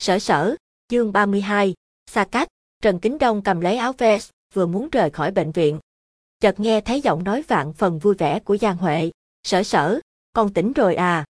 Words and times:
Sở 0.00 0.18
sở, 0.18 0.56
chương 0.88 1.12
32, 1.12 1.74
xa 2.10 2.24
cách, 2.24 2.48
Trần 2.82 2.98
Kính 2.98 3.18
Đông 3.18 3.42
cầm 3.42 3.60
lấy 3.60 3.76
áo 3.76 3.92
vest, 3.92 4.30
vừa 4.54 4.66
muốn 4.66 4.88
rời 4.92 5.10
khỏi 5.10 5.30
bệnh 5.30 5.52
viện. 5.52 5.78
Chợt 6.40 6.60
nghe 6.60 6.80
thấy 6.80 7.00
giọng 7.00 7.24
nói 7.24 7.42
vạn 7.48 7.72
phần 7.72 7.98
vui 7.98 8.14
vẻ 8.14 8.38
của 8.38 8.56
Giang 8.56 8.76
Huệ, 8.76 9.10
sở 9.42 9.62
sở, 9.62 10.00
con 10.32 10.52
tỉnh 10.52 10.72
rồi 10.72 10.94
à. 10.94 11.24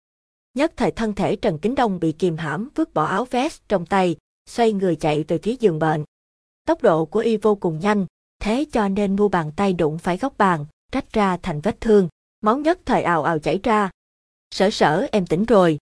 Nhất 0.53 0.73
thời 0.77 0.91
thân 0.91 1.13
thể 1.13 1.35
Trần 1.35 1.59
Kính 1.59 1.75
Đông 1.75 1.99
bị 1.99 2.11
kìm 2.11 2.37
hãm 2.37 2.69
vứt 2.75 2.93
bỏ 2.93 3.03
áo 3.05 3.25
vest 3.25 3.61
trong 3.67 3.85
tay, 3.85 4.15
xoay 4.49 4.73
người 4.73 4.95
chạy 4.95 5.23
về 5.27 5.37
phía 5.37 5.55
giường 5.59 5.79
bệnh. 5.79 6.03
Tốc 6.65 6.81
độ 6.81 7.05
của 7.05 7.19
y 7.19 7.37
vô 7.37 7.55
cùng 7.55 7.79
nhanh, 7.79 8.05
thế 8.41 8.65
cho 8.71 8.87
nên 8.87 9.15
mu 9.15 9.27
bàn 9.27 9.51
tay 9.55 9.73
đụng 9.73 9.97
phải 9.97 10.17
góc 10.17 10.37
bàn, 10.37 10.65
rách 10.91 11.13
ra 11.13 11.37
thành 11.37 11.61
vết 11.61 11.81
thương, 11.81 12.09
máu 12.41 12.57
nhất 12.57 12.79
thời 12.85 13.03
ào 13.03 13.23
ào 13.23 13.39
chảy 13.39 13.59
ra. 13.63 13.89
Sở 14.51 14.69
sở 14.69 15.07
em 15.11 15.25
tỉnh 15.25 15.45
rồi. 15.45 15.77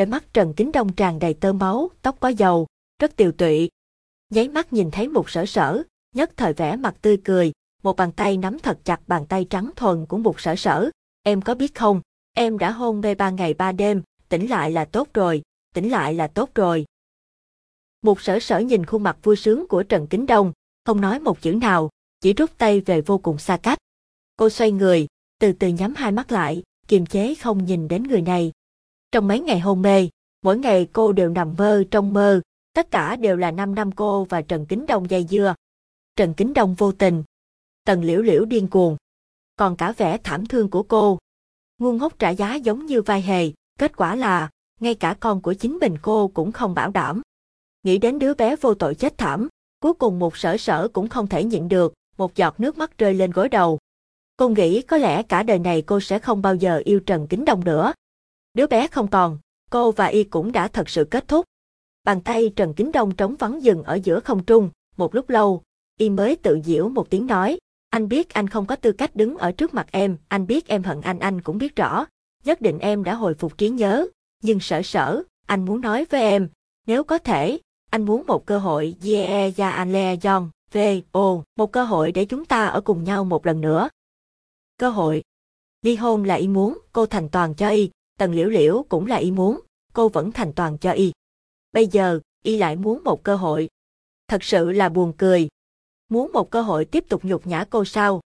Đôi 0.00 0.06
mắt 0.06 0.24
Trần 0.32 0.54
Kính 0.56 0.72
Đông 0.72 0.92
tràn 0.92 1.18
đầy 1.18 1.34
tơ 1.34 1.52
máu, 1.52 1.90
tóc 2.02 2.16
có 2.20 2.28
dầu, 2.28 2.66
rất 2.98 3.16
tiều 3.16 3.32
tụy. 3.32 3.70
Nháy 4.30 4.48
mắt 4.48 4.72
nhìn 4.72 4.90
thấy 4.90 5.08
một 5.08 5.30
sở 5.30 5.46
sở, 5.46 5.82
nhất 6.14 6.30
thời 6.36 6.52
vẻ 6.52 6.76
mặt 6.76 6.94
tươi 7.02 7.16
cười, 7.24 7.52
một 7.82 7.96
bàn 7.96 8.12
tay 8.12 8.36
nắm 8.36 8.58
thật 8.58 8.78
chặt 8.84 9.00
bàn 9.06 9.26
tay 9.26 9.46
trắng 9.50 9.70
thuần 9.76 10.06
của 10.06 10.18
một 10.18 10.40
sở 10.40 10.56
sở. 10.56 10.90
Em 11.22 11.42
có 11.42 11.54
biết 11.54 11.74
không, 11.74 12.00
em 12.32 12.58
đã 12.58 12.70
hôn 12.70 13.00
mê 13.00 13.14
ba 13.14 13.30
ngày 13.30 13.54
ba 13.54 13.72
đêm, 13.72 14.02
tỉnh 14.28 14.50
lại 14.50 14.70
là 14.70 14.84
tốt 14.84 15.08
rồi, 15.14 15.42
tỉnh 15.74 15.90
lại 15.90 16.14
là 16.14 16.26
tốt 16.26 16.50
rồi. 16.54 16.84
Một 18.02 18.20
sở 18.20 18.40
sở 18.40 18.58
nhìn 18.58 18.86
khuôn 18.86 19.02
mặt 19.02 19.16
vui 19.22 19.36
sướng 19.36 19.68
của 19.68 19.82
Trần 19.82 20.06
Kính 20.06 20.26
Đông, 20.26 20.52
không 20.84 21.00
nói 21.00 21.20
một 21.20 21.40
chữ 21.40 21.52
nào, 21.52 21.90
chỉ 22.20 22.32
rút 22.32 22.50
tay 22.58 22.80
về 22.80 23.00
vô 23.00 23.18
cùng 23.18 23.38
xa 23.38 23.56
cách. 23.56 23.78
Cô 24.36 24.50
xoay 24.50 24.72
người, 24.72 25.06
từ 25.40 25.52
từ 25.52 25.68
nhắm 25.68 25.94
hai 25.94 26.12
mắt 26.12 26.32
lại, 26.32 26.62
kiềm 26.88 27.06
chế 27.06 27.34
không 27.34 27.64
nhìn 27.64 27.88
đến 27.88 28.02
người 28.02 28.22
này. 28.22 28.52
Trong 29.12 29.28
mấy 29.28 29.40
ngày 29.40 29.60
hôn 29.60 29.82
mê, 29.82 30.08
mỗi 30.42 30.58
ngày 30.58 30.88
cô 30.92 31.12
đều 31.12 31.28
nằm 31.28 31.54
mơ 31.58 31.84
trong 31.90 32.12
mơ, 32.12 32.40
tất 32.72 32.90
cả 32.90 33.16
đều 33.16 33.36
là 33.36 33.50
năm 33.50 33.74
năm 33.74 33.92
cô 33.92 34.24
và 34.24 34.42
Trần 34.42 34.66
Kính 34.66 34.86
Đông 34.86 35.10
dây 35.10 35.26
dưa. 35.30 35.54
Trần 36.16 36.34
Kính 36.34 36.54
Đông 36.54 36.74
vô 36.74 36.92
tình, 36.92 37.22
Tần 37.84 38.04
Liễu 38.04 38.22
Liễu 38.22 38.44
điên 38.44 38.68
cuồng, 38.68 38.96
còn 39.56 39.76
cả 39.76 39.92
vẻ 39.92 40.18
thảm 40.24 40.46
thương 40.46 40.70
của 40.70 40.82
cô. 40.82 41.18
Ngu 41.78 41.92
ngốc 41.92 42.18
trả 42.18 42.30
giá 42.30 42.54
giống 42.54 42.86
như 42.86 43.02
vai 43.02 43.22
hề, 43.22 43.50
kết 43.78 43.96
quả 43.96 44.16
là, 44.16 44.50
ngay 44.80 44.94
cả 44.94 45.16
con 45.20 45.42
của 45.42 45.54
chính 45.54 45.78
mình 45.80 45.96
cô 46.02 46.28
cũng 46.28 46.52
không 46.52 46.74
bảo 46.74 46.90
đảm. 46.90 47.22
Nghĩ 47.82 47.98
đến 47.98 48.18
đứa 48.18 48.34
bé 48.34 48.56
vô 48.56 48.74
tội 48.74 48.94
chết 48.94 49.18
thảm, 49.18 49.48
cuối 49.80 49.94
cùng 49.94 50.18
một 50.18 50.36
sở 50.36 50.56
sở 50.56 50.88
cũng 50.88 51.08
không 51.08 51.26
thể 51.26 51.44
nhịn 51.44 51.68
được, 51.68 51.94
một 52.16 52.34
giọt 52.34 52.60
nước 52.60 52.78
mắt 52.78 52.98
rơi 52.98 53.14
lên 53.14 53.30
gối 53.30 53.48
đầu. 53.48 53.78
Cô 54.36 54.48
nghĩ 54.48 54.82
có 54.82 54.96
lẽ 54.96 55.22
cả 55.22 55.42
đời 55.42 55.58
này 55.58 55.82
cô 55.82 56.00
sẽ 56.00 56.18
không 56.18 56.42
bao 56.42 56.54
giờ 56.54 56.82
yêu 56.84 57.00
Trần 57.00 57.26
Kính 57.26 57.44
Đông 57.44 57.64
nữa. 57.64 57.92
Đứa 58.54 58.66
bé 58.66 58.86
không 58.86 59.08
còn, 59.08 59.38
cô 59.70 59.92
và 59.92 60.06
y 60.06 60.24
cũng 60.24 60.52
đã 60.52 60.68
thật 60.68 60.88
sự 60.88 61.04
kết 61.04 61.28
thúc. 61.28 61.44
Bàn 62.04 62.20
tay 62.20 62.52
Trần 62.56 62.74
Kính 62.74 62.92
Đông 62.92 63.16
trống 63.16 63.36
vắng 63.36 63.62
dừng 63.62 63.82
ở 63.82 63.94
giữa 63.94 64.20
không 64.20 64.44
trung, 64.44 64.70
một 64.96 65.14
lúc 65.14 65.30
lâu, 65.30 65.62
y 65.98 66.10
mới 66.10 66.36
tự 66.36 66.60
diễu 66.64 66.88
một 66.88 67.10
tiếng 67.10 67.26
nói, 67.26 67.58
anh 67.90 68.08
biết 68.08 68.34
anh 68.34 68.48
không 68.48 68.66
có 68.66 68.76
tư 68.76 68.92
cách 68.92 69.16
đứng 69.16 69.36
ở 69.36 69.52
trước 69.52 69.74
mặt 69.74 69.86
em, 69.90 70.16
anh 70.28 70.46
biết 70.46 70.68
em 70.68 70.82
hận 70.82 71.00
anh 71.00 71.18
anh 71.18 71.40
cũng 71.40 71.58
biết 71.58 71.76
rõ, 71.76 72.06
nhất 72.44 72.60
định 72.60 72.78
em 72.78 73.04
đã 73.04 73.14
hồi 73.14 73.34
phục 73.34 73.58
trí 73.58 73.68
nhớ, 73.68 74.06
nhưng 74.42 74.60
sở 74.60 74.82
sở, 74.82 75.22
anh 75.46 75.64
muốn 75.64 75.80
nói 75.80 76.04
với 76.10 76.20
em, 76.20 76.48
nếu 76.86 77.04
có 77.04 77.18
thể, 77.18 77.58
anh 77.90 78.02
muốn 78.02 78.26
một 78.26 78.46
cơ 78.46 78.58
hội 78.58 78.94
Yeah 79.04 79.58
Ya 79.58 79.70
anh 79.70 79.92
Le 79.92 80.16
John, 80.16 80.48
V, 80.72 80.78
O, 81.12 81.42
một 81.56 81.72
cơ 81.72 81.84
hội 81.84 82.12
để 82.12 82.24
chúng 82.24 82.44
ta 82.44 82.66
ở 82.66 82.80
cùng 82.80 83.04
nhau 83.04 83.24
một 83.24 83.46
lần 83.46 83.60
nữa. 83.60 83.88
Cơ 84.78 84.90
hội. 84.90 85.22
Ly 85.82 85.96
hôn 85.96 86.24
là 86.24 86.34
y 86.34 86.48
muốn, 86.48 86.78
cô 86.92 87.06
thành 87.06 87.28
toàn 87.28 87.54
cho 87.54 87.68
y, 87.68 87.90
tần 88.20 88.32
liễu 88.32 88.48
liễu 88.48 88.84
cũng 88.88 89.06
là 89.06 89.16
y 89.16 89.30
muốn, 89.30 89.60
cô 89.92 90.08
vẫn 90.08 90.32
thành 90.32 90.52
toàn 90.52 90.78
cho 90.78 90.90
y. 90.90 91.12
Bây 91.72 91.86
giờ, 91.86 92.20
y 92.42 92.56
lại 92.56 92.76
muốn 92.76 93.04
một 93.04 93.22
cơ 93.22 93.36
hội. 93.36 93.68
Thật 94.28 94.44
sự 94.44 94.72
là 94.72 94.88
buồn 94.88 95.12
cười. 95.18 95.48
Muốn 96.08 96.32
một 96.32 96.50
cơ 96.50 96.62
hội 96.62 96.84
tiếp 96.84 97.04
tục 97.08 97.24
nhục 97.24 97.46
nhã 97.46 97.64
cô 97.70 97.84
sao? 97.84 98.20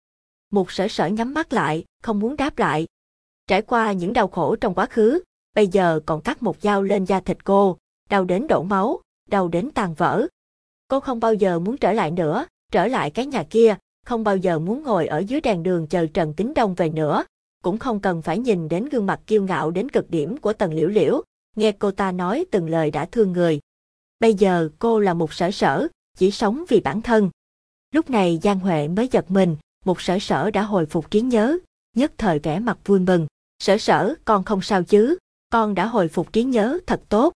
Một 0.50 0.72
sở 0.72 0.88
sở 0.88 1.06
nhắm 1.06 1.34
mắt 1.34 1.52
lại, 1.52 1.84
không 2.02 2.18
muốn 2.18 2.36
đáp 2.36 2.58
lại. 2.58 2.86
Trải 3.46 3.62
qua 3.62 3.92
những 3.92 4.12
đau 4.12 4.28
khổ 4.28 4.56
trong 4.56 4.74
quá 4.74 4.86
khứ, 4.86 5.22
bây 5.54 5.66
giờ 5.66 6.00
còn 6.06 6.20
cắt 6.20 6.42
một 6.42 6.56
dao 6.62 6.82
lên 6.82 7.04
da 7.04 7.20
thịt 7.20 7.44
cô, 7.44 7.78
đau 8.10 8.24
đến 8.24 8.46
đổ 8.48 8.62
máu, 8.62 9.00
đau 9.28 9.48
đến 9.48 9.70
tàn 9.70 9.94
vỡ. 9.94 10.26
Cô 10.88 11.00
không 11.00 11.20
bao 11.20 11.34
giờ 11.34 11.58
muốn 11.58 11.76
trở 11.76 11.92
lại 11.92 12.10
nữa, 12.10 12.46
trở 12.72 12.86
lại 12.86 13.10
cái 13.10 13.26
nhà 13.26 13.44
kia, 13.50 13.76
không 14.06 14.24
bao 14.24 14.36
giờ 14.36 14.58
muốn 14.58 14.82
ngồi 14.82 15.06
ở 15.06 15.18
dưới 15.18 15.40
đèn 15.40 15.62
đường 15.62 15.86
chờ 15.86 16.06
Trần 16.14 16.34
Kính 16.34 16.54
Đông 16.54 16.74
về 16.74 16.88
nữa, 16.88 17.24
cũng 17.62 17.78
không 17.78 18.00
cần 18.00 18.22
phải 18.22 18.38
nhìn 18.38 18.68
đến 18.68 18.88
gương 18.88 19.06
mặt 19.06 19.20
kiêu 19.26 19.42
ngạo 19.42 19.70
đến 19.70 19.88
cực 19.88 20.10
điểm 20.10 20.36
của 20.36 20.52
Tần 20.52 20.74
Liễu 20.74 20.88
Liễu, 20.88 21.22
nghe 21.56 21.72
cô 21.72 21.90
ta 21.90 22.12
nói 22.12 22.46
từng 22.50 22.68
lời 22.68 22.90
đã 22.90 23.04
thương 23.04 23.32
người. 23.32 23.60
Bây 24.20 24.34
giờ 24.34 24.68
cô 24.78 25.00
là 25.00 25.14
một 25.14 25.32
sở 25.32 25.50
sở, 25.50 25.88
chỉ 26.18 26.30
sống 26.30 26.64
vì 26.68 26.80
bản 26.80 27.02
thân. 27.02 27.30
Lúc 27.90 28.10
này 28.10 28.38
Giang 28.42 28.60
Huệ 28.60 28.88
mới 28.88 29.08
giật 29.08 29.30
mình, 29.30 29.56
một 29.84 30.00
sở 30.00 30.18
sở 30.20 30.50
đã 30.50 30.62
hồi 30.62 30.86
phục 30.86 31.10
trí 31.10 31.20
nhớ, 31.20 31.58
nhất 31.96 32.12
thời 32.18 32.38
vẻ 32.38 32.58
mặt 32.58 32.78
vui 32.84 33.00
mừng. 33.00 33.26
Sở 33.58 33.78
sở, 33.78 34.14
con 34.24 34.44
không 34.44 34.62
sao 34.62 34.82
chứ, 34.82 35.18
con 35.52 35.74
đã 35.74 35.86
hồi 35.86 36.08
phục 36.08 36.32
trí 36.32 36.44
nhớ 36.44 36.78
thật 36.86 37.02
tốt. 37.08 37.32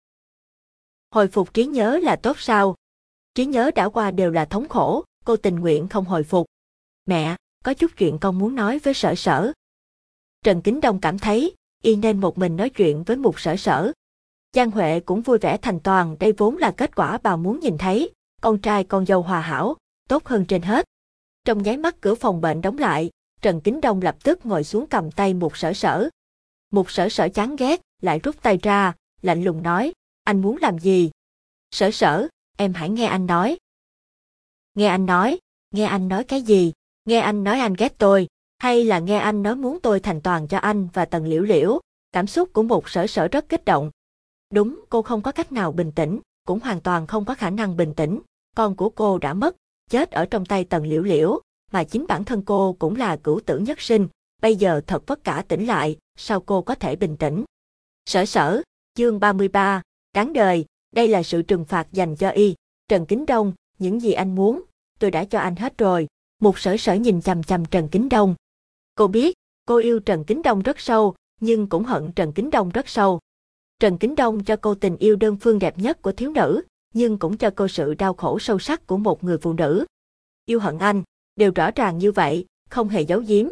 Hồi 1.12 1.28
phục 1.28 1.54
trí 1.54 1.66
nhớ 1.66 2.00
là 2.04 2.16
tốt 2.16 2.40
sao? 2.40 2.76
Trí 3.36 3.46
nhớ 3.46 3.72
đã 3.76 3.90
qua 3.90 4.12
đều 4.12 4.32
là 4.32 4.46
thống 4.46 4.68
khổ, 4.68 5.04
cô 5.26 5.38
tình 5.38 5.56
nguyện 5.56 5.88
không 5.88 6.06
hồi 6.06 6.24
phục. 6.24 6.48
Mẹ, 7.06 7.36
có 7.64 7.74
chút 7.74 7.92
chuyện 7.98 8.18
con 8.22 8.40
muốn 8.40 8.56
nói 8.56 8.80
với 8.80 8.94
sở 8.94 9.16
sở. 9.16 9.52
Trần 10.44 10.62
Kính 10.62 10.82
Đông 10.82 11.00
cảm 11.00 11.20
thấy, 11.20 11.56
y 11.82 11.96
nên 11.96 12.20
một 12.20 12.38
mình 12.38 12.56
nói 12.56 12.70
chuyện 12.70 13.04
với 13.04 13.18
một 13.18 13.40
sở 13.40 13.56
sở. 13.56 13.92
Giang 14.54 14.72
Huệ 14.72 15.00
cũng 15.00 15.22
vui 15.22 15.38
vẻ 15.38 15.58
thành 15.58 15.80
toàn, 15.80 16.16
đây 16.20 16.32
vốn 16.32 16.58
là 16.58 16.72
kết 16.72 16.96
quả 16.96 17.20
bà 17.24 17.36
muốn 17.36 17.60
nhìn 17.60 17.78
thấy, 17.78 18.12
con 18.42 18.58
trai 18.58 18.84
con 18.84 19.06
dâu 19.06 19.22
hòa 19.22 19.42
hảo, 19.42 19.76
tốt 20.10 20.26
hơn 20.26 20.46
trên 20.46 20.62
hết. 20.62 20.86
Trong 21.46 21.64
nháy 21.64 21.78
mắt 21.78 21.96
cửa 22.02 22.16
phòng 22.16 22.42
bệnh 22.42 22.62
đóng 22.62 22.78
lại, 22.78 23.10
Trần 23.42 23.62
Kính 23.62 23.82
Đông 23.82 24.02
lập 24.02 24.16
tức 24.24 24.46
ngồi 24.46 24.64
xuống 24.64 24.88
cầm 24.90 25.12
tay 25.12 25.34
một 25.34 25.58
sở 25.58 25.74
sở. 25.74 26.10
Một 26.72 26.92
sở 26.92 27.10
sở 27.10 27.30
chán 27.30 27.56
ghét, 27.56 27.82
lại 28.02 28.20
rút 28.20 28.36
tay 28.42 28.58
ra, 28.62 28.94
lạnh 29.22 29.44
lùng 29.44 29.64
nói, 29.64 29.94
anh 30.24 30.42
muốn 30.42 30.58
làm 30.62 30.80
gì? 30.80 31.12
Sở 31.72 31.92
sở, 31.92 32.28
em 32.58 32.74
hãy 32.74 32.90
nghe 32.90 33.06
anh 33.06 33.26
nói. 33.26 33.58
Nghe 34.76 34.88
anh 34.88 35.06
nói, 35.06 35.40
nghe 35.72 35.86
anh 35.86 36.08
nói 36.08 36.24
cái 36.24 36.42
gì? 36.42 36.74
Nghe 37.06 37.20
anh 37.20 37.44
nói 37.44 37.60
anh 37.60 37.74
ghét 37.74 37.96
tôi, 37.98 38.28
hay 38.64 38.84
là 38.84 39.00
nghe 39.00 39.18
anh 39.18 39.44
nói 39.44 39.56
muốn 39.56 39.80
tôi 39.80 40.00
thành 40.00 40.22
toàn 40.22 40.48
cho 40.48 40.58
anh 40.58 40.88
và 40.94 41.06
Tần 41.06 41.26
Liễu 41.26 41.42
Liễu? 41.42 41.80
Cảm 42.12 42.28
xúc 42.28 42.50
của 42.54 42.64
một 42.64 42.90
sở 42.90 43.08
sở 43.08 43.28
rất 43.28 43.50
kích 43.50 43.66
động. 43.66 43.92
Đúng, 44.54 44.80
cô 44.90 45.02
không 45.02 45.22
có 45.22 45.32
cách 45.32 45.52
nào 45.52 45.72
bình 45.72 45.92
tĩnh, 45.92 46.20
cũng 46.46 46.60
hoàn 46.60 46.82
toàn 46.82 47.08
không 47.08 47.26
có 47.26 47.36
khả 47.36 47.50
năng 47.50 47.78
bình 47.78 47.94
tĩnh. 47.94 48.20
Con 48.56 48.76
của 48.76 48.90
cô 48.90 49.18
đã 49.18 49.34
mất, 49.34 49.56
chết 49.90 50.12
ở 50.12 50.26
trong 50.26 50.46
tay 50.46 50.64
Tần 50.64 50.86
Liễu 50.86 51.02
Liễu, 51.02 51.42
mà 51.72 51.84
chính 51.84 52.06
bản 52.08 52.24
thân 52.24 52.42
cô 52.42 52.76
cũng 52.80 52.96
là 52.96 53.16
cửu 53.16 53.40
tử 53.46 53.58
nhất 53.58 53.82
sinh. 53.82 54.08
Bây 54.42 54.56
giờ 54.56 54.82
thật 54.88 55.08
vất 55.08 55.24
cả 55.24 55.44
tỉnh 55.48 55.66
lại, 55.66 55.98
sao 56.18 56.40
cô 56.40 56.62
có 56.62 56.76
thể 56.76 56.96
bình 56.96 57.18
tĩnh? 57.18 57.44
Sở 58.06 58.26
sở, 58.26 58.62
chương 58.96 59.20
33, 59.20 59.82
đáng 60.14 60.34
đời, 60.34 60.66
đây 60.92 61.08
là 61.08 61.24
sự 61.24 61.42
trừng 61.42 61.66
phạt 61.66 61.88
dành 61.92 62.16
cho 62.16 62.30
y. 62.30 62.56
Trần 62.88 63.06
Kính 63.06 63.26
Đông, 63.26 63.54
những 63.80 64.02
gì 64.02 64.12
anh 64.12 64.36
muốn, 64.36 64.64
tôi 65.00 65.12
đã 65.12 65.26
cho 65.26 65.40
anh 65.40 65.56
hết 65.56 65.78
rồi. 65.78 66.08
Một 66.42 66.60
sở 66.60 66.78
sở 66.78 66.94
nhìn 66.94 67.22
chằm 67.22 67.44
chằm 67.44 67.66
Trần 67.66 67.88
Kính 67.88 68.10
Đông. 68.10 68.36
Cô 68.96 69.08
biết, 69.08 69.36
cô 69.66 69.78
yêu 69.78 70.00
Trần 70.00 70.24
Kính 70.24 70.42
Đông 70.42 70.62
rất 70.62 70.80
sâu, 70.80 71.16
nhưng 71.40 71.70
cũng 71.70 71.84
hận 71.84 72.12
Trần 72.12 72.34
Kính 72.34 72.50
Đông 72.50 72.70
rất 72.70 72.90
sâu. 72.90 73.20
Trần 73.80 73.98
Kính 73.98 74.16
Đông 74.16 74.44
cho 74.44 74.56
cô 74.56 74.76
tình 74.76 74.98
yêu 74.98 75.16
đơn 75.16 75.38
phương 75.42 75.60
đẹp 75.60 75.78
nhất 75.78 76.02
của 76.02 76.12
thiếu 76.12 76.32
nữ, 76.32 76.62
nhưng 76.94 77.18
cũng 77.18 77.38
cho 77.38 77.50
cô 77.56 77.68
sự 77.68 77.94
đau 77.94 78.14
khổ 78.14 78.40
sâu 78.40 78.60
sắc 78.60 78.88
của 78.88 78.98
một 78.98 79.24
người 79.24 79.38
phụ 79.38 79.54
nữ. 79.54 79.86
Yêu 80.46 80.60
hận 80.60 80.78
anh, 80.78 81.04
đều 81.36 81.52
rõ 81.56 81.72
ràng 81.72 81.98
như 81.98 82.12
vậy, 82.12 82.46
không 82.70 82.90
hề 82.90 83.02
giấu 83.02 83.20
giếm. 83.28 83.48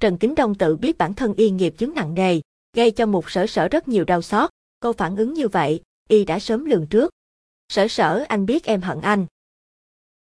Trần 0.00 0.18
Kính 0.18 0.34
Đông 0.34 0.54
tự 0.54 0.76
biết 0.76 0.98
bản 0.98 1.14
thân 1.14 1.34
y 1.34 1.50
nghiệp 1.50 1.74
chứng 1.78 1.94
nặng 1.94 2.14
nề, 2.14 2.40
gây 2.72 2.90
cho 2.90 3.06
một 3.06 3.30
sở 3.30 3.46
sở 3.46 3.68
rất 3.68 3.88
nhiều 3.88 4.04
đau 4.04 4.22
xót, 4.22 4.50
cô 4.80 4.92
phản 4.92 5.16
ứng 5.16 5.34
như 5.34 5.48
vậy, 5.48 5.80
y 6.08 6.24
đã 6.24 6.38
sớm 6.38 6.64
lường 6.64 6.86
trước. 6.86 7.10
Sở 7.68 7.88
sở 7.88 8.24
anh 8.28 8.46
biết 8.46 8.64
em 8.64 8.80
hận 8.80 9.00
anh. 9.00 9.26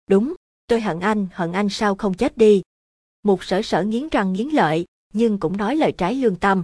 Đúng, 0.08 0.34
tôi 0.68 0.82
hận 0.82 1.00
anh, 1.00 1.28
hận 1.34 1.52
anh 1.52 1.70
sao 1.70 1.96
không 1.96 2.14
chết 2.14 2.38
đi. 2.38 2.62
Một 3.24 3.44
sở 3.44 3.62
sở 3.62 3.84
nghiến 3.84 4.10
răng 4.10 4.34
nghiến 4.34 4.48
lợi, 4.48 4.86
nhưng 5.14 5.40
cũng 5.40 5.58
nói 5.58 5.76
lời 5.76 5.92
trái 5.92 6.16
lương 6.16 6.36
tâm. 6.36 6.64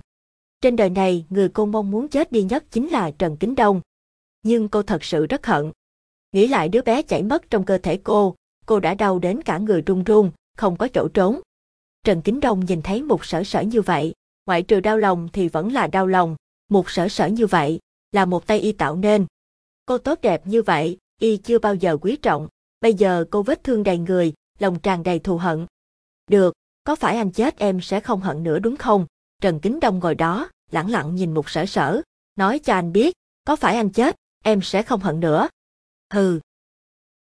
Trên 0.62 0.75
đời 0.75 0.90
này, 0.90 1.25
người 1.30 1.50
cô 1.50 1.66
mong 1.66 1.92
muốn 1.92 2.07
chết 2.07 2.31
đi 2.31 2.44
nhất 2.44 2.63
chính 2.72 2.88
là 2.88 3.12
Trần 3.12 3.38
Kính 3.38 3.56
Đông. 3.56 3.81
Nhưng 4.44 4.69
cô 4.69 4.84
thật 4.84 5.04
sự 5.04 5.25
rất 5.25 5.46
hận. 5.46 5.72
Nghĩ 6.31 6.48
lại 6.48 6.69
đứa 6.69 6.81
bé 6.81 7.02
chảy 7.02 7.24
mất 7.24 7.50
trong 7.50 7.66
cơ 7.66 7.78
thể 7.78 7.98
cô, 7.98 8.36
cô 8.66 8.80
đã 8.80 8.94
đau 8.94 9.19
đến 9.19 9.42
cả 9.42 9.57
người 9.57 9.81
run 9.81 10.04
run, 10.04 10.31
không 10.57 10.78
có 10.78 10.88
chỗ 10.88 11.07
trốn. 11.13 11.42
Trần 12.04 12.22
Kính 12.22 12.40
Đông 12.40 12.66
nhìn 12.66 12.81
thấy 12.81 13.04
một 13.04 13.25
sở 13.25 13.44
sở 13.44 13.62
như 13.62 13.81
vậy, 13.81 14.13
ngoại 14.46 14.63
trừ 14.63 14.80
đau 14.80 14.98
lòng 14.98 15.30
thì 15.34 15.50
vẫn 15.50 15.74
là 15.74 15.88
đau 15.88 16.08
lòng, 16.08 16.36
một 16.69 16.90
sở 16.90 17.08
sở 17.10 17.28
như 17.28 17.48
vậy, 17.48 17.80
là 18.12 18.25
một 18.25 18.48
tay 18.48 18.60
y 18.60 18.72
tạo 18.72 18.96
nên. 18.96 19.25
Cô 19.86 19.98
tốt 19.98 20.19
đẹp 20.22 20.48
như 20.48 20.62
vậy, 20.62 20.98
y 21.22 21.38
chưa 21.38 21.60
bao 21.60 21.75
giờ 21.75 21.98
quý 21.98 22.16
trọng, 22.22 22.48
bây 22.81 22.94
giờ 22.94 23.25
cô 23.31 23.44
vết 23.44 23.63
thương 23.63 23.84
đầy 23.84 23.98
người, 23.98 24.34
lòng 24.60 24.80
tràn 24.80 25.04
đầy 25.04 25.19
thù 25.19 25.38
hận. 25.38 25.66
Được, 26.27 26.54
có 26.83 26.95
phải 26.95 27.18
anh 27.18 27.31
chết 27.31 27.57
em 27.57 27.81
sẽ 27.81 28.00
không 28.00 28.22
hận 28.22 28.44
nữa 28.44 28.60
đúng 28.60 28.77
không? 28.77 29.06
Trần 29.42 29.60
Kính 29.60 29.80
Đông 29.80 30.00
ngồi 30.00 30.16
đó, 30.16 30.50
lẳng 30.72 30.89
lặng 30.89 31.16
nhìn 31.16 31.33
một 31.33 31.50
sở 31.50 31.66
sở, 31.66 32.01
nói 32.36 32.60
cho 32.60 32.74
anh 32.74 32.92
biết, 32.92 33.13
có 33.48 33.56
phải 33.56 33.75
anh 33.75 33.89
chết, 33.89 34.16
em 34.44 34.62
sẽ 34.62 34.83
không 34.83 35.00
hận 35.00 35.19
nữa. 35.19 35.48
Hừ. 36.13 36.39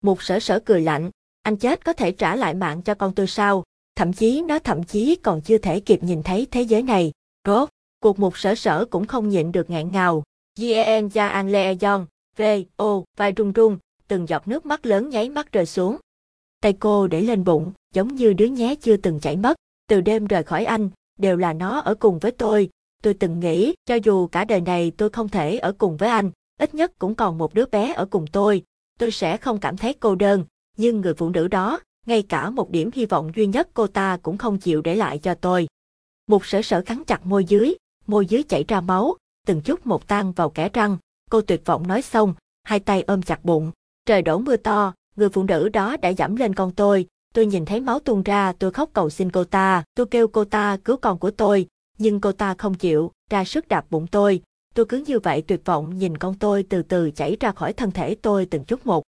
Mục 0.03 0.23
sở 0.23 0.41
sở 0.41 0.61
cười 0.61 0.81
lạnh, 0.81 1.11
anh 1.43 1.57
chết 1.57 1.85
có 1.85 1.93
thể 1.93 2.13
trả 2.13 2.37
lại 2.37 2.55
mạng 2.55 2.83
cho 2.83 2.95
con 2.95 3.15
tôi 3.15 3.27
sao? 3.27 3.65
Thậm 3.97 4.13
chí 4.13 4.43
nó 4.43 4.59
thậm 4.59 4.85
chí 4.85 5.17
còn 5.17 5.41
chưa 5.41 5.59
thể 5.59 5.81
kịp 5.81 6.03
nhìn 6.03 6.23
thấy 6.23 6.47
thế 6.51 6.63
giới 6.63 6.83
này. 6.83 7.13
Rốt, 7.45 7.69
cuộc 8.01 8.19
mục 8.19 8.39
sở 8.39 8.55
sở 8.55 8.85
cũng 8.85 9.07
không 9.07 9.29
nhịn 9.29 9.53
được 9.53 9.71
ngạn 9.71 9.93
ngào. 9.93 10.23
Gien 10.59 11.09
Gia 11.09 11.29
An 11.29 11.49
Le 11.49 11.75
Yon, 11.81 12.07
V, 12.37 12.43
O, 12.77 13.03
vai 13.17 13.33
run 13.33 13.53
run, 13.53 13.79
từng 14.09 14.29
giọt 14.29 14.49
nước 14.49 14.67
mắt 14.67 14.87
lớn 14.87 15.09
nháy 15.09 15.29
mắt 15.29 15.53
rơi 15.53 15.67
xuống. 15.67 15.97
Tay 16.61 16.73
cô 16.73 17.07
để 17.07 17.21
lên 17.21 17.45
bụng, 17.45 17.73
giống 17.95 18.15
như 18.15 18.33
đứa 18.33 18.47
nhé 18.47 18.75
chưa 18.75 18.97
từng 18.97 19.21
chảy 19.21 19.37
mất. 19.37 19.57
Từ 19.89 20.01
đêm 20.01 20.27
rời 20.27 20.43
khỏi 20.43 20.65
anh, 20.65 20.91
đều 21.19 21.37
là 21.37 21.53
nó 21.53 21.81
ở 21.81 21.95
cùng 21.95 22.19
với 22.19 22.31
tôi. 22.31 22.71
Tôi 23.03 23.15
từng 23.15 23.41
nghĩ, 23.41 23.75
cho 23.87 23.95
dù 23.95 24.27
cả 24.27 24.45
đời 24.45 24.61
này 24.61 24.93
tôi 24.97 25.11
không 25.11 25.29
thể 25.29 25.59
ở 25.59 25.73
cùng 25.73 25.97
với 25.97 26.09
anh, 26.09 26.31
ít 26.61 26.75
nhất 26.75 26.93
cũng 26.99 27.15
còn 27.15 27.39
một 27.39 27.55
đứa 27.55 27.67
bé 27.67 27.93
ở 27.93 28.05
cùng 28.05 28.27
tôi. 28.27 28.63
Tôi 28.99 29.11
sẽ 29.11 29.37
không 29.37 29.61
cảm 29.61 29.77
thấy 29.77 29.93
cô 29.93 30.15
đơn, 30.15 30.45
nhưng 30.77 31.01
người 31.01 31.15
phụ 31.15 31.31
nữ 31.31 31.49
đó, 31.49 31.81
ngay 32.07 32.23
cả 32.23 32.51
một 32.51 32.71
điểm 32.71 32.91
hy 32.95 33.07
vọng 33.07 33.33
duy 33.37 33.47
nhất 33.47 33.69
cô 33.75 33.87
ta 33.87 34.19
cũng 34.23 34.39
không 34.39 34.59
chịu 34.59 34.83
để 34.83 34.97
lại 34.97 35.19
cho 35.19 35.35
tôi. 35.35 35.69
Một 36.27 36.47
sở 36.47 36.63
sở 36.63 36.83
cắn 36.83 37.05
chặt 37.05 37.27
môi 37.27 37.45
dưới, 37.45 37.75
môi 38.07 38.27
dưới 38.27 38.43
chảy 38.43 38.65
ra 38.69 38.81
máu, 38.81 39.17
từng 39.47 39.61
chút 39.61 39.87
một 39.87 40.09
tan 40.09 40.33
vào 40.33 40.51
kẽ 40.51 40.69
răng. 40.73 40.97
Cô 41.31 41.41
tuyệt 41.41 41.63
vọng 41.65 41.87
nói 41.87 42.03
xong, 42.03 42.35
hai 42.63 42.81
tay 42.81 43.03
ôm 43.03 43.23
chặt 43.23 43.45
bụng. 43.45 43.71
Trời 44.07 44.23
đổ 44.23 44.39
mưa 44.39 44.57
to, 44.57 44.95
người 45.19 45.29
phụ 45.29 45.43
nữ 45.43 45.69
đó 45.69 45.97
đã 45.97 46.09
dẫm 46.09 46.37
lên 46.37 46.55
con 46.55 46.73
tôi. 46.73 47.07
Tôi 47.35 47.47
nhìn 47.47 47.65
thấy 47.65 47.81
máu 47.81 48.01
tuôn 48.01 48.23
ra, 48.23 48.53
tôi 48.53 48.71
khóc 48.71 48.91
cầu 48.93 49.11
xin 49.11 49.31
cô 49.31 49.45
ta, 49.45 49.85
tôi 49.95 50.07
kêu 50.07 50.29
cô 50.29 50.45
ta 50.45 50.77
cứu 50.85 50.97
con 50.97 51.19
của 51.19 51.31
tôi, 51.31 51.67
nhưng 51.99 52.21
cô 52.21 52.33
ta 52.33 52.55
không 52.59 52.75
chịu, 52.75 53.13
ra 53.31 53.45
sức 53.45 53.69
đạp 53.69 53.87
bụng 53.91 54.07
tôi. 54.07 54.43
Tôi 54.75 54.87
cứ 54.87 55.05
như 55.07 55.19
vậy 55.19 55.43
tuyệt 55.43 55.61
vọng 55.65 55.99
nhìn 55.99 56.19
con 56.19 56.35
tôi 56.35 56.63
từ 56.69 56.83
từ 56.83 57.11
chảy 57.11 57.37
ra 57.41 57.53
khỏi 57.53 57.73
thân 57.73 57.91
thể 57.91 58.15
tôi 58.15 58.47
từng 58.47 58.65
chút 58.65 58.87
một. 58.87 59.03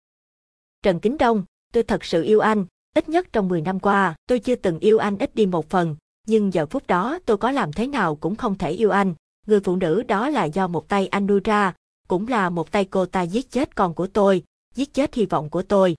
Trần 0.83 0.99
Kính 0.99 1.17
Đông, 1.17 1.43
tôi 1.73 1.83
thật 1.83 2.05
sự 2.05 2.23
yêu 2.23 2.39
anh, 2.39 2.65
ít 2.95 3.09
nhất 3.09 3.27
trong 3.33 3.47
10 3.47 3.61
năm 3.61 3.79
qua, 3.79 4.15
tôi 4.27 4.39
chưa 4.39 4.55
từng 4.55 4.79
yêu 4.79 4.97
anh 4.97 5.17
ít 5.17 5.35
đi 5.35 5.45
một 5.45 5.69
phần, 5.69 5.95
nhưng 6.27 6.53
giờ 6.53 6.65
phút 6.65 6.87
đó 6.87 7.19
tôi 7.25 7.37
có 7.37 7.51
làm 7.51 7.73
thế 7.73 7.87
nào 7.87 8.15
cũng 8.15 8.35
không 8.35 8.57
thể 8.57 8.71
yêu 8.71 8.89
anh. 8.89 9.13
Người 9.47 9.59
phụ 9.59 9.75
nữ 9.75 10.03
đó 10.03 10.29
là 10.29 10.45
do 10.45 10.67
một 10.67 10.89
tay 10.89 11.07
anh 11.07 11.27
nuôi 11.27 11.39
ra, 11.43 11.73
cũng 12.07 12.27
là 12.27 12.49
một 12.49 12.71
tay 12.71 12.85
cô 12.85 13.05
ta 13.05 13.21
giết 13.21 13.51
chết 13.51 13.75
con 13.75 13.93
của 13.93 14.07
tôi, 14.07 14.43
giết 14.79 14.93
chết 14.93 15.13
hy 15.13 15.25
vọng 15.25 15.49
của 15.49 15.61
tôi. 15.61 15.95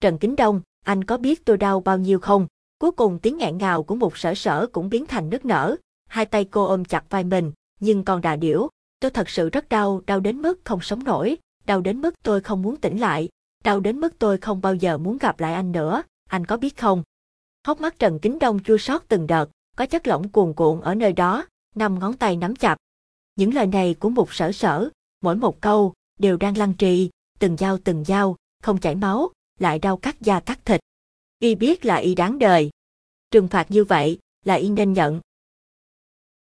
Trần 0.00 0.18
Kính 0.18 0.36
Đông, 0.36 0.60
anh 0.84 1.04
có 1.04 1.16
biết 1.16 1.44
tôi 1.44 1.56
đau 1.56 1.80
bao 1.80 1.98
nhiêu 1.98 2.18
không? 2.20 2.46
Cuối 2.78 2.92
cùng 2.92 3.18
tiếng 3.18 3.38
ngạn 3.38 3.58
ngào 3.58 3.82
của 3.82 3.94
một 3.94 4.18
sở 4.18 4.34
sở 4.34 4.66
cũng 4.72 4.88
biến 4.88 5.06
thành 5.06 5.30
nức 5.30 5.44
nở, 5.44 5.76
hai 6.06 6.26
tay 6.26 6.44
cô 6.44 6.64
ôm 6.64 6.84
chặt 6.84 7.04
vai 7.10 7.24
mình, 7.24 7.52
nhưng 7.80 8.04
còn 8.04 8.20
đà 8.20 8.36
điểu, 8.36 8.68
tôi 9.00 9.10
thật 9.10 9.28
sự 9.28 9.48
rất 9.48 9.68
đau, 9.68 10.02
đau 10.06 10.20
đến 10.20 10.42
mức 10.42 10.60
không 10.64 10.80
sống 10.80 11.04
nổi, 11.04 11.36
đau 11.66 11.80
đến 11.80 12.00
mức 12.00 12.14
tôi 12.22 12.40
không 12.40 12.62
muốn 12.62 12.76
tỉnh 12.76 12.98
lại, 12.98 13.28
đau 13.64 13.80
đến 13.80 14.00
mức 14.00 14.18
tôi 14.18 14.38
không 14.38 14.60
bao 14.60 14.74
giờ 14.74 14.98
muốn 14.98 15.18
gặp 15.18 15.40
lại 15.40 15.54
anh 15.54 15.72
nữa, 15.72 16.02
anh 16.28 16.46
có 16.46 16.56
biết 16.56 16.76
không? 16.76 17.02
Hốc 17.66 17.80
mắt 17.80 17.98
Trần 17.98 18.18
Kính 18.18 18.38
Đông 18.38 18.62
chua 18.62 18.76
xót 18.76 19.02
từng 19.08 19.26
đợt, 19.26 19.50
có 19.76 19.86
chất 19.86 20.06
lỏng 20.06 20.28
cuồn 20.28 20.52
cuộn 20.52 20.80
ở 20.80 20.94
nơi 20.94 21.12
đó, 21.12 21.46
năm 21.74 21.98
ngón 21.98 22.16
tay 22.16 22.36
nắm 22.36 22.56
chặt. 22.56 22.76
Những 23.36 23.54
lời 23.54 23.66
này 23.66 23.94
của 23.94 24.08
một 24.08 24.32
sở 24.32 24.52
sở, 24.52 24.88
mỗi 25.22 25.36
một 25.36 25.60
câu, 25.60 25.94
đều 26.18 26.36
đang 26.36 26.56
lăn 26.56 26.74
trì, 26.74 27.10
từng 27.38 27.56
dao 27.56 27.78
từng 27.78 28.04
dao, 28.04 28.36
không 28.62 28.78
chảy 28.78 28.94
máu, 28.94 29.30
lại 29.58 29.78
đau 29.78 29.96
cắt 29.96 30.20
da 30.20 30.40
cắt 30.40 30.64
thịt. 30.64 30.80
Y 31.38 31.54
biết 31.54 31.84
là 31.84 31.96
y 31.96 32.14
đáng 32.14 32.38
đời. 32.38 32.70
Trừng 33.30 33.48
phạt 33.48 33.70
như 33.70 33.84
vậy, 33.84 34.18
là 34.44 34.54
y 34.54 34.68
nên 34.68 34.92
nhận. 34.92 35.20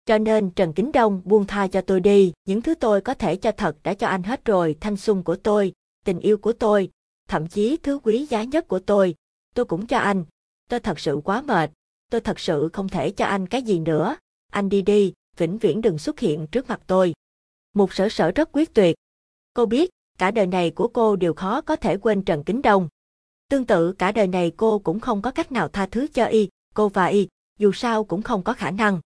Cho 0.06 0.18
nên 0.18 0.50
Trần 0.50 0.72
Kính 0.72 0.92
Đông 0.92 1.22
buông 1.24 1.46
tha 1.46 1.66
cho 1.66 1.80
tôi 1.80 2.00
đi, 2.00 2.32
những 2.44 2.62
thứ 2.62 2.74
tôi 2.74 3.00
có 3.00 3.14
thể 3.14 3.36
cho 3.36 3.52
thật 3.52 3.76
đã 3.82 3.94
cho 3.94 4.06
anh 4.06 4.22
hết 4.22 4.44
rồi, 4.44 4.76
thanh 4.80 4.96
xuân 4.96 5.22
của 5.22 5.36
tôi, 5.36 5.72
tình 6.04 6.20
yêu 6.20 6.38
của 6.38 6.52
tôi, 6.52 6.90
thậm 7.28 7.48
chí 7.48 7.76
thứ 7.76 7.98
quý 8.02 8.26
giá 8.26 8.42
nhất 8.42 8.68
của 8.68 8.78
tôi, 8.78 9.14
tôi 9.54 9.64
cũng 9.64 9.86
cho 9.86 9.98
anh. 9.98 10.24
Tôi 10.68 10.80
thật 10.80 11.00
sự 11.00 11.20
quá 11.24 11.42
mệt, 11.42 11.70
tôi 12.10 12.20
thật 12.20 12.40
sự 12.40 12.68
không 12.72 12.88
thể 12.88 13.10
cho 13.10 13.24
anh 13.24 13.46
cái 13.46 13.62
gì 13.62 13.78
nữa. 13.78 14.16
Anh 14.52 14.68
đi 14.68 14.82
đi, 14.82 15.12
vĩnh 15.36 15.58
viễn 15.58 15.80
đừng 15.80 15.98
xuất 15.98 16.20
hiện 16.20 16.46
trước 16.46 16.68
mặt 16.68 16.80
tôi. 16.86 17.14
Một 17.74 17.92
sở 17.92 18.08
sở 18.08 18.30
rất 18.30 18.48
quyết 18.52 18.74
tuyệt. 18.74 18.96
Cô 19.54 19.66
biết, 19.66 19.90
cả 20.18 20.30
đời 20.30 20.46
này 20.46 20.70
của 20.70 20.88
cô 20.88 21.16
đều 21.16 21.34
khó 21.34 21.60
có 21.60 21.76
thể 21.76 21.96
quên 21.96 22.22
Trần 22.22 22.44
Kính 22.44 22.62
Đông. 22.62 22.88
Tương 23.50 23.64
tự 23.64 23.92
cả 23.92 24.12
đời 24.12 24.26
này 24.26 24.52
cô 24.56 24.78
cũng 24.78 25.00
không 25.00 25.22
có 25.22 25.30
cách 25.30 25.52
nào 25.52 25.68
tha 25.68 25.86
thứ 25.86 26.06
cho 26.14 26.24
y, 26.24 26.48
cô 26.74 26.88
và 26.88 27.06
y, 27.06 27.28
dù 27.58 27.72
sao 27.72 28.04
cũng 28.04 28.22
không 28.22 28.42
có 28.42 28.52
khả 28.52 28.70
năng. 28.70 29.00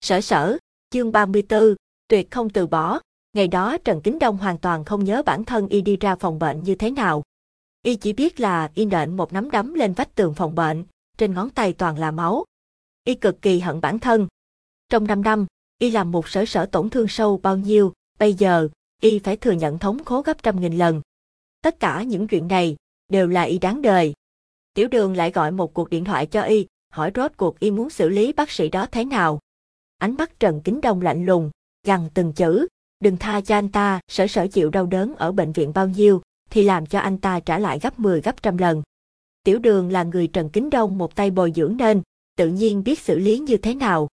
Sở 0.00 0.20
sở, 0.20 0.58
chương 0.90 1.12
34, 1.12 1.74
tuyệt 2.08 2.30
không 2.30 2.50
từ 2.50 2.66
bỏ. 2.66 3.00
Ngày 3.32 3.48
đó 3.48 3.78
Trần 3.78 4.00
Kính 4.00 4.18
Đông 4.18 4.36
hoàn 4.36 4.58
toàn 4.58 4.84
không 4.84 5.04
nhớ 5.04 5.22
bản 5.26 5.44
thân 5.44 5.68
y 5.68 5.80
đi 5.80 5.96
ra 5.96 6.16
phòng 6.16 6.38
bệnh 6.38 6.62
như 6.62 6.74
thế 6.74 6.90
nào. 6.90 7.22
Y 7.82 7.96
chỉ 7.96 8.12
biết 8.12 8.40
là 8.40 8.70
y 8.74 8.84
nện 8.84 9.16
một 9.16 9.32
nắm 9.32 9.50
đấm 9.50 9.74
lên 9.74 9.92
vách 9.92 10.14
tường 10.14 10.34
phòng 10.34 10.54
bệnh, 10.54 10.84
trên 11.18 11.34
ngón 11.34 11.50
tay 11.50 11.72
toàn 11.72 11.98
là 11.98 12.10
máu. 12.10 12.44
Y 13.04 13.14
cực 13.14 13.42
kỳ 13.42 13.60
hận 13.60 13.80
bản 13.80 13.98
thân. 13.98 14.26
Trong 14.88 15.06
5 15.06 15.22
năm, 15.22 15.46
y 15.78 15.90
làm 15.90 16.12
một 16.12 16.28
sở 16.28 16.44
sở 16.44 16.66
tổn 16.66 16.90
thương 16.90 17.08
sâu 17.08 17.38
bao 17.42 17.56
nhiêu, 17.56 17.92
bây 18.18 18.34
giờ, 18.34 18.68
y 19.02 19.18
phải 19.18 19.36
thừa 19.36 19.52
nhận 19.52 19.78
thống 19.78 20.04
khổ 20.04 20.22
gấp 20.22 20.42
trăm 20.42 20.60
nghìn 20.60 20.78
lần. 20.78 21.00
Tất 21.62 21.80
cả 21.80 22.02
những 22.02 22.28
chuyện 22.28 22.48
này, 22.48 22.76
đều 23.08 23.28
là 23.28 23.42
y 23.42 23.58
đáng 23.58 23.82
đời. 23.82 24.14
Tiểu 24.74 24.88
đường 24.88 25.16
lại 25.16 25.30
gọi 25.30 25.50
một 25.50 25.74
cuộc 25.74 25.90
điện 25.90 26.04
thoại 26.04 26.26
cho 26.26 26.42
y, 26.42 26.66
hỏi 26.90 27.12
rốt 27.14 27.32
cuộc 27.36 27.60
y 27.60 27.70
muốn 27.70 27.90
xử 27.90 28.08
lý 28.08 28.32
bác 28.32 28.50
sĩ 28.50 28.68
đó 28.68 28.86
thế 28.92 29.04
nào. 29.04 29.38
Ánh 29.98 30.14
mắt 30.18 30.40
Trần 30.40 30.60
Kính 30.64 30.80
Đông 30.80 31.02
lạnh 31.02 31.26
lùng, 31.26 31.50
gằn 31.86 32.08
từng 32.14 32.32
chữ, 32.32 32.66
đừng 33.00 33.16
tha 33.16 33.40
cho 33.40 33.54
anh 33.54 33.68
ta, 33.68 34.00
sở 34.08 34.26
sở 34.26 34.46
chịu 34.46 34.70
đau 34.70 34.86
đớn 34.86 35.14
ở 35.16 35.32
bệnh 35.32 35.52
viện 35.52 35.72
bao 35.74 35.88
nhiêu, 35.88 36.22
thì 36.50 36.62
làm 36.62 36.86
cho 36.86 36.98
anh 36.98 37.18
ta 37.18 37.40
trả 37.40 37.58
lại 37.58 37.78
gấp 37.82 38.00
10 38.00 38.20
gấp 38.20 38.42
trăm 38.42 38.56
lần. 38.56 38.82
Tiểu 39.42 39.58
đường 39.58 39.92
là 39.92 40.02
người 40.02 40.26
Trần 40.26 40.50
Kính 40.50 40.70
Đông 40.70 40.98
một 40.98 41.16
tay 41.16 41.30
bồi 41.30 41.52
dưỡng 41.56 41.76
nên, 41.76 42.02
tự 42.36 42.48
nhiên 42.48 42.84
biết 42.84 42.98
xử 42.98 43.18
lý 43.18 43.38
như 43.38 43.56
thế 43.56 43.74
nào. 43.74 44.08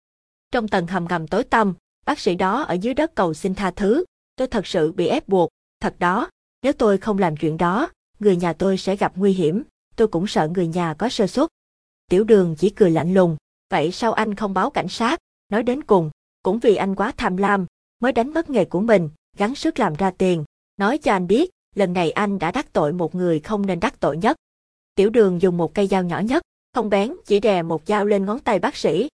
Trong 0.52 0.68
tầng 0.68 0.88
hầm 0.88 1.06
ngầm 1.10 1.28
tối 1.28 1.44
tăm, 1.44 1.74
bác 2.06 2.20
sĩ 2.20 2.36
đó 2.36 2.62
ở 2.62 2.74
dưới 2.74 2.94
đất 2.94 3.16
cầu 3.16 3.34
xin 3.34 3.56
tha 3.56 3.72
thứ, 3.72 4.04
tôi 4.36 4.48
thật 4.48 4.68
sự 4.68 4.92
bị 4.92 5.08
ép 5.08 5.28
buộc, 5.28 5.50
thật 5.80 5.96
đó, 6.00 6.30
nếu 6.64 6.74
tôi 6.74 6.98
không 6.98 7.18
làm 7.18 7.38
chuyện 7.38 7.58
đó, 7.58 7.90
người 8.20 8.36
nhà 8.36 8.54
tôi 8.54 8.78
sẽ 8.78 8.96
gặp 8.96 9.14
nguy 9.16 9.34
hiểm, 9.34 9.64
tôi 9.96 10.08
cũng 10.08 10.28
sợ 10.28 10.48
người 10.48 10.68
nhà 10.68 10.94
có 10.94 11.10
sơ 11.10 11.28
suất. 11.28 11.50
Tiểu 12.10 12.24
đường 12.24 12.56
chỉ 12.58 12.70
cười 12.70 12.92
lạnh 12.92 13.14
lùng, 13.14 13.38
vậy 13.70 13.92
sao 13.92 14.14
anh 14.14 14.36
không 14.36 14.54
báo 14.54 14.70
cảnh 14.70 14.90
sát, 14.90 15.20
nói 15.50 15.64
đến 15.64 15.84
cùng, 15.84 16.10
cũng 16.44 16.60
vì 16.60 16.76
anh 16.76 16.96
quá 16.96 17.12
tham 17.18 17.38
lam, 17.38 17.66
mới 18.00 18.12
đánh 18.12 18.34
mất 18.34 18.50
nghề 18.50 18.66
của 18.66 18.82
mình, 18.82 19.10
gắng 19.38 19.56
sức 19.56 19.80
làm 19.80 19.94
ra 19.94 20.12
tiền, 20.12 20.46
nói 20.78 20.98
cho 20.98 21.12
anh 21.12 21.28
biết, 21.28 21.50
lần 21.76 21.94
này 21.94 22.12
anh 22.12 22.40
đã 22.40 22.52
đắc 22.52 22.74
tội 22.74 22.94
một 22.94 23.16
người 23.16 23.40
không 23.40 23.66
nên 23.66 23.80
đắc 23.80 24.00
tội 24.00 24.18
nhất. 24.18 24.38
Tiểu 24.96 25.10
đường 25.10 25.42
dùng 25.42 25.58
một 25.58 25.74
cây 25.74 25.88
dao 25.88 26.04
nhỏ 26.04 26.20
nhất, 26.20 26.44
không 26.74 26.90
bén, 26.90 27.14
chỉ 27.26 27.40
đè 27.40 27.62
một 27.62 27.82
dao 27.86 28.06
lên 28.06 28.26
ngón 28.26 28.40
tay 28.40 28.60
bác 28.60 28.76
sĩ. 28.76 29.10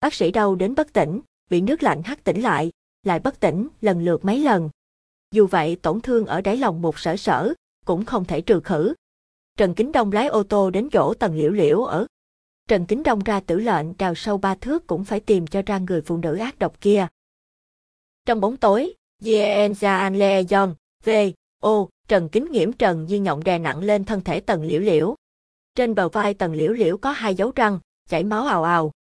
Bác 0.00 0.14
sĩ 0.14 0.30
đau 0.30 0.54
đến 0.54 0.74
bất 0.74 0.92
tỉnh, 0.92 1.20
bị 1.50 1.60
nước 1.60 1.82
lạnh 1.82 2.02
hắt 2.02 2.24
tỉnh 2.24 2.40
lại, 2.42 2.70
lại 3.04 3.20
bất 3.20 3.40
tỉnh 3.40 3.68
lần 3.80 4.04
lượt 4.04 4.24
mấy 4.24 4.38
lần. 4.38 4.70
Dù 5.32 5.46
vậy 5.46 5.76
tổn 5.82 6.00
thương 6.00 6.26
ở 6.26 6.40
đáy 6.40 6.56
lòng 6.56 6.82
một 6.82 6.98
sở 6.98 7.16
sở, 7.16 7.54
cũng 7.84 8.04
không 8.04 8.24
thể 8.24 8.40
trừ 8.40 8.60
khử. 8.60 8.94
Trần 9.56 9.74
Kính 9.74 9.92
Đông 9.92 10.12
lái 10.12 10.26
ô 10.26 10.42
tô 10.42 10.70
đến 10.70 10.88
chỗ 10.92 11.14
tần 11.14 11.36
liễu 11.36 11.50
liễu 11.50 11.84
ở. 11.84 12.06
Trần 12.68 12.86
Kính 12.86 13.02
Đông 13.02 13.24
ra 13.24 13.40
tử 13.40 13.58
lệnh 13.58 13.96
đào 13.98 14.14
sâu 14.14 14.38
ba 14.38 14.54
thước 14.54 14.86
cũng 14.86 15.04
phải 15.04 15.20
tìm 15.20 15.46
cho 15.46 15.62
ra 15.62 15.78
người 15.78 16.00
phụ 16.00 16.16
nữ 16.16 16.36
ác 16.36 16.58
độc 16.58 16.80
kia. 16.80 17.06
Trong 18.26 18.40
bóng 18.40 18.56
tối, 18.56 18.94
Yenza 19.22 19.98
An 19.98 20.16
Le 20.16 20.42
John, 20.42 20.74
V, 21.04 21.10
O, 21.60 21.86
Trần 22.08 22.28
Kính 22.28 22.52
Nghiễm 22.52 22.72
Trần 22.72 23.06
như 23.06 23.20
nhộng 23.20 23.44
đè 23.44 23.58
nặng 23.58 23.80
lên 23.80 24.04
thân 24.04 24.20
thể 24.20 24.40
tần 24.40 24.62
liễu 24.62 24.80
liễu. 24.80 25.14
Trên 25.74 25.94
bờ 25.94 26.08
vai 26.08 26.34
tần 26.34 26.52
liễu 26.52 26.72
liễu 26.72 26.96
có 26.96 27.10
hai 27.10 27.34
dấu 27.34 27.52
răng, 27.56 27.78
chảy 28.08 28.24
máu 28.24 28.46
ào 28.46 28.62
ào. 28.62 28.92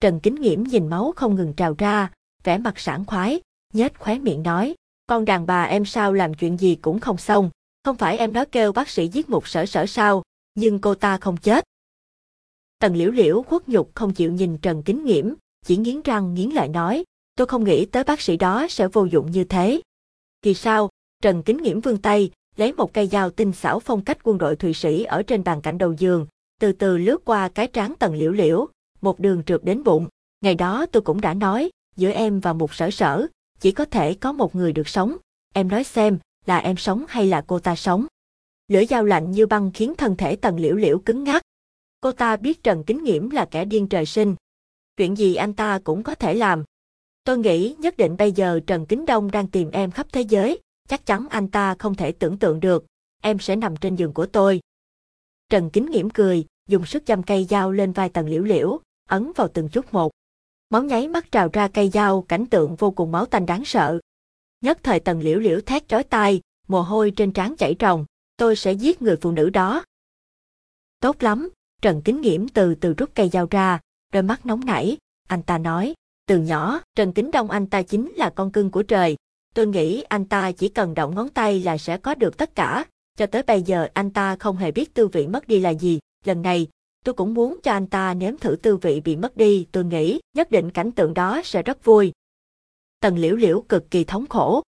Trần 0.00 0.20
Kính 0.20 0.34
Nghiễm 0.34 0.62
nhìn 0.62 0.88
máu 0.88 1.12
không 1.16 1.34
ngừng 1.34 1.54
trào 1.56 1.74
ra, 1.78 2.10
vẻ 2.44 2.58
mặt 2.58 2.78
sảng 2.78 3.04
khoái, 3.04 3.40
nhếch 3.72 3.98
khóe 3.98 4.18
miệng 4.18 4.42
nói, 4.42 4.74
con 5.06 5.24
đàn 5.24 5.46
bà 5.46 5.64
em 5.64 5.84
sao 5.84 6.12
làm 6.12 6.34
chuyện 6.34 6.56
gì 6.56 6.74
cũng 6.74 7.00
không 7.00 7.18
xong, 7.18 7.50
không 7.84 7.96
phải 7.96 8.18
em 8.18 8.32
đó 8.32 8.44
kêu 8.52 8.72
bác 8.72 8.88
sĩ 8.88 9.08
giết 9.08 9.30
một 9.30 9.48
sở 9.48 9.66
sở 9.66 9.86
sao, 9.86 10.22
nhưng 10.54 10.78
cô 10.78 10.94
ta 10.94 11.18
không 11.18 11.36
chết. 11.36 11.64
Tần 12.78 12.96
liễu 12.96 13.10
liễu 13.10 13.42
khuất 13.42 13.68
nhục 13.68 13.90
không 13.94 14.14
chịu 14.14 14.32
nhìn 14.32 14.58
Trần 14.58 14.82
Kính 14.82 15.04
Nghiễm, 15.04 15.32
chỉ 15.66 15.76
nghiến 15.76 16.02
răng 16.02 16.34
nghiến 16.34 16.50
lợi 16.50 16.68
nói, 16.68 17.04
tôi 17.34 17.46
không 17.46 17.64
nghĩ 17.64 17.84
tới 17.84 18.04
bác 18.04 18.20
sĩ 18.20 18.36
đó 18.36 18.66
sẽ 18.70 18.88
vô 18.88 19.04
dụng 19.04 19.30
như 19.30 19.44
thế. 19.44 19.80
Kỳ 20.42 20.54
sao, 20.54 20.88
Trần 21.22 21.42
Kính 21.42 21.56
Nghiễm 21.56 21.80
vươn 21.80 21.98
tay, 21.98 22.30
lấy 22.56 22.72
một 22.72 22.92
cây 22.92 23.06
dao 23.06 23.30
tinh 23.30 23.52
xảo 23.52 23.80
phong 23.80 24.04
cách 24.04 24.18
quân 24.22 24.38
đội 24.38 24.56
Thụy 24.56 24.74
Sĩ 24.74 25.04
ở 25.04 25.22
trên 25.22 25.44
bàn 25.44 25.60
cạnh 25.60 25.78
đầu 25.78 25.92
giường, 25.92 26.26
từ 26.60 26.72
từ 26.72 26.98
lướt 26.98 27.24
qua 27.24 27.48
cái 27.48 27.66
trán 27.66 27.94
tần 27.98 28.14
liễu 28.14 28.32
liễu, 28.32 28.68
một 29.00 29.20
đường 29.20 29.42
trượt 29.46 29.64
đến 29.64 29.84
bụng. 29.84 30.06
Ngày 30.40 30.54
đó 30.54 30.86
tôi 30.92 31.02
cũng 31.02 31.20
đã 31.20 31.34
nói, 31.34 31.70
giữa 31.96 32.10
em 32.10 32.40
và 32.40 32.52
một 32.52 32.74
sở 32.74 32.90
sở, 32.90 33.26
chỉ 33.60 33.72
có 33.72 33.84
thể 33.84 34.14
có 34.14 34.32
một 34.32 34.54
người 34.54 34.72
được 34.72 34.88
sống. 34.88 35.16
Em 35.54 35.68
nói 35.68 35.84
xem, 35.84 36.18
là 36.46 36.58
em 36.58 36.76
sống 36.76 37.04
hay 37.08 37.26
là 37.26 37.44
cô 37.46 37.58
ta 37.58 37.76
sống? 37.76 38.06
Lưỡi 38.68 38.86
dao 38.86 39.04
lạnh 39.04 39.30
như 39.30 39.46
băng 39.46 39.70
khiến 39.74 39.94
thân 39.98 40.16
thể 40.16 40.36
tần 40.36 40.56
liễu 40.56 40.74
liễu 40.74 40.98
cứng 40.98 41.24
ngắc. 41.24 41.42
Cô 42.00 42.12
ta 42.12 42.36
biết 42.36 42.62
Trần 42.62 42.84
Kính 42.84 43.04
Nghiễm 43.04 43.30
là 43.30 43.44
kẻ 43.44 43.64
điên 43.64 43.88
trời 43.88 44.06
sinh. 44.06 44.34
Chuyện 44.96 45.16
gì 45.16 45.34
anh 45.34 45.54
ta 45.54 45.80
cũng 45.84 46.02
có 46.02 46.14
thể 46.14 46.34
làm. 46.34 46.64
Tôi 47.24 47.38
nghĩ 47.38 47.74
nhất 47.78 47.96
định 47.96 48.16
bây 48.16 48.32
giờ 48.32 48.60
Trần 48.66 48.86
Kính 48.86 49.06
Đông 49.06 49.30
đang 49.30 49.46
tìm 49.46 49.70
em 49.70 49.90
khắp 49.90 50.06
thế 50.12 50.20
giới, 50.20 50.60
chắc 50.88 51.06
chắn 51.06 51.26
anh 51.30 51.48
ta 51.48 51.74
không 51.78 51.94
thể 51.94 52.12
tưởng 52.12 52.38
tượng 52.38 52.60
được, 52.60 52.84
em 53.22 53.38
sẽ 53.38 53.56
nằm 53.56 53.76
trên 53.76 53.96
giường 53.96 54.12
của 54.12 54.26
tôi. 54.26 54.60
Trần 55.48 55.70
Kính 55.70 55.90
nghiễm 55.90 56.10
cười, 56.10 56.44
dùng 56.68 56.86
sức 56.86 57.06
chăm 57.06 57.22
cây 57.22 57.46
dao 57.50 57.72
lên 57.72 57.92
vai 57.92 58.08
tần 58.08 58.28
liễu 58.28 58.42
liễu, 58.42 58.80
ấn 59.08 59.32
vào 59.36 59.48
từng 59.48 59.68
chút 59.68 59.94
một. 59.94 60.12
Máu 60.72 60.82
nháy 60.82 61.08
mắt 61.08 61.32
trào 61.32 61.48
ra 61.52 61.68
cây 61.68 61.90
dao, 61.90 62.22
cảnh 62.22 62.46
tượng 62.46 62.76
vô 62.76 62.90
cùng 62.90 63.12
máu 63.12 63.26
tanh 63.26 63.46
đáng 63.46 63.64
sợ. 63.64 64.00
Nhất 64.60 64.78
thời 64.82 65.00
tần 65.00 65.20
liễu 65.20 65.38
liễu 65.38 65.60
thét 65.60 65.88
chói 65.88 66.04
tai, 66.04 66.40
mồ 66.68 66.82
hôi 66.82 67.12
trên 67.16 67.32
trán 67.32 67.54
chảy 67.58 67.76
ròng, 67.80 68.04
tôi 68.36 68.56
sẽ 68.56 68.72
giết 68.72 69.02
người 69.02 69.16
phụ 69.20 69.32
nữ 69.32 69.50
đó. 69.50 69.84
Tốt 71.00 71.22
lắm, 71.22 71.48
Trần 71.82 72.02
Kính 72.02 72.20
Nghiễm 72.20 72.48
từ 72.48 72.74
từ 72.74 72.94
rút 72.94 73.10
cây 73.14 73.28
dao 73.28 73.46
ra, 73.50 73.78
đôi 74.12 74.22
mắt 74.22 74.46
nóng 74.46 74.64
nảy, 74.64 74.96
anh 75.28 75.42
ta 75.42 75.58
nói, 75.58 75.94
từ 76.26 76.38
nhỏ, 76.38 76.80
Trần 76.94 77.12
Kính 77.12 77.30
Đông 77.30 77.50
anh 77.50 77.66
ta 77.66 77.82
chính 77.82 78.12
là 78.16 78.30
con 78.30 78.50
cưng 78.52 78.70
của 78.70 78.82
trời. 78.82 79.16
Tôi 79.54 79.66
nghĩ 79.66 80.02
anh 80.02 80.24
ta 80.24 80.52
chỉ 80.52 80.68
cần 80.68 80.94
động 80.94 81.14
ngón 81.14 81.28
tay 81.28 81.60
là 81.60 81.78
sẽ 81.78 81.96
có 81.96 82.14
được 82.14 82.36
tất 82.36 82.54
cả, 82.54 82.84
cho 83.18 83.26
tới 83.26 83.42
bây 83.42 83.62
giờ 83.62 83.88
anh 83.94 84.10
ta 84.10 84.36
không 84.36 84.56
hề 84.56 84.70
biết 84.70 84.94
tư 84.94 85.08
vị 85.08 85.26
mất 85.26 85.48
đi 85.48 85.60
là 85.60 85.70
gì. 85.70 85.98
Lần 86.24 86.42
này, 86.42 86.68
tôi 87.04 87.14
cũng 87.14 87.34
muốn 87.34 87.60
cho 87.62 87.72
anh 87.72 87.86
ta 87.86 88.14
nếm 88.14 88.36
thử 88.36 88.56
tư 88.62 88.76
vị 88.76 89.00
bị 89.00 89.16
mất 89.16 89.36
đi, 89.36 89.66
tôi 89.72 89.84
nghĩ 89.84 90.20
nhất 90.36 90.50
định 90.50 90.70
cảnh 90.70 90.92
tượng 90.92 91.14
đó 91.14 91.40
sẽ 91.44 91.62
rất 91.62 91.84
vui. 91.84 92.12
Tần 93.00 93.16
Liễu 93.16 93.36
Liễu 93.36 93.60
cực 93.68 93.90
kỳ 93.90 94.04
thống 94.04 94.26
khổ. 94.26 94.62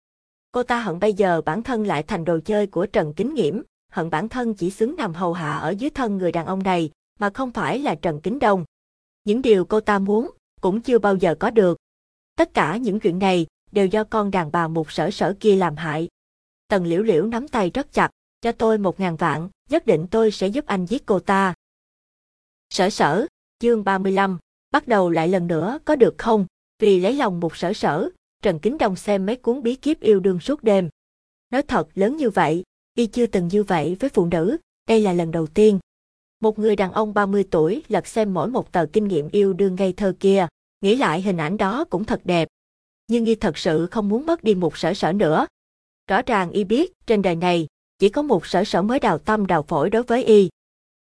Cô 0.52 0.62
ta 0.62 0.80
hận 0.80 0.98
bây 0.98 1.14
giờ 1.14 1.40
bản 1.40 1.62
thân 1.62 1.86
lại 1.86 2.02
thành 2.02 2.24
đồ 2.24 2.38
chơi 2.44 2.66
của 2.66 2.86
Trần 2.86 3.14
Kính 3.14 3.34
Nghiễm, 3.34 3.60
hận 3.92 4.10
bản 4.10 4.28
thân 4.28 4.54
chỉ 4.54 4.70
xứng 4.70 4.96
nằm 4.96 5.14
hầu 5.14 5.32
hạ 5.32 5.58
ở 5.58 5.70
dưới 5.70 5.90
thân 5.90 6.18
người 6.18 6.32
đàn 6.32 6.46
ông 6.46 6.62
này, 6.62 6.90
mà 7.18 7.30
không 7.30 7.50
phải 7.50 7.78
là 7.78 7.94
Trần 7.94 8.20
Kính 8.20 8.38
Đông. 8.38 8.64
Những 9.24 9.42
điều 9.42 9.64
cô 9.64 9.80
ta 9.80 9.98
muốn, 9.98 10.30
cũng 10.60 10.80
chưa 10.80 10.98
bao 10.98 11.16
giờ 11.16 11.34
có 11.34 11.50
được. 11.50 11.78
Tất 12.36 12.54
cả 12.54 12.76
những 12.76 13.00
chuyện 13.00 13.18
này 13.18 13.46
đều 13.72 13.86
do 13.86 14.04
con 14.04 14.30
đàn 14.30 14.52
bà 14.52 14.68
một 14.68 14.90
sở 14.90 15.10
sở 15.10 15.34
kia 15.40 15.56
làm 15.56 15.76
hại. 15.76 16.08
Tần 16.68 16.86
liễu 16.86 17.02
liễu 17.02 17.26
nắm 17.26 17.48
tay 17.48 17.70
rất 17.74 17.92
chặt, 17.92 18.10
cho 18.40 18.52
tôi 18.52 18.78
một 18.78 19.00
ngàn 19.00 19.16
vạn, 19.16 19.48
nhất 19.70 19.86
định 19.86 20.06
tôi 20.10 20.30
sẽ 20.30 20.46
giúp 20.46 20.66
anh 20.66 20.86
giết 20.86 21.06
cô 21.06 21.18
ta. 21.18 21.54
Sở 22.72 22.90
sở, 22.90 23.26
chương 23.58 23.84
35, 23.84 24.38
bắt 24.70 24.88
đầu 24.88 25.10
lại 25.10 25.28
lần 25.28 25.46
nữa 25.46 25.78
có 25.84 25.96
được 25.96 26.14
không? 26.18 26.46
Vì 26.78 27.00
lấy 27.00 27.14
lòng 27.14 27.40
một 27.40 27.56
sở 27.56 27.72
sở, 27.72 28.08
Trần 28.42 28.58
Kính 28.58 28.78
Đông 28.78 28.96
xem 28.96 29.26
mấy 29.26 29.36
cuốn 29.36 29.62
bí 29.62 29.74
kíp 29.74 30.00
yêu 30.00 30.20
đương 30.20 30.40
suốt 30.40 30.62
đêm. 30.62 30.88
Nói 31.50 31.62
thật 31.62 31.88
lớn 31.94 32.16
như 32.16 32.30
vậy, 32.30 32.62
y 32.94 33.06
chưa 33.06 33.26
từng 33.26 33.48
như 33.48 33.62
vậy 33.62 33.96
với 34.00 34.10
phụ 34.10 34.26
nữ, 34.26 34.56
đây 34.88 35.00
là 35.00 35.12
lần 35.12 35.30
đầu 35.30 35.46
tiên. 35.46 35.78
Một 36.40 36.58
người 36.58 36.76
đàn 36.76 36.92
ông 36.92 37.14
30 37.14 37.44
tuổi 37.50 37.82
lật 37.88 38.06
xem 38.06 38.34
mỗi 38.34 38.48
một 38.48 38.72
tờ 38.72 38.86
kinh 38.92 39.08
nghiệm 39.08 39.28
yêu 39.28 39.52
đương 39.52 39.74
ngây 39.74 39.92
thơ 39.92 40.14
kia, 40.20 40.46
nghĩ 40.80 40.96
lại 40.96 41.22
hình 41.22 41.36
ảnh 41.36 41.56
đó 41.56 41.84
cũng 41.84 42.04
thật 42.04 42.20
đẹp. 42.24 42.48
Nhưng 43.08 43.24
y 43.24 43.34
thật 43.34 43.58
sự 43.58 43.86
không 43.86 44.08
muốn 44.08 44.26
mất 44.26 44.44
đi 44.44 44.54
một 44.54 44.76
sở 44.76 44.94
sở 44.94 45.12
nữa. 45.12 45.46
Rõ 46.08 46.22
ràng 46.22 46.50
y 46.50 46.64
biết, 46.64 46.92
trên 47.06 47.22
đời 47.22 47.36
này, 47.36 47.66
chỉ 47.98 48.08
có 48.08 48.22
một 48.22 48.46
sở 48.46 48.64
sở 48.64 48.82
mới 48.82 48.98
đào 48.98 49.18
tâm 49.18 49.46
đào 49.46 49.62
phổi 49.62 49.90
đối 49.90 50.02
với 50.02 50.24
y. 50.24 50.48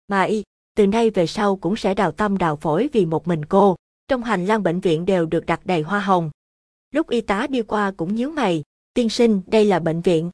Mà 0.08 0.24
y, 0.24 0.44
từ 0.81 0.88
nay 0.88 1.09
về 1.09 1.27
sau 1.27 1.55
cũng 1.55 1.75
sẽ 1.75 1.93
đào 1.93 2.11
tâm 2.11 2.38
đào 2.38 2.55
phổi 2.55 2.89
vì 2.93 3.05
một 3.05 3.27
mình 3.27 3.45
cô. 3.45 3.75
Trong 4.07 4.23
hành 4.23 4.45
lang 4.45 4.63
bệnh 4.63 4.79
viện 4.79 5.05
đều 5.05 5.25
được 5.25 5.45
đặt 5.45 5.65
đầy 5.65 5.81
hoa 5.81 6.00
hồng. 6.00 6.29
Lúc 6.91 7.09
y 7.09 7.21
tá 7.21 7.47
đi 7.47 7.61
qua 7.61 7.91
cũng 7.97 8.15
nhíu 8.15 8.29
mày, 8.29 8.63
tiên 8.93 9.09
sinh 9.09 9.41
đây 9.47 9.65
là 9.65 9.79
bệnh 9.79 10.01
viện. 10.01 10.29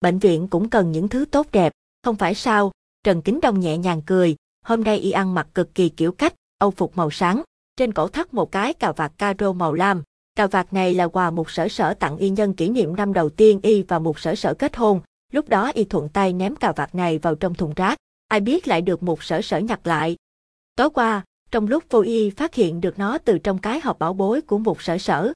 Bệnh 0.00 0.18
viện 0.18 0.48
cũng 0.48 0.70
cần 0.70 0.92
những 0.92 1.08
thứ 1.08 1.24
tốt 1.24 1.46
đẹp, 1.52 1.72
không 2.02 2.16
phải 2.16 2.34
sao, 2.34 2.72
Trần 3.04 3.22
Kính 3.22 3.40
Đông 3.40 3.60
nhẹ 3.60 3.78
nhàng 3.78 4.02
cười, 4.06 4.36
hôm 4.64 4.84
nay 4.84 4.98
y 4.98 5.10
ăn 5.10 5.34
mặc 5.34 5.46
cực 5.54 5.74
kỳ 5.74 5.88
kiểu 5.88 6.12
cách, 6.12 6.34
âu 6.58 6.70
phục 6.70 6.96
màu 6.96 7.10
sáng, 7.10 7.42
trên 7.76 7.92
cổ 7.92 8.08
thắt 8.08 8.34
một 8.34 8.52
cái 8.52 8.74
cà 8.74 8.92
vạt 8.92 9.12
caro 9.18 9.52
màu 9.52 9.72
lam. 9.72 10.02
Cà 10.34 10.46
vạt 10.46 10.72
này 10.72 10.94
là 10.94 11.08
quà 11.08 11.30
một 11.30 11.50
sở 11.50 11.68
sở 11.68 11.94
tặng 11.94 12.16
y 12.16 12.30
nhân 12.30 12.54
kỷ 12.54 12.68
niệm 12.68 12.96
năm 12.96 13.12
đầu 13.12 13.30
tiên 13.30 13.60
y 13.62 13.82
và 13.82 13.98
một 13.98 14.18
sở 14.18 14.34
sở 14.34 14.54
kết 14.54 14.76
hôn, 14.76 15.00
lúc 15.32 15.48
đó 15.48 15.70
y 15.74 15.84
thuận 15.84 16.08
tay 16.08 16.32
ném 16.32 16.56
cà 16.56 16.72
vạt 16.72 16.94
này 16.94 17.18
vào 17.18 17.34
trong 17.34 17.54
thùng 17.54 17.74
rác, 17.76 17.98
ai 18.28 18.40
biết 18.40 18.68
lại 18.68 18.82
được 18.82 19.02
một 19.02 19.22
sở 19.22 19.42
sở 19.42 19.58
nhặt 19.58 19.86
lại. 19.86 20.16
Tối 20.76 20.90
qua, 20.90 21.24
trong 21.50 21.66
lúc 21.66 21.84
vô 21.90 22.00
y 22.00 22.30
phát 22.30 22.54
hiện 22.54 22.80
được 22.80 22.98
nó 22.98 23.18
từ 23.18 23.38
trong 23.38 23.58
cái 23.58 23.80
hộp 23.80 23.98
bảo 23.98 24.14
bối 24.14 24.40
của 24.40 24.58
một 24.58 24.82
sở 24.82 24.98
sở. 24.98 25.32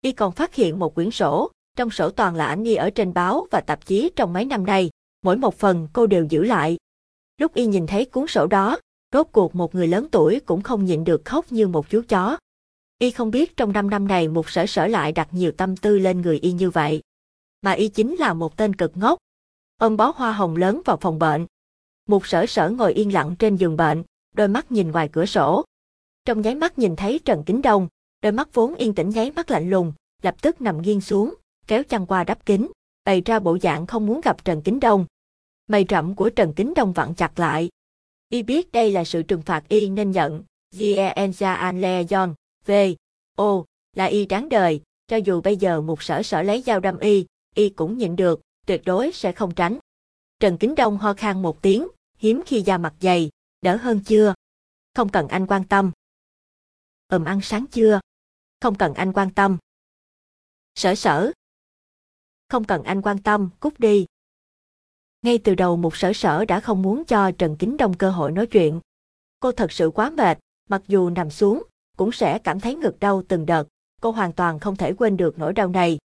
Y 0.00 0.12
còn 0.12 0.32
phát 0.32 0.54
hiện 0.54 0.78
một 0.78 0.94
quyển 0.94 1.10
sổ, 1.10 1.50
trong 1.76 1.90
sổ 1.90 2.10
toàn 2.10 2.34
là 2.34 2.46
ảnh 2.46 2.64
y 2.64 2.74
ở 2.74 2.90
trên 2.90 3.14
báo 3.14 3.46
và 3.50 3.60
tạp 3.60 3.86
chí 3.86 4.10
trong 4.16 4.32
mấy 4.32 4.44
năm 4.44 4.66
nay, 4.66 4.90
mỗi 5.22 5.36
một 5.36 5.54
phần 5.54 5.88
cô 5.92 6.06
đều 6.06 6.26
giữ 6.30 6.42
lại. 6.44 6.76
Lúc 7.38 7.54
y 7.54 7.66
nhìn 7.66 7.86
thấy 7.86 8.04
cuốn 8.04 8.26
sổ 8.26 8.46
đó, 8.46 8.78
rốt 9.12 9.26
cuộc 9.32 9.54
một 9.54 9.74
người 9.74 9.86
lớn 9.86 10.06
tuổi 10.10 10.40
cũng 10.40 10.62
không 10.62 10.84
nhịn 10.84 11.04
được 11.04 11.24
khóc 11.24 11.52
như 11.52 11.68
một 11.68 11.90
chú 11.90 12.02
chó. 12.08 12.36
Y 12.98 13.10
không 13.10 13.30
biết 13.30 13.56
trong 13.56 13.72
năm 13.72 13.90
năm 13.90 14.08
này 14.08 14.28
một 14.28 14.50
sở 14.50 14.66
sở 14.66 14.86
lại 14.86 15.12
đặt 15.12 15.28
nhiều 15.32 15.52
tâm 15.52 15.76
tư 15.76 15.98
lên 15.98 16.20
người 16.20 16.38
y 16.38 16.52
như 16.52 16.70
vậy. 16.70 17.00
Mà 17.62 17.72
y 17.72 17.88
chính 17.88 18.16
là 18.16 18.34
một 18.34 18.56
tên 18.56 18.76
cực 18.76 18.96
ngốc. 18.96 19.18
Ôm 19.78 19.96
bó 19.96 20.12
hoa 20.16 20.32
hồng 20.32 20.56
lớn 20.56 20.82
vào 20.84 20.96
phòng 20.96 21.18
bệnh. 21.18 21.46
Một 22.08 22.26
sở 22.26 22.46
sở 22.46 22.70
ngồi 22.70 22.92
yên 22.92 23.12
lặng 23.12 23.34
trên 23.38 23.56
giường 23.56 23.76
bệnh, 23.76 24.02
đôi 24.34 24.48
mắt 24.48 24.72
nhìn 24.72 24.90
ngoài 24.90 25.08
cửa 25.12 25.26
sổ. 25.26 25.64
Trong 26.24 26.40
nháy 26.40 26.54
mắt 26.54 26.78
nhìn 26.78 26.96
thấy 26.96 27.20
Trần 27.24 27.42
Kính 27.46 27.62
Đông, 27.62 27.88
đôi 28.22 28.32
mắt 28.32 28.54
vốn 28.54 28.74
yên 28.74 28.94
tĩnh 28.94 29.10
nháy 29.10 29.30
mắt 29.30 29.50
lạnh 29.50 29.70
lùng, 29.70 29.92
lập 30.22 30.42
tức 30.42 30.60
nằm 30.60 30.82
nghiêng 30.82 31.00
xuống, 31.00 31.34
kéo 31.66 31.82
chăn 31.84 32.06
qua 32.06 32.24
đắp 32.24 32.46
kính, 32.46 32.68
bày 33.04 33.22
ra 33.24 33.38
bộ 33.38 33.58
dạng 33.58 33.86
không 33.86 34.06
muốn 34.06 34.20
gặp 34.20 34.44
Trần 34.44 34.62
Kính 34.62 34.80
Đông. 34.80 35.06
Mày 35.66 35.86
rậm 35.88 36.14
của 36.14 36.30
Trần 36.30 36.52
Kính 36.52 36.74
Đông 36.76 36.92
vặn 36.92 37.14
chặt 37.14 37.38
lại. 37.38 37.68
Y 38.28 38.42
biết 38.42 38.72
đây 38.72 38.92
là 38.92 39.04
sự 39.04 39.22
trừng 39.22 39.42
phạt 39.42 39.68
Y 39.68 39.88
nên 39.88 40.10
nhận. 40.10 40.44
Gienza 40.74 41.54
Anleon, 41.54 42.34
V. 42.66 42.72
O. 43.36 43.64
Là 43.96 44.04
Y 44.04 44.26
đáng 44.26 44.48
đời, 44.48 44.80
cho 45.08 45.16
dù 45.16 45.40
bây 45.40 45.56
giờ 45.56 45.80
một 45.80 46.02
sở 46.02 46.22
sở 46.22 46.42
lấy 46.42 46.62
dao 46.62 46.80
đâm 46.80 46.98
Y, 46.98 47.26
Y 47.54 47.68
cũng 47.68 47.98
nhịn 47.98 48.16
được, 48.16 48.40
tuyệt 48.66 48.82
đối 48.84 49.12
sẽ 49.12 49.32
không 49.32 49.54
tránh. 49.54 49.78
Trần 50.42 50.58
Kính 50.58 50.74
Đông 50.74 50.98
ho 50.98 51.14
khan 51.14 51.42
một 51.42 51.62
tiếng, 51.62 51.88
hiếm 52.16 52.42
khi 52.46 52.62
da 52.62 52.78
mặt 52.78 52.94
dày, 53.00 53.30
đỡ 53.60 53.76
hơn 53.76 54.00
chưa? 54.06 54.34
Không 54.94 55.08
cần 55.08 55.28
anh 55.28 55.46
quan 55.46 55.64
tâm. 55.64 55.90
Ừm 57.08 57.24
ăn 57.24 57.40
sáng 57.42 57.66
chưa? 57.66 58.00
Không 58.60 58.74
cần 58.74 58.94
anh 58.94 59.12
quan 59.12 59.30
tâm. 59.30 59.58
Sở 60.74 60.94
sở. 60.94 61.32
Không 62.48 62.64
cần 62.64 62.82
anh 62.82 63.02
quan 63.02 63.22
tâm, 63.22 63.50
cút 63.60 63.78
đi. 63.78 64.06
Ngay 65.22 65.38
từ 65.38 65.54
đầu 65.54 65.76
một 65.76 65.96
sở 65.96 66.12
sở 66.12 66.44
đã 66.44 66.60
không 66.60 66.82
muốn 66.82 67.04
cho 67.04 67.30
Trần 67.38 67.56
Kính 67.58 67.76
Đông 67.76 67.98
cơ 67.98 68.10
hội 68.10 68.32
nói 68.32 68.46
chuyện. 68.46 68.80
Cô 69.40 69.52
thật 69.52 69.72
sự 69.72 69.90
quá 69.94 70.10
mệt, 70.10 70.38
mặc 70.68 70.82
dù 70.86 71.10
nằm 71.10 71.30
xuống, 71.30 71.62
cũng 71.96 72.12
sẽ 72.12 72.38
cảm 72.38 72.60
thấy 72.60 72.74
ngực 72.74 73.00
đau 73.00 73.22
từng 73.28 73.46
đợt, 73.46 73.68
cô 74.00 74.10
hoàn 74.10 74.32
toàn 74.32 74.60
không 74.60 74.76
thể 74.76 74.92
quên 74.92 75.16
được 75.16 75.38
nỗi 75.38 75.52
đau 75.52 75.68
này. 75.68 75.98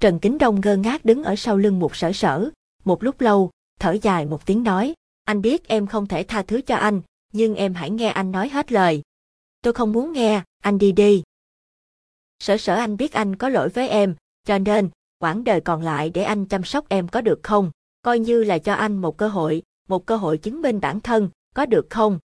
Trần 0.00 0.18
Kính 0.18 0.38
Đông 0.38 0.60
ngơ 0.60 0.76
ngác 0.76 1.04
đứng 1.04 1.24
ở 1.24 1.36
sau 1.36 1.56
lưng 1.56 1.78
một 1.78 1.96
sở 1.96 2.12
sở, 2.12 2.50
một 2.84 3.02
lúc 3.02 3.20
lâu, 3.20 3.50
thở 3.80 3.96
dài 4.02 4.26
một 4.26 4.46
tiếng 4.46 4.62
nói, 4.62 4.94
anh 5.24 5.42
biết 5.42 5.68
em 5.68 5.86
không 5.86 6.06
thể 6.06 6.22
tha 6.22 6.42
thứ 6.42 6.60
cho 6.60 6.76
anh, 6.76 7.02
nhưng 7.32 7.54
em 7.54 7.74
hãy 7.74 7.90
nghe 7.90 8.08
anh 8.08 8.32
nói 8.32 8.48
hết 8.48 8.72
lời. 8.72 9.02
Tôi 9.62 9.72
không 9.72 9.92
muốn 9.92 10.12
nghe, 10.12 10.42
anh 10.62 10.78
đi 10.78 10.92
đi. 10.92 11.22
Sở 12.38 12.56
sở 12.56 12.74
anh 12.74 12.96
biết 12.96 13.12
anh 13.12 13.36
có 13.36 13.48
lỗi 13.48 13.68
với 13.68 13.88
em, 13.88 14.14
cho 14.44 14.58
nên, 14.58 14.90
quãng 15.18 15.44
đời 15.44 15.60
còn 15.60 15.82
lại 15.82 16.10
để 16.10 16.22
anh 16.22 16.46
chăm 16.46 16.64
sóc 16.64 16.88
em 16.88 17.08
có 17.08 17.20
được 17.20 17.40
không? 17.42 17.70
coi 18.02 18.18
như 18.18 18.44
là 18.44 18.58
cho 18.58 18.72
anh 18.74 18.96
một 18.96 19.16
cơ 19.16 19.28
hội, 19.28 19.62
một 19.88 20.06
cơ 20.06 20.16
hội 20.16 20.38
chứng 20.38 20.62
minh 20.62 20.80
bản 20.80 21.00
thân, 21.00 21.28
có 21.54 21.66
được 21.66 21.86
không? 21.90 22.18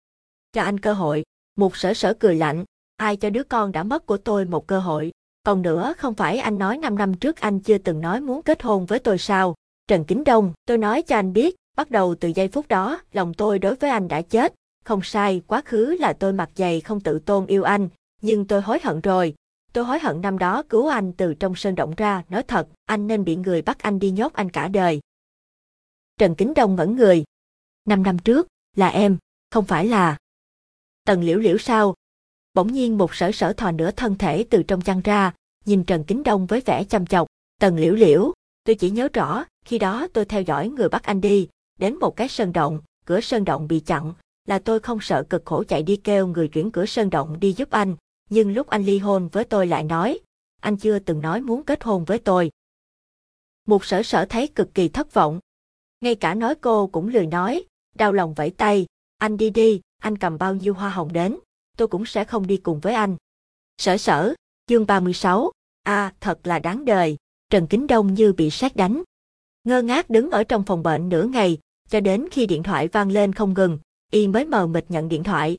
Cho 0.54 0.62
anh 0.62 0.80
cơ 0.80 0.94
hội, 0.94 1.24
một 1.56 1.78
sở 1.78 1.94
sở 1.94 2.14
cười 2.14 2.36
lạnh, 2.36 2.66
ai 2.98 3.16
cho 3.16 3.30
đứa 3.30 3.44
con 3.44 3.72
đã 3.72 3.84
mất 3.84 4.06
của 4.06 4.18
tôi 4.18 4.46
một 4.46 4.68
cơ 4.68 4.80
hội. 4.80 5.12
Còn 5.44 5.62
nữa 5.62 5.94
không 5.98 6.14
phải 6.14 6.38
anh 6.38 6.58
nói 6.58 6.78
5 6.78 6.98
năm 6.98 7.14
trước 7.14 7.36
anh 7.40 7.60
chưa 7.60 7.78
từng 7.78 8.02
nói 8.02 8.22
muốn 8.22 8.42
kết 8.42 8.64
hôn 8.64 8.86
với 8.86 9.00
tôi 9.00 9.18
sao? 9.18 9.56
Trần 9.88 10.06
Kính 10.06 10.24
Đông, 10.24 10.54
tôi 10.66 10.78
nói 10.78 11.02
cho 11.02 11.16
anh 11.16 11.34
biết, 11.34 11.56
bắt 11.76 11.92
đầu 11.92 12.16
từ 12.20 12.32
giây 12.36 12.48
phút 12.48 12.68
đó, 12.68 13.02
lòng 13.12 13.34
tôi 13.34 13.60
đối 13.60 13.76
với 13.76 13.90
anh 13.90 14.08
đã 14.08 14.22
chết. 14.22 14.54
Không 14.86 15.02
sai, 15.04 15.42
quá 15.48 15.62
khứ 15.66 15.96
là 16.00 16.14
tôi 16.14 16.34
mặc 16.34 16.50
dày 16.56 16.82
không 16.82 17.00
tự 17.00 17.20
tôn 17.20 17.46
yêu 17.46 17.64
anh, 17.64 17.90
nhưng 18.22 18.48
tôi 18.48 18.62
hối 18.62 18.80
hận 18.84 19.02
rồi. 19.02 19.36
Tôi 19.74 19.86
hối 19.86 20.00
hận 20.00 20.22
năm 20.22 20.38
đó 20.38 20.64
cứu 20.70 20.88
anh 20.88 21.14
từ 21.14 21.34
trong 21.34 21.56
sơn 21.56 21.76
động 21.76 21.94
ra, 21.98 22.24
nói 22.30 22.44
thật, 22.44 22.68
anh 22.86 23.08
nên 23.08 23.24
bị 23.24 23.36
người 23.36 23.62
bắt 23.62 23.80
anh 23.80 24.00
đi 24.00 24.12
nhốt 24.12 24.34
anh 24.34 24.50
cả 24.50 24.68
đời. 24.68 25.00
Trần 26.18 26.36
Kính 26.36 26.54
Đông 26.54 26.76
ngẩn 26.76 26.96
người. 26.96 27.24
Năm 27.86 28.04
năm 28.04 28.20
trước, 28.20 28.48
là 28.76 28.88
em, 28.88 29.18
không 29.52 29.66
phải 29.66 29.88
là... 29.88 30.18
Tần 31.06 31.24
liễu 31.24 31.38
liễu 31.38 31.58
sao? 31.58 31.94
Bỗng 32.54 32.74
nhiên 32.74 32.98
một 32.98 33.16
sở 33.16 33.32
sở 33.32 33.54
thò 33.54 33.72
nửa 33.72 33.92
thân 33.92 34.18
thể 34.18 34.46
từ 34.50 34.64
trong 34.64 34.82
chăn 34.82 35.02
ra, 35.02 35.34
nhìn 35.66 35.84
Trần 35.84 36.04
Kính 36.04 36.24
Đông 36.24 36.46
với 36.46 36.62
vẻ 36.62 36.84
chăm 36.84 37.06
chọc. 37.06 37.28
Tần 37.60 37.78
liễu 37.78 37.94
liễu, 37.94 38.34
tôi 38.64 38.76
chỉ 38.76 38.90
nhớ 38.90 39.08
rõ, 39.14 39.46
khi 39.66 39.78
đó 39.78 40.08
tôi 40.14 40.26
theo 40.26 40.42
dõi 40.42 40.70
người 40.70 40.90
bắt 40.90 41.04
anh 41.04 41.22
đi, 41.22 41.48
đến 41.80 41.96
một 42.00 42.16
cái 42.16 42.28
sơn 42.28 42.54
động, 42.54 42.80
cửa 43.06 43.22
sơn 43.22 43.46
động 43.46 43.68
bị 43.68 43.80
chặn, 43.80 44.14
là 44.48 44.60
tôi 44.60 44.80
không 44.80 45.00
sợ 45.02 45.24
cực 45.30 45.46
khổ 45.46 45.64
chạy 45.64 45.84
đi 45.84 45.96
kêu 45.96 46.28
người 46.28 46.48
chuyển 46.48 46.72
cửa 46.72 46.86
sơn 46.86 47.10
động 47.10 47.40
đi 47.40 47.54
giúp 47.54 47.70
anh, 47.70 47.96
nhưng 48.30 48.54
lúc 48.54 48.68
anh 48.68 48.86
ly 48.86 48.98
hôn 48.98 49.30
với 49.32 49.44
tôi 49.44 49.68
lại 49.68 49.84
nói, 49.84 50.20
anh 50.62 50.78
chưa 50.78 51.00
từng 51.00 51.22
nói 51.22 51.42
muốn 51.42 51.64
kết 51.64 51.84
hôn 51.84 52.06
với 52.06 52.20
tôi. 52.20 52.52
Một 53.68 53.86
sở 53.86 54.04
sở 54.04 54.26
thấy 54.26 54.48
cực 54.48 54.74
kỳ 54.74 54.88
thất 54.88 55.14
vọng, 55.14 55.40
ngay 56.02 56.16
cả 56.16 56.34
nói 56.34 56.56
cô 56.56 56.88
cũng 56.88 57.08
lười 57.08 57.26
nói, 57.26 57.64
đau 57.96 58.12
lòng 58.12 58.34
vẫy 58.34 58.50
tay, 58.50 58.86
anh 59.18 59.38
đi 59.38 59.50
đi, 59.50 59.82
anh 60.02 60.18
cầm 60.18 60.38
bao 60.38 60.56
nhiêu 60.56 60.74
hoa 60.74 60.90
hồng 60.90 61.14
đến, 61.14 61.38
tôi 61.78 61.88
cũng 61.88 62.06
sẽ 62.06 62.26
không 62.26 62.48
đi 62.48 62.58
cùng 62.58 62.80
với 62.80 62.94
anh. 62.94 63.16
Sở 63.78 63.98
sở, 63.98 64.34
chương 64.68 64.86
36, 64.86 65.52
a 65.84 65.94
à, 65.94 66.14
thật 66.20 66.40
là 66.44 66.60
đáng 66.60 66.86
đời, 66.86 67.18
Trần 67.50 67.68
Kính 67.68 67.88
Đông 67.88 68.14
như 68.14 68.34
bị 68.34 68.50
sát 68.50 68.76
đánh. 68.76 69.04
Ngơ 69.66 69.82
ngác 69.82 70.10
đứng 70.10 70.32
ở 70.32 70.44
trong 70.44 70.64
phòng 70.64 70.84
bệnh 70.84 71.10
nửa 71.10 71.24
ngày, 71.24 71.58
cho 71.90 72.00
đến 72.00 72.28
khi 72.32 72.46
điện 72.46 72.64
thoại 72.64 72.88
vang 72.88 73.12
lên 73.12 73.34
không 73.34 73.54
ngừng, 73.54 73.80
y 74.12 74.28
mới 74.28 74.46
mờ 74.46 74.68
mịt 74.68 74.86
nhận 74.90 75.10
điện 75.10 75.24
thoại. 75.24 75.58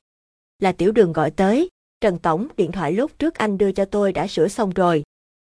Là 0.59 0.71
tiểu 0.71 0.91
đường 0.91 1.13
gọi 1.13 1.31
tới, 1.31 1.69
Trần 2.01 2.19
Tổng, 2.19 2.47
điện 2.57 2.71
thoại 2.71 2.91
lúc 2.91 3.19
trước 3.19 3.35
anh 3.35 3.57
đưa 3.57 3.71
cho 3.71 3.85
tôi 3.85 4.13
đã 4.13 4.27
sửa 4.27 4.47
xong 4.47 4.69
rồi. 4.69 5.03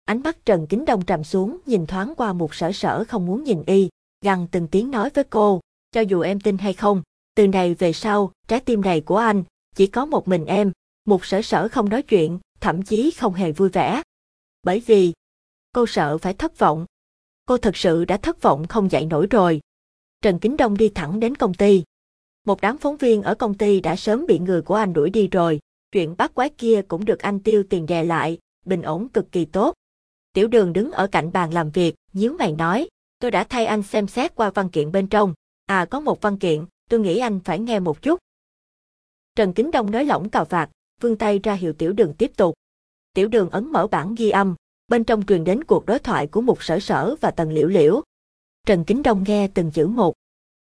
Ánh 0.06 0.22
mắt 0.24 0.46
Trần 0.46 0.68
Kính 0.68 0.86
Đông 0.86 1.06
trầm 1.06 1.24
xuống, 1.24 1.58
nhìn 1.66 1.86
thoáng 1.86 2.14
qua 2.18 2.34
một 2.34 2.56
sở 2.56 2.72
sở 2.72 3.04
không 3.08 3.26
muốn 3.26 3.44
nhìn 3.44 3.64
y, 3.66 3.90
gằn 4.22 4.48
từng 4.52 4.68
tiếng 4.68 4.92
nói 4.92 5.10
với 5.14 5.24
cô, 5.24 5.62
cho 5.92 6.02
dù 6.02 6.22
em 6.22 6.40
tin 6.40 6.58
hay 6.58 6.74
không, 6.74 7.02
từ 7.36 7.48
này 7.48 7.74
về 7.74 7.94
sau, 7.94 8.32
trái 8.48 8.60
tim 8.60 8.82
này 8.82 9.02
của 9.02 9.18
anh, 9.18 9.44
chỉ 9.76 9.88
có 9.88 10.06
một 10.06 10.28
mình 10.28 10.46
em, 10.46 10.72
một 11.06 11.26
sở 11.26 11.42
sở 11.42 11.68
không 11.68 11.90
nói 11.90 12.02
chuyện, 12.02 12.40
thậm 12.62 12.82
chí 12.82 13.12
không 13.12 13.34
hề 13.34 13.52
vui 13.52 13.70
vẻ. 13.70 14.02
Bởi 14.64 14.84
vì, 14.86 15.14
cô 15.74 15.86
sợ 15.86 16.18
phải 16.18 16.34
thất 16.34 16.58
vọng. 16.58 16.86
Cô 17.50 17.58
thật 17.58 17.78
sự 17.78 18.06
đã 18.06 18.18
thất 18.18 18.42
vọng 18.42 18.68
không 18.68 18.92
dậy 18.92 19.06
nổi 19.06 19.28
rồi. 19.30 19.62
Trần 20.22 20.40
Kính 20.40 20.58
Đông 20.58 20.78
đi 20.78 20.90
thẳng 20.90 21.20
đến 21.20 21.36
công 21.36 21.54
ty. 21.54 21.84
Một 22.46 22.62
đám 22.62 22.78
phóng 22.78 22.98
viên 22.98 23.22
ở 23.22 23.36
công 23.36 23.54
ty 23.54 23.82
đã 23.82 23.96
sớm 23.96 24.26
bị 24.26 24.40
người 24.40 24.62
của 24.62 24.76
anh 24.76 24.94
đuổi 24.94 25.10
đi 25.10 25.28
rồi. 25.28 25.60
Chuyện 25.92 26.16
bắt 26.18 26.36
quái 26.36 26.50
kia 26.50 26.82
cũng 26.88 27.06
được 27.06 27.20
anh 27.20 27.40
tiêu 27.40 27.64
tiền 27.70 27.86
đè 27.86 28.04
lại, 28.04 28.38
bình 28.66 28.82
ổn 28.82 29.10
cực 29.10 29.32
kỳ 29.32 29.46
tốt. 29.46 29.74
Tiểu 30.34 30.48
đường 30.48 30.74
đứng 30.74 30.92
ở 30.92 31.08
cạnh 31.08 31.32
bàn 31.32 31.54
làm 31.54 31.70
việc, 31.70 31.96
nhíu 32.14 32.34
mày 32.34 32.52
nói, 32.52 32.88
tôi 33.20 33.32
đã 33.32 33.44
thay 33.44 33.66
anh 33.66 33.84
xem 33.84 34.08
xét 34.08 34.36
qua 34.36 34.50
văn 34.50 34.70
kiện 34.70 34.92
bên 34.92 35.08
trong. 35.08 35.34
À 35.66 35.86
có 35.86 36.00
một 36.00 36.22
văn 36.22 36.38
kiện, 36.38 36.66
tôi 36.90 37.00
nghĩ 37.00 37.18
anh 37.18 37.40
phải 37.40 37.60
nghe 37.60 37.80
một 37.80 38.02
chút. 38.02 38.20
Trần 39.36 39.54
Kính 39.54 39.72
Đông 39.72 39.92
nói 39.92 40.06
lỏng 40.06 40.30
cào 40.30 40.46
vạt, 40.46 40.70
vươn 41.02 41.18
tay 41.18 41.40
ra 41.44 41.54
hiệu 41.54 41.74
tiểu 41.74 41.94
đường 41.94 42.14
tiếp 42.14 42.32
tục. 42.38 42.56
Tiểu 43.14 43.28
đường 43.28 43.50
ấn 43.50 43.72
mở 43.72 43.88
bản 43.88 44.16
ghi 44.16 44.30
âm, 44.30 44.56
bên 44.90 45.04
trong 45.04 45.26
truyền 45.26 45.44
đến 45.44 45.64
cuộc 45.64 45.86
đối 45.86 46.00
thoại 46.00 46.28
của 46.28 46.42
một 46.42 46.64
sở 46.64 46.80
sở 46.80 47.16
và 47.22 47.32
tần 47.32 47.52
liễu 47.52 47.68
liễu. 47.68 48.02
Trần 48.66 48.84
Kính 48.84 49.04
Đông 49.04 49.24
nghe 49.28 49.48
từng 49.48 49.72
chữ 49.72 49.88
một. 49.88 50.14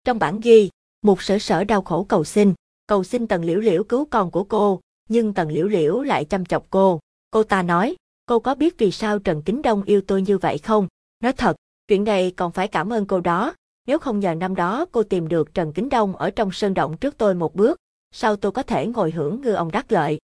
Trong 0.04 0.18
bản 0.18 0.40
ghi, 0.40 0.70
một 1.02 1.22
sở 1.22 1.38
sở 1.38 1.64
đau 1.64 1.82
khổ 1.82 2.04
cầu 2.08 2.24
xin, 2.24 2.54
cầu 2.86 3.04
xin 3.04 3.26
tần 3.26 3.44
liễu 3.44 3.60
liễu 3.60 3.84
cứu 3.84 4.04
con 4.04 4.30
của 4.30 4.44
cô, 4.44 4.80
nhưng 5.08 5.34
tần 5.34 5.50
liễu 5.50 5.66
liễu 5.66 6.02
lại 6.02 6.24
chăm 6.24 6.44
chọc 6.44 6.66
cô. 6.70 7.00
Cô 7.30 7.42
ta 7.42 7.62
nói, 7.62 7.96
cô 8.26 8.38
có 8.38 8.54
biết 8.54 8.78
vì 8.78 8.90
sao 8.90 9.18
Trần 9.18 9.42
Kính 9.42 9.62
Đông 9.62 9.82
yêu 9.82 10.00
tôi 10.06 10.22
như 10.22 10.38
vậy 10.38 10.58
không? 10.58 10.88
Nói 11.20 11.32
thật, 11.32 11.56
chuyện 11.88 12.04
này 12.04 12.32
còn 12.36 12.52
phải 12.52 12.68
cảm 12.68 12.92
ơn 12.92 13.06
cô 13.06 13.20
đó. 13.20 13.54
Nếu 13.86 13.98
không 13.98 14.20
nhờ 14.20 14.34
năm 14.34 14.54
đó 14.54 14.86
cô 14.92 15.02
tìm 15.02 15.28
được 15.28 15.54
Trần 15.54 15.72
Kính 15.72 15.88
Đông 15.88 16.16
ở 16.16 16.30
trong 16.30 16.52
sơn 16.52 16.74
động 16.74 16.96
trước 16.96 17.18
tôi 17.18 17.34
một 17.34 17.54
bước, 17.54 17.78
sao 18.12 18.36
tôi 18.36 18.52
có 18.52 18.62
thể 18.62 18.86
ngồi 18.86 19.10
hưởng 19.10 19.40
ngư 19.40 19.52
ông 19.52 19.70
đắc 19.70 19.92
lợi? 19.92 20.18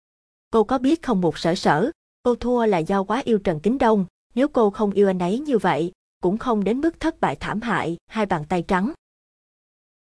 Cô 0.51 0.65
có 0.65 0.79
biết 0.79 1.03
không 1.03 1.21
một 1.21 1.39
sở 1.39 1.55
sở, 1.55 1.91
cô 2.23 2.35
thua 2.35 2.67
là 2.67 2.79
do 2.79 3.03
quá 3.03 3.23
yêu 3.25 3.39
Trần 3.39 3.61
Kính 3.61 3.79
Đông, 3.79 4.07
nếu 4.35 4.49
cô 4.49 4.71
không 4.71 4.91
yêu 4.91 5.09
anh 5.09 5.19
ấy 5.19 5.39
như 5.39 5.59
vậy, 5.59 5.93
cũng 6.23 6.39
không 6.39 6.65
đến 6.65 6.81
mức 6.81 7.01
thất 7.01 7.21
bại 7.21 7.37
thảm 7.37 7.61
hại, 7.61 7.97
hai 8.07 8.27
bàn 8.27 8.45
tay 8.49 8.65
trắng. 8.69 8.93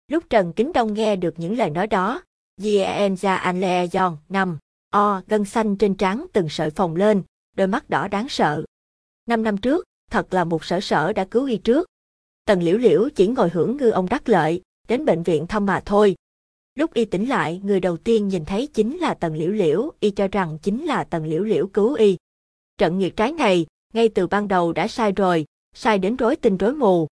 Lúc 0.07 0.23
Trần 0.29 0.53
Kính 0.53 0.73
Đông 0.73 0.93
nghe 0.93 1.15
được 1.15 1.33
những 1.37 1.57
lời 1.57 1.69
nói 1.69 1.87
đó, 1.87 2.21
Jien 2.61 3.15
ra 3.15 3.35
anh 3.35 3.59
le 3.61 3.87
giòn, 3.87 4.17
nằm, 4.29 4.57
o, 4.89 5.21
gân 5.27 5.45
xanh 5.45 5.75
trên 5.75 5.95
trán 5.95 6.25
từng 6.33 6.49
sợi 6.49 6.69
phồng 6.69 6.95
lên, 6.95 7.23
đôi 7.55 7.67
mắt 7.67 7.89
đỏ 7.89 8.07
đáng 8.07 8.29
sợ. 8.29 8.63
Năm 9.25 9.43
năm 9.43 9.57
trước, 9.57 9.85
thật 10.11 10.33
là 10.33 10.43
một 10.43 10.65
sở 10.65 10.79
sở 10.79 11.13
đã 11.13 11.25
cứu 11.25 11.45
y 11.45 11.57
trước. 11.57 11.87
Tần 12.45 12.63
liễu 12.63 12.77
liễu 12.77 13.09
chỉ 13.15 13.27
ngồi 13.27 13.49
hưởng 13.49 13.77
ngư 13.77 13.89
ông 13.89 14.09
đắc 14.09 14.29
lợi, 14.29 14.61
đến 14.87 15.05
bệnh 15.05 15.23
viện 15.23 15.47
thăm 15.47 15.65
mà 15.65 15.81
thôi. 15.85 16.15
Lúc 16.79 16.93
y 16.93 17.05
tỉnh 17.05 17.29
lại, 17.29 17.61
người 17.63 17.79
đầu 17.79 17.97
tiên 17.97 18.27
nhìn 18.27 18.45
thấy 18.45 18.67
chính 18.67 18.97
là 18.97 19.13
Tần 19.13 19.35
Liễu 19.35 19.51
Liễu, 19.51 19.91
y 19.99 20.11
cho 20.11 20.27
rằng 20.27 20.57
chính 20.61 20.85
là 20.85 21.03
Tần 21.03 21.25
Liễu 21.25 21.43
Liễu 21.43 21.67
cứu 21.67 21.93
y. 21.93 22.17
Trận 22.77 22.99
nghiệt 22.99 23.15
trái 23.15 23.31
này, 23.31 23.65
ngay 23.93 24.09
từ 24.09 24.27
ban 24.27 24.47
đầu 24.47 24.73
đã 24.73 24.87
sai 24.87 25.11
rồi, 25.11 25.45
sai 25.75 25.99
đến 25.99 26.15
rối 26.15 26.35
tinh 26.35 26.57
rối 26.57 26.73
mù. 26.73 27.07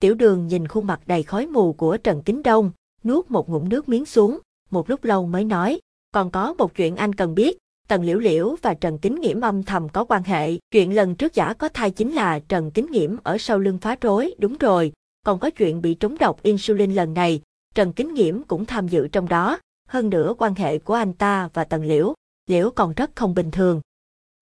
Tiểu 0.00 0.14
đường 0.14 0.46
nhìn 0.46 0.68
khuôn 0.68 0.86
mặt 0.86 1.00
đầy 1.06 1.22
khói 1.22 1.46
mù 1.46 1.72
của 1.72 1.96
Trần 1.96 2.22
Kính 2.22 2.42
Đông, 2.42 2.70
nuốt 3.04 3.30
một 3.30 3.48
ngụm 3.50 3.68
nước 3.68 3.88
miếng 3.88 4.04
xuống, 4.04 4.38
một 4.70 4.90
lúc 4.90 5.04
lâu 5.04 5.26
mới 5.26 5.44
nói, 5.44 5.80
còn 6.14 6.30
có 6.30 6.54
một 6.54 6.74
chuyện 6.74 6.96
anh 6.96 7.14
cần 7.14 7.34
biết, 7.34 7.58
Tần 7.88 8.04
Liễu 8.04 8.18
Liễu 8.18 8.56
và 8.62 8.74
Trần 8.74 8.98
Kính 8.98 9.20
Nghiễm 9.20 9.40
âm 9.40 9.62
thầm 9.62 9.88
có 9.88 10.04
quan 10.04 10.22
hệ. 10.22 10.58
Chuyện 10.70 10.94
lần 10.94 11.14
trước 11.14 11.34
giả 11.34 11.54
có 11.54 11.68
thai 11.68 11.90
chính 11.90 12.12
là 12.12 12.38
Trần 12.38 12.70
Kính 12.70 12.86
Nghiễm 12.90 13.16
ở 13.22 13.38
sau 13.38 13.58
lưng 13.58 13.78
phá 13.78 13.96
rối, 14.00 14.34
đúng 14.38 14.58
rồi. 14.58 14.92
Còn 15.26 15.38
có 15.38 15.50
chuyện 15.50 15.82
bị 15.82 15.94
trúng 15.94 16.18
độc 16.18 16.42
insulin 16.42 16.94
lần 16.94 17.14
này, 17.14 17.40
Trần 17.74 17.92
Kính 17.92 18.14
Nghiễm 18.14 18.42
cũng 18.42 18.66
tham 18.66 18.88
dự 18.88 19.08
trong 19.08 19.28
đó. 19.28 19.58
Hơn 19.88 20.10
nữa 20.10 20.34
quan 20.38 20.54
hệ 20.54 20.78
của 20.78 20.94
anh 20.94 21.12
ta 21.12 21.48
và 21.54 21.64
Tần 21.64 21.84
Liễu, 21.84 22.14
Liễu 22.46 22.70
còn 22.70 22.92
rất 22.92 23.10
không 23.14 23.34
bình 23.34 23.50
thường. 23.50 23.80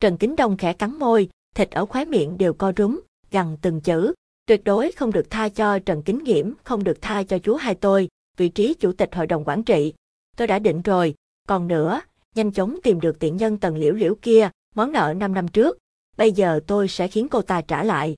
Trần 0.00 0.16
Kính 0.16 0.36
Đông 0.36 0.56
khẽ 0.56 0.72
cắn 0.72 0.98
môi, 0.98 1.28
thịt 1.54 1.70
ở 1.70 1.86
khóe 1.86 2.04
miệng 2.04 2.38
đều 2.38 2.52
co 2.52 2.72
rúm, 2.76 3.00
gằn 3.30 3.56
từng 3.62 3.80
chữ. 3.80 4.14
Tuyệt 4.46 4.64
đối 4.64 4.92
không 4.92 5.12
được 5.12 5.30
tha 5.30 5.48
cho 5.48 5.78
Trần 5.78 6.02
Kính 6.02 6.24
Nghiễm, 6.24 6.52
không 6.64 6.84
được 6.84 6.98
tha 7.02 7.22
cho 7.22 7.38
chú 7.38 7.54
hai 7.54 7.74
tôi, 7.74 8.08
vị 8.36 8.48
trí 8.48 8.74
chủ 8.74 8.92
tịch 8.92 9.14
hội 9.14 9.26
đồng 9.26 9.44
quản 9.44 9.62
trị. 9.62 9.94
Tôi 10.36 10.46
đã 10.46 10.58
định 10.58 10.82
rồi, 10.82 11.14
còn 11.48 11.68
nữa, 11.68 12.00
nhanh 12.34 12.52
chóng 12.52 12.78
tìm 12.82 13.00
được 13.00 13.18
tiện 13.18 13.36
nhân 13.36 13.58
tần 13.58 13.76
liễu 13.76 13.92
liễu 13.92 14.14
kia, 14.22 14.50
món 14.74 14.92
nợ 14.92 15.14
5 15.16 15.34
năm 15.34 15.48
trước. 15.48 15.78
Bây 16.16 16.32
giờ 16.32 16.60
tôi 16.66 16.88
sẽ 16.88 17.08
khiến 17.08 17.28
cô 17.28 17.42
ta 17.42 17.60
trả 17.60 17.84
lại. 17.84 18.16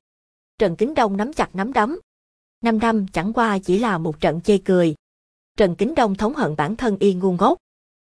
Trần 0.58 0.76
Kính 0.76 0.94
Đông 0.94 1.16
nắm 1.16 1.32
chặt 1.32 1.56
nắm 1.56 1.72
đấm. 1.72 1.98
Năm 2.62 2.78
năm 2.78 3.06
chẳng 3.12 3.32
qua 3.32 3.58
chỉ 3.58 3.78
là 3.78 3.98
một 3.98 4.20
trận 4.20 4.40
chê 4.40 4.58
cười. 4.58 4.94
Trần 5.56 5.74
Kính 5.76 5.94
Đông 5.94 6.14
thống 6.14 6.34
hận 6.34 6.56
bản 6.56 6.76
thân 6.76 6.96
y 7.00 7.14
ngu 7.14 7.32
ngốc. 7.32 7.58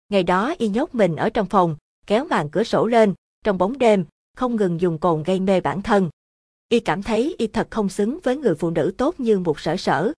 Ngày 0.08 0.22
đó 0.22 0.54
y 0.58 0.68
nhốt 0.68 0.94
mình 0.94 1.16
ở 1.16 1.30
trong 1.30 1.46
phòng, 1.46 1.76
kéo 2.06 2.24
màn 2.24 2.50
cửa 2.50 2.64
sổ 2.64 2.86
lên, 2.86 3.14
trong 3.44 3.58
bóng 3.58 3.78
đêm, 3.78 4.04
không 4.36 4.56
ngừng 4.56 4.80
dùng 4.80 4.98
cồn 4.98 5.22
gây 5.22 5.40
mê 5.40 5.60
bản 5.60 5.82
thân. 5.82 6.10
Y 6.68 6.80
cảm 6.80 7.02
thấy 7.02 7.34
y 7.38 7.46
thật 7.46 7.68
không 7.70 7.88
xứng 7.88 8.18
với 8.22 8.36
người 8.36 8.54
phụ 8.54 8.70
nữ 8.70 8.94
tốt 8.98 9.20
như 9.20 9.38
một 9.38 9.60
sở 9.60 9.76
sở. 9.76 10.12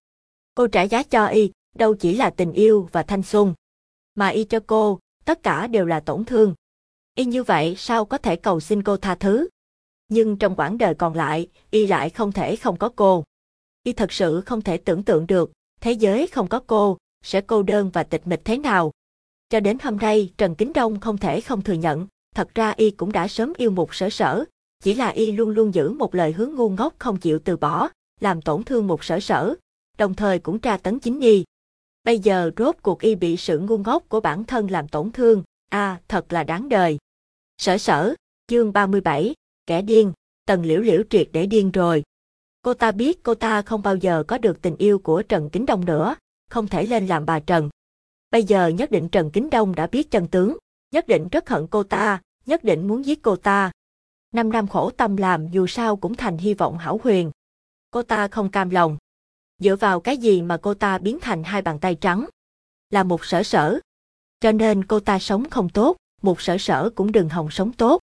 Cô 0.54 0.66
trả 0.66 0.82
giá 0.82 1.02
cho 1.02 1.26
y, 1.26 1.52
đâu 1.74 1.94
chỉ 1.94 2.16
là 2.16 2.30
tình 2.30 2.52
yêu 2.52 2.88
và 2.92 3.02
thanh 3.02 3.22
xuân. 3.22 3.54
Mà 4.14 4.28
y 4.28 4.44
cho 4.44 4.60
cô, 4.66 4.98
tất 5.24 5.42
cả 5.42 5.66
đều 5.66 5.86
là 5.86 6.00
tổn 6.00 6.24
thương. 6.24 6.54
Y 7.14 7.24
như 7.24 7.42
vậy 7.42 7.74
sao 7.78 8.04
có 8.04 8.18
thể 8.18 8.36
cầu 8.36 8.60
xin 8.60 8.82
cô 8.82 8.96
tha 8.96 9.14
thứ? 9.14 9.48
Nhưng 10.08 10.36
trong 10.36 10.56
quãng 10.56 10.78
đời 10.78 10.94
còn 10.94 11.14
lại, 11.14 11.48
y 11.70 11.86
lại 11.86 12.10
không 12.10 12.32
thể 12.32 12.56
không 12.56 12.76
có 12.76 12.88
cô. 12.96 13.24
Y 13.82 13.92
thật 13.92 14.12
sự 14.12 14.40
không 14.40 14.62
thể 14.62 14.76
tưởng 14.76 15.02
tượng 15.02 15.26
được, 15.26 15.52
thế 15.80 15.92
giới 15.92 16.26
không 16.26 16.48
có 16.48 16.60
cô, 16.66 16.98
sẽ 17.22 17.40
cô 17.40 17.62
đơn 17.62 17.90
và 17.92 18.02
tịch 18.02 18.26
mịch 18.26 18.44
thế 18.44 18.58
nào. 18.58 18.92
Cho 19.50 19.60
đến 19.60 19.78
hôm 19.82 19.96
nay, 19.96 20.32
Trần 20.38 20.54
Kính 20.54 20.72
Đông 20.72 21.00
không 21.00 21.18
thể 21.18 21.40
không 21.40 21.62
thừa 21.62 21.72
nhận, 21.72 22.06
thật 22.34 22.48
ra 22.54 22.74
y 22.76 22.90
cũng 22.90 23.12
đã 23.12 23.28
sớm 23.28 23.52
yêu 23.56 23.70
một 23.70 23.94
sở 23.94 24.10
sở, 24.10 24.44
chỉ 24.82 24.94
là 24.94 25.08
y 25.08 25.32
luôn 25.32 25.50
luôn 25.50 25.74
giữ 25.74 25.90
một 25.90 26.14
lời 26.14 26.32
hướng 26.32 26.54
ngu 26.54 26.68
ngốc 26.68 26.94
không 26.98 27.16
chịu 27.16 27.38
từ 27.38 27.56
bỏ, 27.56 27.88
làm 28.20 28.42
tổn 28.42 28.64
thương 28.64 28.86
một 28.86 29.04
sở 29.04 29.20
sở, 29.20 29.54
đồng 29.98 30.14
thời 30.14 30.38
cũng 30.38 30.58
tra 30.58 30.76
tấn 30.76 30.98
chính 30.98 31.20
y. 31.20 31.44
Bây 32.04 32.18
giờ 32.18 32.50
rốt 32.56 32.76
cuộc 32.82 33.00
y 33.00 33.14
bị 33.14 33.36
sự 33.36 33.58
ngu 33.58 33.78
ngốc 33.78 34.08
của 34.08 34.20
bản 34.20 34.44
thân 34.44 34.70
làm 34.70 34.88
tổn 34.88 35.12
thương, 35.12 35.42
a 35.70 35.90
à, 35.90 36.00
thật 36.08 36.32
là 36.32 36.44
đáng 36.44 36.68
đời. 36.68 36.98
Sở 37.58 37.78
sở, 37.78 38.14
chương 38.46 38.72
37, 38.72 39.34
kẻ 39.66 39.82
điên, 39.82 40.12
tần 40.46 40.64
liễu 40.64 40.80
liễu 40.80 41.02
triệt 41.10 41.28
để 41.32 41.46
điên 41.46 41.70
rồi. 41.70 42.02
Cô 42.62 42.74
ta 42.74 42.92
biết 42.92 43.22
cô 43.22 43.34
ta 43.34 43.62
không 43.62 43.82
bao 43.82 43.96
giờ 43.96 44.22
có 44.28 44.38
được 44.38 44.62
tình 44.62 44.76
yêu 44.76 44.98
của 44.98 45.22
Trần 45.22 45.50
Kính 45.50 45.66
Đông 45.66 45.84
nữa, 45.84 46.14
không 46.50 46.68
thể 46.68 46.86
lên 46.86 47.06
làm 47.06 47.26
bà 47.26 47.40
Trần. 47.40 47.70
Bây 48.30 48.44
giờ 48.44 48.68
nhất 48.68 48.90
định 48.90 49.08
Trần 49.08 49.30
Kính 49.30 49.50
Đông 49.50 49.74
đã 49.74 49.86
biết 49.86 50.10
chân 50.10 50.28
tướng, 50.28 50.56
nhất 50.90 51.06
định 51.06 51.28
rất 51.28 51.48
hận 51.48 51.66
cô 51.66 51.82
ta, 51.82 52.20
nhất 52.46 52.64
định 52.64 52.88
muốn 52.88 53.04
giết 53.04 53.22
cô 53.22 53.36
ta. 53.36 53.70
Năm 54.32 54.52
năm 54.52 54.68
khổ 54.68 54.90
tâm 54.90 55.16
làm 55.16 55.48
dù 55.48 55.66
sao 55.66 55.96
cũng 55.96 56.14
thành 56.14 56.38
hy 56.38 56.54
vọng 56.54 56.78
hảo 56.78 57.00
huyền. 57.04 57.30
Cô 57.90 58.02
ta 58.02 58.28
không 58.28 58.50
cam 58.50 58.70
lòng. 58.70 58.96
Dựa 59.58 59.76
vào 59.76 60.00
cái 60.00 60.16
gì 60.16 60.42
mà 60.42 60.56
cô 60.62 60.74
ta 60.74 60.98
biến 60.98 61.18
thành 61.20 61.44
hai 61.44 61.62
bàn 61.62 61.78
tay 61.78 61.94
trắng? 61.94 62.26
Là 62.90 63.02
một 63.02 63.24
sở 63.24 63.42
sở. 63.42 63.80
Cho 64.40 64.52
nên 64.52 64.84
cô 64.84 65.00
ta 65.00 65.18
sống 65.18 65.50
không 65.50 65.68
tốt, 65.68 65.96
một 66.22 66.40
sở 66.40 66.58
sở 66.58 66.90
cũng 66.94 67.12
đừng 67.12 67.28
hòng 67.28 67.50
sống 67.50 67.72
tốt. 67.72 68.00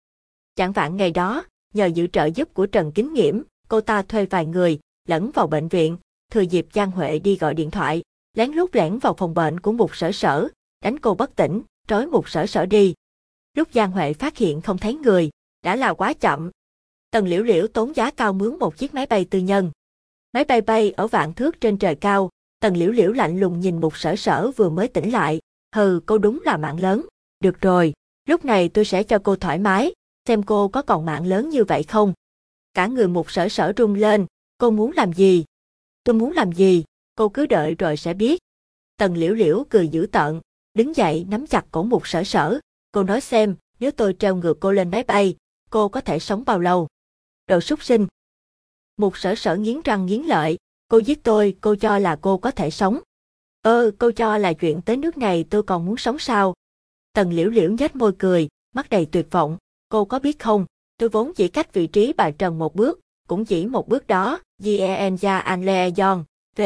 Chẳng 0.56 0.72
vạn 0.72 0.98
ngày 0.98 1.12
đó, 1.12 1.44
nhờ 1.74 1.86
dự 1.86 2.08
trợ 2.08 2.26
giúp 2.26 2.54
của 2.54 2.66
Trần 2.66 2.92
Kính 2.92 3.14
Nghiễm, 3.14 3.42
cô 3.68 3.82
ta 3.82 4.02
thuê 4.02 4.26
vài 4.26 4.46
người, 4.46 4.80
lẫn 5.08 5.32
vào 5.32 5.48
bệnh 5.48 5.68
viện, 5.68 5.98
thừa 6.32 6.42
dịp 6.42 6.68
Giang 6.74 6.92
Huệ 6.92 7.20
đi 7.20 7.38
gọi 7.38 7.54
điện 7.54 7.72
thoại, 7.72 8.02
lén 8.34 8.52
lút 8.52 8.76
lẻn 8.76 9.00
vào 9.00 9.14
phòng 9.14 9.34
bệnh 9.34 9.60
của 9.60 9.72
một 9.72 9.96
sở 9.96 10.12
sở, 10.12 10.48
đánh 10.84 11.00
cô 11.00 11.16
bất 11.16 11.36
tỉnh, 11.36 11.62
trói 11.88 12.08
một 12.08 12.30
sở 12.30 12.46
sở 12.46 12.66
đi. 12.66 12.94
Lúc 13.54 13.68
Giang 13.74 13.92
Huệ 13.92 14.14
phát 14.14 14.38
hiện 14.38 14.62
không 14.62 14.78
thấy 14.78 14.94
người, 14.94 15.30
đã 15.62 15.76
là 15.76 15.94
quá 15.94 16.14
chậm. 16.14 16.52
Tần 17.12 17.28
Liễu 17.28 17.44
Liễu 17.44 17.68
tốn 17.68 17.96
giá 17.96 18.12
cao 18.12 18.34
mướn 18.34 18.60
một 18.60 18.78
chiếc 18.78 18.94
máy 18.94 19.06
bay 19.06 19.26
tư 19.26 19.40
nhân. 19.40 19.72
Máy 20.34 20.44
bay 20.44 20.62
bay 20.62 20.92
ở 20.92 21.08
vạn 21.08 21.34
thước 21.34 21.62
trên 21.62 21.78
trời 21.78 21.96
cao, 21.96 22.30
Tần 22.60 22.78
Liễu 22.78 22.92
Liễu 22.92 23.12
lạnh 23.12 23.40
lùng 23.40 23.60
nhìn 23.60 23.82
một 23.82 23.98
sở 23.98 24.16
sở 24.16 24.52
vừa 24.56 24.70
mới 24.70 24.88
tỉnh 24.88 25.12
lại. 25.12 25.40
Hừ, 25.76 26.00
cô 26.06 26.18
đúng 26.18 26.42
là 26.46 26.58
mạng 26.58 26.80
lớn. 26.80 27.06
Được 27.40 27.62
rồi, 27.62 27.94
lúc 28.26 28.46
này 28.46 28.70
tôi 28.70 28.86
sẽ 28.86 29.04
cho 29.04 29.20
cô 29.24 29.36
thoải 29.36 29.60
mái, 29.60 29.94
xem 30.28 30.44
cô 30.44 30.68
có 30.68 30.82
còn 30.82 31.06
mạng 31.06 31.26
lớn 31.26 31.50
như 31.50 31.64
vậy 31.64 31.84
không. 31.84 32.14
Cả 32.74 32.88
người 32.88 33.08
một 33.08 33.32
sở 33.32 33.50
sở 33.50 33.74
rung 33.78 33.96
lên, 33.96 34.26
cô 34.58 34.72
muốn 34.72 34.92
làm 34.92 35.14
gì? 35.14 35.46
Tôi 36.04 36.16
muốn 36.16 36.32
làm 36.32 36.52
gì? 36.52 36.84
Cô 37.16 37.30
cứ 37.30 37.46
đợi 37.46 37.76
rồi 37.80 37.98
sẽ 37.98 38.14
biết. 38.14 38.40
Tần 38.98 39.18
liễu 39.18 39.34
liễu 39.34 39.64
cười 39.70 39.88
dữ 39.88 40.08
tợn, 40.12 40.42
đứng 40.74 40.96
dậy 40.96 41.26
nắm 41.30 41.48
chặt 41.48 41.66
cổ 41.72 41.84
một 41.84 42.08
sở 42.08 42.24
sở, 42.24 42.60
cô 42.92 43.04
nói 43.04 43.22
xem, 43.22 43.56
nếu 43.80 43.92
tôi 43.92 44.16
treo 44.20 44.36
ngược 44.36 44.58
cô 44.60 44.72
lên 44.72 44.92
máy 44.92 45.04
bay, 45.04 45.36
cô 45.70 45.90
có 45.90 46.02
thể 46.02 46.20
sống 46.20 46.44
bao 46.46 46.60
lâu. 46.60 46.88
Đồ 47.48 47.62
súc 47.62 47.84
sinh. 47.84 48.08
Một 48.98 49.18
sở 49.18 49.36
sở 49.36 49.56
nghiến 49.56 49.82
răng 49.84 50.06
nghiến 50.06 50.22
lợi, 50.22 50.58
cô 50.88 50.98
giết 50.98 51.24
tôi, 51.24 51.58
cô 51.62 51.76
cho 51.76 51.98
là 51.98 52.16
cô 52.22 52.38
có 52.38 52.52
thể 52.52 52.70
sống. 52.70 53.00
Ơ, 53.62 53.92
cô 54.00 54.12
cho 54.12 54.38
là 54.38 54.54
chuyện 54.54 54.82
tới 54.82 54.98
nước 54.98 55.18
này 55.18 55.46
tôi 55.50 55.64
còn 55.64 55.86
muốn 55.86 55.98
sống 55.98 56.20
sao? 56.20 56.54
Tần 57.14 57.32
liễu 57.34 57.50
liễu 57.50 57.72
nhếch 57.72 57.96
môi 57.96 58.12
cười, 58.20 58.48
mắt 58.76 58.90
đầy 58.90 59.06
tuyệt 59.06 59.28
vọng, 59.32 59.58
cô 59.90 60.06
có 60.06 60.20
biết 60.20 60.40
không, 60.40 60.66
tôi 60.98 61.10
vốn 61.10 61.34
chỉ 61.36 61.48
cách 61.48 61.74
vị 61.74 61.88
trí 61.88 62.14
bà 62.14 62.32
Trần 62.32 62.60
một 62.60 62.76
bước, 62.76 63.00
cũng 63.28 63.46
chỉ 63.46 63.66
một 63.66 63.88
bước 63.88 64.08
đó, 64.08 64.40
Gien 64.60 65.16
Ja 65.16 65.40
An 65.40 65.66
Le 65.66 65.90
Yon, 65.98 66.24
V, 66.56 66.62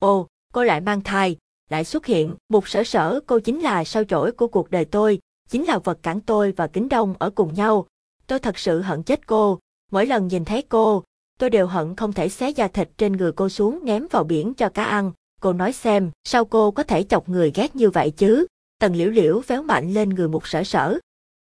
ô, 0.00 0.26
cô 0.52 0.64
lại 0.64 0.80
mang 0.80 1.00
thai, 1.00 1.36
lại 1.70 1.84
xuất 1.84 2.06
hiện, 2.06 2.34
một 2.48 2.68
sở 2.68 2.84
sở 2.84 3.20
cô 3.26 3.38
chính 3.38 3.60
là 3.60 3.84
sao 3.84 4.04
chổi 4.04 4.32
của 4.32 4.46
cuộc 4.46 4.70
đời 4.70 4.84
tôi, 4.84 5.18
chính 5.48 5.64
là 5.64 5.78
vật 5.78 5.98
cản 6.02 6.20
tôi 6.20 6.52
và 6.52 6.66
kính 6.66 6.88
đông 6.88 7.14
ở 7.18 7.30
cùng 7.30 7.54
nhau. 7.54 7.86
Tôi 8.26 8.38
thật 8.38 8.58
sự 8.58 8.80
hận 8.80 9.02
chết 9.02 9.26
cô, 9.26 9.58
mỗi 9.90 10.06
lần 10.06 10.28
nhìn 10.28 10.44
thấy 10.44 10.62
cô, 10.62 11.04
tôi 11.38 11.50
đều 11.50 11.66
hận 11.66 11.96
không 11.96 12.12
thể 12.12 12.28
xé 12.28 12.50
da 12.50 12.68
thịt 12.68 12.90
trên 12.98 13.12
người 13.12 13.32
cô 13.32 13.48
xuống 13.48 13.80
ném 13.84 14.06
vào 14.10 14.24
biển 14.24 14.54
cho 14.54 14.68
cá 14.68 14.84
ăn. 14.84 15.12
Cô 15.40 15.52
nói 15.52 15.72
xem, 15.72 16.10
sao 16.24 16.44
cô 16.44 16.70
có 16.70 16.82
thể 16.82 17.02
chọc 17.02 17.28
người 17.28 17.52
ghét 17.54 17.76
như 17.76 17.90
vậy 17.90 18.10
chứ? 18.10 18.46
Tần 18.78 18.94
liễu 18.94 19.10
liễu 19.10 19.40
véo 19.46 19.62
mạnh 19.62 19.94
lên 19.94 20.08
người 20.08 20.28
một 20.28 20.46
sở 20.46 20.64
sở. 20.64 20.98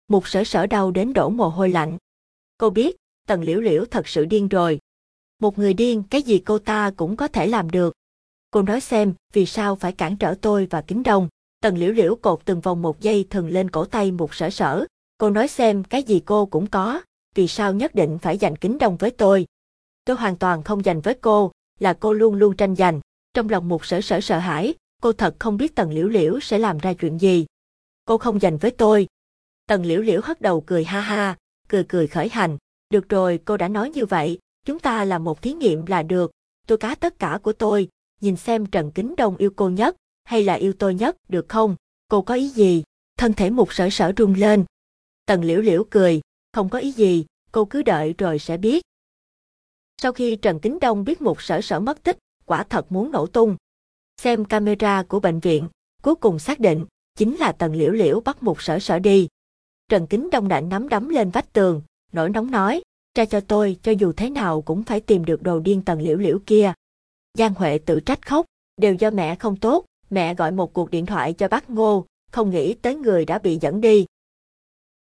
Một 0.08 0.28
sở 0.28 0.44
sở 0.44 0.68
đau 0.68 0.92
đến 0.92 1.14
đổ 1.14 1.30
mồ 1.30 1.50
hôi 1.50 1.70
lạnh. 1.70 1.98
Cô 2.58 2.70
biết, 2.70 2.96
tần 3.28 3.42
liễu 3.42 3.60
liễu 3.60 3.86
thật 3.86 4.08
sự 4.08 4.26
điên 4.26 4.48
rồi. 4.48 4.80
Một 5.40 5.58
người 5.58 5.74
điên, 5.74 6.04
cái 6.10 6.22
gì 6.22 6.40
cô 6.40 6.60
ta 6.60 6.92
cũng 6.98 7.16
có 7.16 7.28
thể 7.28 7.48
làm 7.48 7.72
được. 7.72 7.94
Cô 8.52 8.62
nói 8.62 8.82
xem, 8.82 9.14
vì 9.34 9.46
sao 9.46 9.76
phải 9.76 9.92
cản 9.92 10.18
trở 10.18 10.36
tôi 10.42 10.68
và 10.70 10.82
kính 10.82 11.04
đồng 11.04 11.30
Tần 11.62 11.78
liễu 11.78 11.92
liễu 11.92 12.16
cột 12.16 12.46
từng 12.46 12.62
vòng 12.62 12.82
một 12.82 13.02
dây 13.02 13.28
thừng 13.30 13.50
lên 13.50 13.70
cổ 13.70 13.86
tay 13.86 14.12
một 14.12 14.34
sở 14.34 14.50
sở. 14.50 14.86
Cô 15.18 15.30
nói 15.30 15.48
xem 15.48 15.84
cái 15.84 16.04
gì 16.04 16.22
cô 16.26 16.46
cũng 16.46 16.68
có, 16.68 17.02
vì 17.36 17.48
sao 17.48 17.74
nhất 17.74 17.96
định 17.96 18.18
phải 18.22 18.38
giành 18.38 18.56
kính 18.56 18.78
đồng 18.78 18.98
với 18.98 19.12
tôi. 19.12 19.46
Tôi 20.06 20.16
hoàn 20.16 20.36
toàn 20.36 20.64
không 20.64 20.84
giành 20.84 21.02
với 21.02 21.14
cô, 21.14 21.52
là 21.80 21.94
cô 21.94 22.14
luôn 22.14 22.36
luôn 22.36 22.56
tranh 22.56 22.76
giành. 22.76 23.02
Trong 23.34 23.50
lòng 23.50 23.70
một 23.70 23.86
sở 23.86 24.02
sở 24.02 24.22
sợ 24.22 24.40
hãi, 24.40 24.74
cô 25.02 25.14
thật 25.14 25.36
không 25.40 25.58
biết 25.58 25.76
tần 25.76 25.92
liễu 25.92 26.08
liễu 26.08 26.40
sẽ 26.40 26.58
làm 26.58 26.78
ra 26.78 26.94
chuyện 26.94 27.18
gì. 27.18 27.46
Cô 28.06 28.18
không 28.18 28.40
giành 28.40 28.58
với 28.58 28.72
tôi. 28.72 29.08
Tần 29.68 29.86
liễu 29.86 30.02
liễu 30.02 30.22
hất 30.24 30.42
đầu 30.42 30.62
cười 30.62 30.84
ha 30.84 31.02
ha, 31.02 31.38
cười 31.70 31.84
cười 31.84 32.08
khởi 32.08 32.30
hành. 32.30 32.58
Được 32.90 33.10
rồi, 33.10 33.40
cô 33.46 33.58
đã 33.58 33.68
nói 33.68 33.90
như 33.90 34.06
vậy, 34.06 34.40
chúng 34.66 34.80
ta 34.80 35.06
làm 35.06 35.24
một 35.24 35.42
thí 35.42 35.54
nghiệm 35.54 35.86
là 35.86 36.04
được. 36.04 36.32
Tôi 36.68 36.78
cá 36.78 36.96
tất 36.96 37.20
cả 37.20 37.40
của 37.44 37.54
tôi, 37.54 37.90
nhìn 38.22 38.36
xem 38.36 38.66
Trần 38.66 38.92
Kính 38.92 39.16
Đông 39.18 39.38
yêu 39.38 39.50
cô 39.56 39.70
nhất, 39.70 39.96
hay 40.24 40.44
là 40.44 40.54
yêu 40.54 40.74
tôi 40.80 40.96
nhất, 40.96 41.18
được 41.30 41.50
không? 41.50 41.76
Cô 42.08 42.22
có 42.22 42.34
ý 42.34 42.50
gì? 42.50 42.84
Thân 43.18 43.34
thể 43.34 43.50
một 43.50 43.74
sở 43.74 43.90
sở 43.90 44.14
rung 44.18 44.34
lên. 44.34 44.66
Tần 45.26 45.44
liễu 45.44 45.62
liễu 45.62 45.84
cười, 45.84 46.22
không 46.54 46.70
có 46.70 46.80
ý 46.80 46.92
gì, 46.92 47.26
cô 47.52 47.66
cứ 47.66 47.82
đợi 47.82 48.16
rồi 48.18 48.40
sẽ 48.40 48.58
biết. 48.58 48.84
Sau 50.02 50.12
khi 50.12 50.36
Trần 50.36 50.60
Kính 50.60 50.80
Đông 50.82 51.04
biết 51.04 51.22
một 51.22 51.42
sở 51.42 51.62
sở 51.62 51.80
mất 51.80 52.04
tích, 52.04 52.18
quả 52.46 52.64
thật 52.64 52.92
muốn 52.92 53.12
nổ 53.12 53.28
tung. 53.28 53.56
Xem 54.22 54.46
camera 54.46 55.04
của 55.04 55.20
bệnh 55.20 55.40
viện, 55.40 55.68
cuối 56.02 56.16
cùng 56.16 56.40
xác 56.40 56.60
định, 56.60 56.86
chính 57.16 57.36
là 57.36 57.52
Tần 57.52 57.76
Liễu 57.76 57.92
Liễu 57.92 58.20
bắt 58.20 58.44
một 58.44 58.62
sở 58.62 58.80
sở 58.80 59.00
đi. 59.00 59.28
Trần 59.90 60.08
Kính 60.08 60.30
Đông 60.32 60.48
đã 60.48 60.62
nắm 60.62 60.90
đấm 60.90 61.10
lên 61.10 61.30
vách 61.30 61.54
tường, 61.54 61.82
nổi 62.12 62.30
nóng 62.30 62.52
nói, 62.52 62.82
tra 63.14 63.26
cho 63.26 63.40
tôi, 63.40 63.78
cho 63.84 63.92
dù 63.92 64.12
thế 64.12 64.30
nào 64.30 64.62
cũng 64.62 64.84
phải 64.84 65.00
tìm 65.00 65.26
được 65.26 65.44
đồ 65.44 65.60
điên 65.60 65.82
Tần 65.82 66.02
Liễu 66.02 66.18
Liễu 66.18 66.40
kia. 66.46 66.74
Giang 67.38 67.54
Huệ 67.54 67.78
tự 67.78 68.00
trách 68.00 68.28
khóc, 68.28 68.46
đều 68.78 68.94
do 68.94 69.10
mẹ 69.10 69.36
không 69.36 69.56
tốt, 69.56 69.86
mẹ 70.10 70.36
gọi 70.36 70.52
một 70.52 70.74
cuộc 70.74 70.92
điện 70.92 71.06
thoại 71.06 71.34
cho 71.34 71.48
bác 71.48 71.70
Ngô, 71.70 72.06
không 72.32 72.50
nghĩ 72.50 72.74
tới 72.74 72.96
người 72.96 73.26
đã 73.26 73.40
bị 73.40 73.58
dẫn 73.62 73.82
đi. 73.82 74.06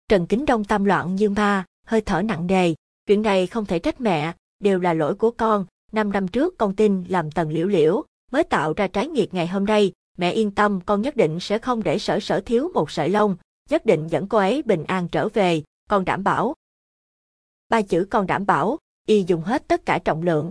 Trần 0.08 0.26
Kính 0.26 0.46
Đông 0.46 0.64
tâm 0.64 0.85
loạn 0.85 1.14
như 1.14 1.30
ma, 1.30 1.64
hơi 1.87 2.00
thở 2.00 2.22
nặng 2.22 2.46
nề, 2.46 2.74
chuyện 3.06 3.22
này 3.22 3.46
không 3.46 3.66
thể 3.66 3.78
trách 3.78 4.00
mẹ, 4.00 4.32
đều 4.61 4.80
là 4.80 4.92
lỗi 4.92 5.14
của 5.14 5.30
con, 5.30 5.66
năm 5.92 6.12
năm 6.12 6.28
trước 6.28 6.58
con 6.58 6.76
tin 6.76 7.04
làm 7.08 7.30
tần 7.30 7.50
liễu 7.50 7.66
liễu, 7.66 8.04
mới 8.30 8.44
tạo 8.44 8.72
ra 8.76 8.87
trái 8.87 9.08
nghiệt 9.08 9.35
ngày 9.35 9.46
hôm 9.46 9.64
nay, 9.64 9.92
mẹ 10.18 10.30
yên 10.30 10.50
tâm 10.50 10.80
con 10.87 11.02
nhất 11.02 11.16
định 11.16 11.40
sẽ 11.40 11.58
không 11.58 11.82
để 11.82 11.98
sở 11.98 12.20
sở 12.20 12.40
thiếu 12.40 12.70
một 12.74 12.90
sợi 12.90 13.08
lông, 13.08 13.37
nhất 13.70 13.87
định 13.87 14.06
dẫn 14.06 14.28
cô 14.28 14.38
ấy 14.38 14.62
bình 14.62 14.85
an 14.85 15.08
trở 15.08 15.28
về, 15.28 15.62
con 15.88 16.04
đảm 16.04 16.24
bảo. 16.24 16.54
Ba 17.68 17.82
chữ 17.82 18.06
con 18.11 18.26
đảm 18.26 18.46
bảo, 18.46 18.78
y 19.06 19.24
dùng 19.26 19.42
hết 19.42 19.68
tất 19.68 19.87
cả 19.87 19.98
trọng 20.04 20.22
lượng. 20.22 20.50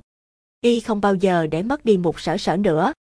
Y 0.62 0.80
không 0.80 1.02
bao 1.02 1.16
giờ 1.16 1.48
để 1.48 1.64
mất 1.64 1.86
đi 1.86 1.98
một 1.98 2.20
sở 2.20 2.38
sở 2.38 2.58
nữa. 2.58 2.94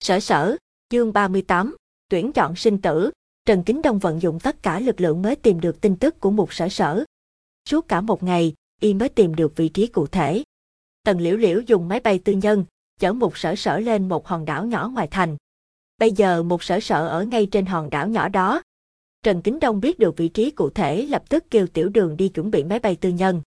Sở 0.00 0.20
sở, 0.20 0.56
chương 0.88 1.12
38, 1.12 1.76
tuyển 2.08 2.32
chọn 2.32 2.56
sinh 2.56 2.80
tử, 2.80 3.10
Trần 3.46 3.62
Kính 3.62 3.82
Đông 3.82 3.98
vận 3.98 4.22
dụng 4.22 4.40
tất 4.40 4.62
cả 4.62 4.80
lực 4.80 5.00
lượng 5.00 5.22
mới 5.22 5.36
tìm 5.36 5.60
được 5.60 5.80
tin 5.80 5.96
tức 5.96 6.20
của 6.20 6.30
một 6.30 6.52
sở 6.52 6.68
sở. 6.68 7.04
Suốt 7.68 7.88
cả 7.88 8.00
một 8.00 8.22
ngày, 8.22 8.54
y 8.80 8.94
mới 8.94 9.08
tìm 9.08 9.34
được 9.34 9.56
vị 9.56 9.68
trí 9.68 9.86
cụ 9.86 10.06
thể. 10.06 10.42
Tần 11.02 11.20
Liễu 11.20 11.36
Liễu 11.36 11.60
dùng 11.60 11.88
máy 11.88 12.00
bay 12.00 12.18
tư 12.18 12.32
nhân, 12.32 12.64
chở 13.00 13.12
một 13.12 13.36
sở 13.36 13.54
sở 13.56 13.78
lên 13.78 14.08
một 14.08 14.26
hòn 14.26 14.44
đảo 14.44 14.66
nhỏ 14.66 14.88
ngoài 14.88 15.08
thành. 15.10 15.36
Bây 15.98 16.12
giờ 16.12 16.42
một 16.42 16.62
sở 16.62 16.80
sở 16.80 17.08
ở 17.08 17.24
ngay 17.24 17.46
trên 17.46 17.66
hòn 17.66 17.90
đảo 17.90 18.08
nhỏ 18.08 18.28
đó. 18.28 18.62
Trần 19.22 19.42
Kính 19.42 19.60
Đông 19.60 19.80
biết 19.80 19.98
được 19.98 20.16
vị 20.16 20.28
trí 20.28 20.50
cụ 20.50 20.70
thể 20.70 21.02
lập 21.02 21.22
tức 21.28 21.44
kêu 21.50 21.66
tiểu 21.66 21.88
đường 21.88 22.16
đi 22.16 22.28
chuẩn 22.28 22.50
bị 22.50 22.64
máy 22.64 22.78
bay 22.78 22.96
tư 22.96 23.08
nhân. 23.08 23.42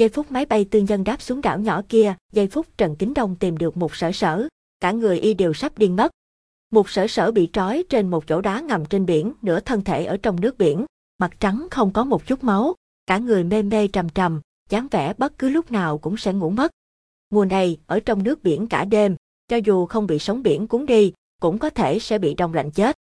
Giây 0.00 0.08
phút 0.08 0.32
máy 0.32 0.46
bay 0.46 0.64
tư 0.64 0.80
nhân 0.88 1.04
đáp 1.04 1.22
xuống 1.22 1.40
đảo 1.40 1.58
nhỏ 1.58 1.82
kia, 1.88 2.14
giây 2.32 2.46
phút 2.46 2.66
Trần 2.76 2.96
Kính 2.96 3.14
Đông 3.14 3.36
tìm 3.36 3.56
được 3.56 3.76
một 3.76 3.96
sở 3.96 4.12
sở, 4.12 4.48
cả 4.80 4.92
người 4.92 5.18
y 5.18 5.34
đều 5.34 5.52
sắp 5.52 5.78
điên 5.78 5.96
mất. 5.96 6.10
Một 6.70 6.90
sở 6.90 7.06
sở 7.06 7.32
bị 7.32 7.48
trói 7.52 7.84
trên 7.88 8.10
một 8.10 8.26
chỗ 8.26 8.40
đá 8.40 8.60
ngầm 8.60 8.84
trên 8.84 9.06
biển, 9.06 9.32
nửa 9.42 9.60
thân 9.60 9.84
thể 9.84 10.04
ở 10.04 10.16
trong 10.16 10.40
nước 10.40 10.58
biển, 10.58 10.86
mặt 11.18 11.30
trắng 11.40 11.68
không 11.70 11.92
có 11.92 12.04
một 12.04 12.26
chút 12.26 12.44
máu, 12.44 12.74
cả 13.06 13.18
người 13.18 13.44
mê 13.44 13.62
mê 13.62 13.88
trầm 13.88 14.08
trầm, 14.08 14.40
dáng 14.68 14.88
vẻ 14.90 15.14
bất 15.18 15.38
cứ 15.38 15.48
lúc 15.48 15.72
nào 15.72 15.98
cũng 15.98 16.16
sẽ 16.16 16.32
ngủ 16.32 16.50
mất. 16.50 16.70
Mùa 17.30 17.44
này, 17.44 17.78
ở 17.86 18.00
trong 18.00 18.22
nước 18.22 18.42
biển 18.42 18.66
cả 18.66 18.84
đêm, 18.84 19.16
cho 19.48 19.56
dù 19.56 19.86
không 19.86 20.06
bị 20.06 20.18
sóng 20.18 20.42
biển 20.42 20.66
cuốn 20.66 20.86
đi, 20.86 21.12
cũng 21.40 21.58
có 21.58 21.70
thể 21.70 21.98
sẽ 21.98 22.18
bị 22.18 22.34
đông 22.34 22.54
lạnh 22.54 22.70
chết. 22.70 22.96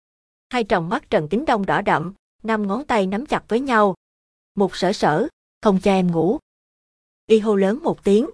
Hai 0.50 0.64
tròng 0.64 0.88
mắt 0.88 1.10
Trần 1.10 1.28
Kính 1.28 1.44
Đông 1.44 1.66
đỏ 1.66 1.82
đậm, 1.82 2.14
năm 2.42 2.66
ngón 2.66 2.84
tay 2.84 3.06
nắm 3.06 3.26
chặt 3.26 3.44
với 3.48 3.60
nhau. 3.60 3.94
Một 4.54 4.76
sở 4.76 4.92
sở, 4.92 5.28
không 5.62 5.80
cho 5.80 5.90
em 5.90 6.12
ngủ. 6.12 6.38
Y 7.26 7.38
hô 7.38 7.56
lớn 7.56 7.78
một 7.82 8.04
tiếng. 8.04 8.26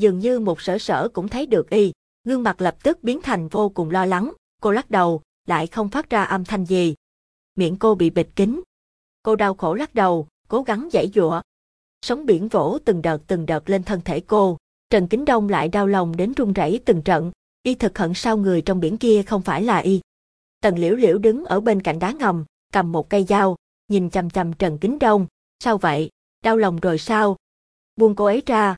Dường 0.00 0.18
như 0.18 0.40
một 0.40 0.60
sở 0.60 0.78
sở 0.78 1.08
cũng 1.08 1.28
thấy 1.28 1.46
được 1.46 1.70
y, 1.70 1.92
gương 2.24 2.42
mặt 2.42 2.60
lập 2.60 2.76
tức 2.82 3.02
biến 3.02 3.20
thành 3.22 3.48
vô 3.48 3.68
cùng 3.68 3.90
lo 3.90 4.06
lắng, 4.06 4.32
cô 4.60 4.70
lắc 4.70 4.90
đầu, 4.90 5.22
lại 5.46 5.66
không 5.66 5.88
phát 5.88 6.10
ra 6.10 6.22
âm 6.22 6.44
thanh 6.44 6.64
gì. 6.64 6.94
Miệng 7.54 7.76
cô 7.76 7.94
bị 7.94 8.10
bịt 8.10 8.28
kín. 8.36 8.62
Cô 9.22 9.36
đau 9.36 9.54
khổ 9.54 9.74
lắc 9.74 9.94
đầu, 9.94 10.28
cố 10.48 10.62
gắng 10.62 10.88
giải 10.92 11.10
dụa. 11.14 11.40
Sóng 12.02 12.26
biển 12.26 12.48
vỗ 12.48 12.78
từng 12.84 13.02
đợt 13.02 13.18
từng 13.26 13.46
đợt 13.46 13.70
lên 13.70 13.82
thân 13.82 14.00
thể 14.04 14.20
cô, 14.20 14.58
Trần 14.90 15.08
Kính 15.08 15.24
Đông 15.24 15.48
lại 15.48 15.68
đau 15.68 15.86
lòng 15.86 16.16
đến 16.16 16.32
run 16.36 16.52
rẩy 16.52 16.80
từng 16.84 17.02
trận, 17.02 17.32
y 17.62 17.74
thực 17.74 17.98
hận 17.98 18.14
sao 18.14 18.36
người 18.36 18.62
trong 18.62 18.80
biển 18.80 18.98
kia 18.98 19.22
không 19.22 19.42
phải 19.42 19.62
là 19.62 19.78
y. 19.78 20.00
Tần 20.60 20.78
Liễu 20.78 20.94
Liễu 20.94 21.18
đứng 21.18 21.44
ở 21.44 21.60
bên 21.60 21.82
cạnh 21.82 21.98
đá 21.98 22.12
ngầm, 22.12 22.44
cầm 22.72 22.92
một 22.92 23.10
cây 23.10 23.24
dao, 23.28 23.56
nhìn 23.88 24.10
chằm 24.10 24.30
chằm 24.30 24.52
Trần 24.52 24.78
Kính 24.78 24.98
Đông, 24.98 25.26
sao 25.64 25.78
vậy, 25.78 26.10
đau 26.44 26.56
lòng 26.56 26.80
rồi 26.80 26.98
sao? 26.98 27.36
Buông 28.00 28.14
cô 28.14 28.24
ấy 28.24 28.42
ra. 28.46 28.76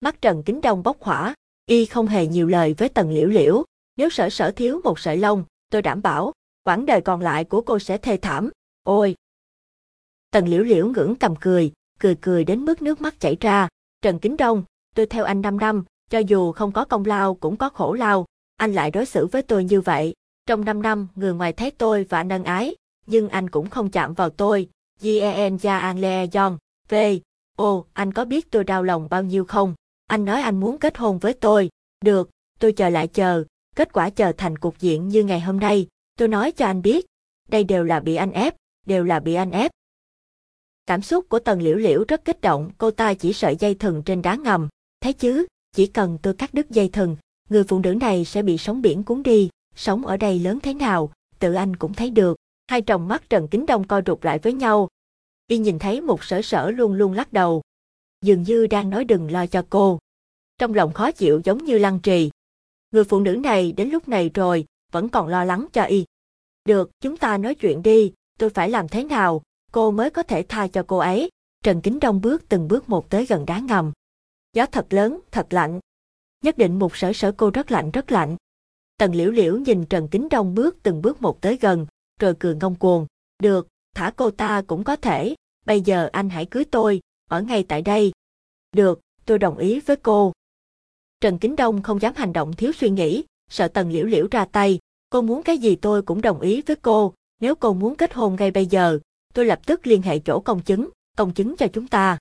Mắt 0.00 0.20
Trần 0.20 0.42
Kính 0.42 0.60
Đông 0.60 0.82
bốc 0.82 0.96
hỏa, 1.00 1.34
y 1.66 1.86
không 1.86 2.06
hề 2.06 2.26
nhiều 2.26 2.48
lời 2.48 2.74
với 2.78 2.88
Tần 2.88 3.10
Liễu 3.10 3.28
Liễu, 3.28 3.64
nếu 3.96 4.10
sở 4.10 4.30
sở 4.30 4.50
thiếu 4.50 4.80
một 4.84 4.98
sợi 4.98 5.16
lông, 5.16 5.44
tôi 5.70 5.82
đảm 5.82 6.02
bảo, 6.02 6.32
quãng 6.64 6.86
đời 6.86 7.00
còn 7.00 7.20
lại 7.20 7.44
của 7.44 7.60
cô 7.60 7.78
sẽ 7.78 7.98
thê 7.98 8.16
thảm, 8.16 8.50
ôi. 8.82 9.14
Tần 10.30 10.48
Liễu 10.48 10.62
Liễu 10.62 10.86
ngưỡng 10.86 11.14
cầm 11.14 11.34
cười, 11.40 11.72
cười 11.98 12.16
cười 12.20 12.44
đến 12.44 12.64
mức 12.64 12.82
nước 12.82 13.00
mắt 13.00 13.20
chảy 13.20 13.36
ra, 13.40 13.68
Trần 14.02 14.18
Kính 14.18 14.36
Đông, 14.36 14.64
tôi 14.94 15.06
theo 15.06 15.24
anh 15.24 15.40
5 15.40 15.58
năm, 15.58 15.84
cho 16.10 16.18
dù 16.18 16.52
không 16.52 16.72
có 16.72 16.84
công 16.84 17.04
lao 17.04 17.34
cũng 17.34 17.56
có 17.56 17.68
khổ 17.68 17.92
lao, 17.92 18.26
anh 18.56 18.72
lại 18.72 18.90
đối 18.90 19.06
xử 19.06 19.26
với 19.26 19.42
tôi 19.42 19.64
như 19.64 19.80
vậy. 19.80 20.14
Trong 20.46 20.64
5 20.64 20.82
năm, 20.82 21.08
người 21.14 21.34
ngoài 21.34 21.52
thấy 21.52 21.70
tôi 21.70 22.04
và 22.04 22.22
nâng 22.22 22.44
ái, 22.44 22.74
nhưng 23.06 23.28
anh 23.28 23.50
cũng 23.50 23.70
không 23.70 23.90
chạm 23.90 24.14
vào 24.14 24.30
tôi. 24.30 24.68
Jen 25.00 25.56
Ja 25.56 25.78
An 25.78 25.98
Le 25.98 26.26
Yon, 26.34 26.58
V. 26.88 26.94
Ồ, 27.56 27.86
anh 27.92 28.12
có 28.12 28.24
biết 28.24 28.50
tôi 28.50 28.64
đau 28.64 28.82
lòng 28.82 29.08
bao 29.10 29.22
nhiêu 29.22 29.44
không? 29.44 29.74
Anh 30.06 30.24
nói 30.24 30.42
anh 30.42 30.60
muốn 30.60 30.78
kết 30.78 30.98
hôn 30.98 31.18
với 31.18 31.32
tôi. 31.32 31.70
Được, 32.04 32.30
tôi 32.60 32.72
chờ 32.72 32.88
lại 32.88 33.08
chờ, 33.08 33.44
kết 33.76 33.92
quả 33.92 34.10
chờ 34.10 34.32
thành 34.36 34.58
cục 34.58 34.78
diện 34.78 35.08
như 35.08 35.24
ngày 35.24 35.40
hôm 35.40 35.60
nay. 35.60 35.86
Tôi 36.18 36.28
nói 36.28 36.52
cho 36.52 36.66
anh 36.66 36.82
biết, 36.82 37.06
đây 37.48 37.64
đều 37.64 37.84
là 37.84 38.00
bị 38.00 38.14
anh 38.14 38.32
ép, 38.32 38.54
đều 38.86 39.04
là 39.04 39.20
bị 39.20 39.34
anh 39.34 39.50
ép. 39.50 39.70
Cảm 40.86 41.02
xúc 41.02 41.28
của 41.28 41.38
Tần 41.38 41.62
Liễu 41.62 41.76
Liễu 41.76 42.04
rất 42.08 42.24
kích 42.24 42.40
động, 42.40 42.70
cô 42.78 42.90
ta 42.90 43.14
chỉ 43.14 43.32
sợi 43.32 43.56
dây 43.56 43.74
thừng 43.74 44.02
trên 44.02 44.22
đá 44.22 44.34
ngầm, 44.34 44.68
Thấy 45.00 45.12
chứ, 45.12 45.46
chỉ 45.72 45.86
cần 45.86 46.18
tôi 46.22 46.34
cắt 46.34 46.54
đứt 46.54 46.70
dây 46.70 46.88
thừng, 46.88 47.16
người 47.48 47.64
phụ 47.64 47.78
nữ 47.78 47.94
này 47.94 48.24
sẽ 48.24 48.42
bị 48.42 48.58
sóng 48.58 48.82
biển 48.82 49.02
cuốn 49.02 49.22
đi, 49.22 49.50
sống 49.76 50.06
ở 50.06 50.16
đây 50.16 50.38
lớn 50.38 50.58
thế 50.62 50.74
nào, 50.74 51.12
tự 51.38 51.54
anh 51.54 51.76
cũng 51.76 51.94
thấy 51.94 52.10
được. 52.10 52.36
Hai 52.68 52.82
tròng 52.82 53.08
mắt 53.08 53.30
Trần 53.30 53.48
Kính 53.48 53.66
Đông 53.66 53.86
co 53.86 54.00
rụt 54.06 54.24
lại 54.24 54.38
với 54.38 54.52
nhau. 54.52 54.88
Y 55.46 55.58
nhìn 55.58 55.78
thấy 55.78 56.00
một 56.00 56.24
sở 56.24 56.42
sở 56.42 56.70
luôn 56.70 56.92
luôn 56.92 57.12
lắc 57.12 57.32
đầu. 57.32 57.62
Dường 58.22 58.42
như 58.42 58.66
đang 58.66 58.90
nói 58.90 59.04
đừng 59.04 59.30
lo 59.30 59.46
cho 59.46 59.64
cô. 59.70 59.98
Trong 60.58 60.74
lòng 60.74 60.92
khó 60.92 61.12
chịu 61.12 61.40
giống 61.44 61.64
như 61.64 61.78
lăng 61.78 62.00
trì. 62.00 62.30
Người 62.90 63.04
phụ 63.04 63.20
nữ 63.20 63.36
này 63.36 63.72
đến 63.72 63.88
lúc 63.88 64.08
này 64.08 64.30
rồi, 64.34 64.64
vẫn 64.92 65.08
còn 65.08 65.28
lo 65.28 65.44
lắng 65.44 65.66
cho 65.72 65.82
Y. 65.82 66.04
Được, 66.64 66.90
chúng 67.00 67.16
ta 67.16 67.38
nói 67.38 67.54
chuyện 67.54 67.82
đi, 67.82 68.12
tôi 68.38 68.50
phải 68.50 68.70
làm 68.70 68.88
thế 68.88 69.04
nào, 69.04 69.42
cô 69.72 69.90
mới 69.90 70.10
có 70.10 70.22
thể 70.22 70.44
tha 70.48 70.68
cho 70.68 70.84
cô 70.86 70.96
ấy. 70.98 71.30
Trần 71.64 71.80
Kính 71.80 72.00
Đông 72.00 72.20
bước 72.20 72.48
từng 72.48 72.68
bước 72.68 72.88
một 72.88 73.10
tới 73.10 73.26
gần 73.26 73.46
đá 73.46 73.58
ngầm, 73.58 73.92
Gió 74.56 74.66
thật 74.66 74.86
lớn, 74.90 75.20
thật 75.30 75.46
lạnh. 75.50 75.80
Nhất 76.44 76.58
định 76.58 76.78
một 76.78 76.96
sở 76.96 77.12
sở 77.12 77.32
cô 77.32 77.50
rất 77.50 77.70
lạnh 77.70 77.90
rất 77.90 78.12
lạnh. 78.12 78.36
Tần 78.98 79.14
liễu 79.14 79.30
liễu 79.30 79.58
nhìn 79.58 79.84
Trần 79.84 80.08
Kính 80.08 80.28
Đông 80.30 80.54
bước 80.54 80.76
từng 80.82 81.02
bước 81.02 81.22
một 81.22 81.40
tới 81.40 81.58
gần, 81.60 81.86
rồi 82.20 82.34
cười 82.38 82.56
ngông 82.56 82.74
cuồng. 82.74 83.06
Được, 83.42 83.68
thả 83.96 84.12
cô 84.16 84.30
ta 84.30 84.62
cũng 84.66 84.84
có 84.84 84.96
thể, 84.96 85.34
bây 85.66 85.80
giờ 85.80 86.08
anh 86.12 86.30
hãy 86.30 86.46
cưới 86.46 86.64
tôi, 86.64 87.00
ở 87.30 87.42
ngay 87.42 87.64
tại 87.68 87.82
đây. 87.82 88.12
Được, 88.72 89.00
tôi 89.24 89.38
đồng 89.38 89.58
ý 89.58 89.80
với 89.80 89.96
cô. 89.96 90.32
Trần 91.20 91.38
Kính 91.38 91.56
Đông 91.56 91.82
không 91.82 92.02
dám 92.02 92.14
hành 92.16 92.32
động 92.32 92.52
thiếu 92.52 92.72
suy 92.72 92.90
nghĩ, 92.90 93.24
sợ 93.50 93.68
Tần 93.68 93.90
Liễu 93.90 94.06
Liễu 94.06 94.26
ra 94.30 94.44
tay. 94.44 94.78
Cô 95.10 95.22
muốn 95.22 95.42
cái 95.42 95.58
gì 95.58 95.76
tôi 95.76 96.02
cũng 96.02 96.20
đồng 96.20 96.40
ý 96.40 96.62
với 96.62 96.76
cô, 96.76 97.14
nếu 97.40 97.54
cô 97.54 97.74
muốn 97.74 97.96
kết 97.96 98.14
hôn 98.14 98.36
ngay 98.36 98.50
bây 98.50 98.66
giờ, 98.66 98.98
tôi 99.34 99.44
lập 99.44 99.60
tức 99.66 99.86
liên 99.86 100.02
hệ 100.02 100.18
chỗ 100.18 100.40
công 100.40 100.62
chứng, 100.62 100.88
công 101.16 101.34
chứng 101.34 101.56
cho 101.56 101.66
chúng 101.72 101.88
ta. 101.88 102.18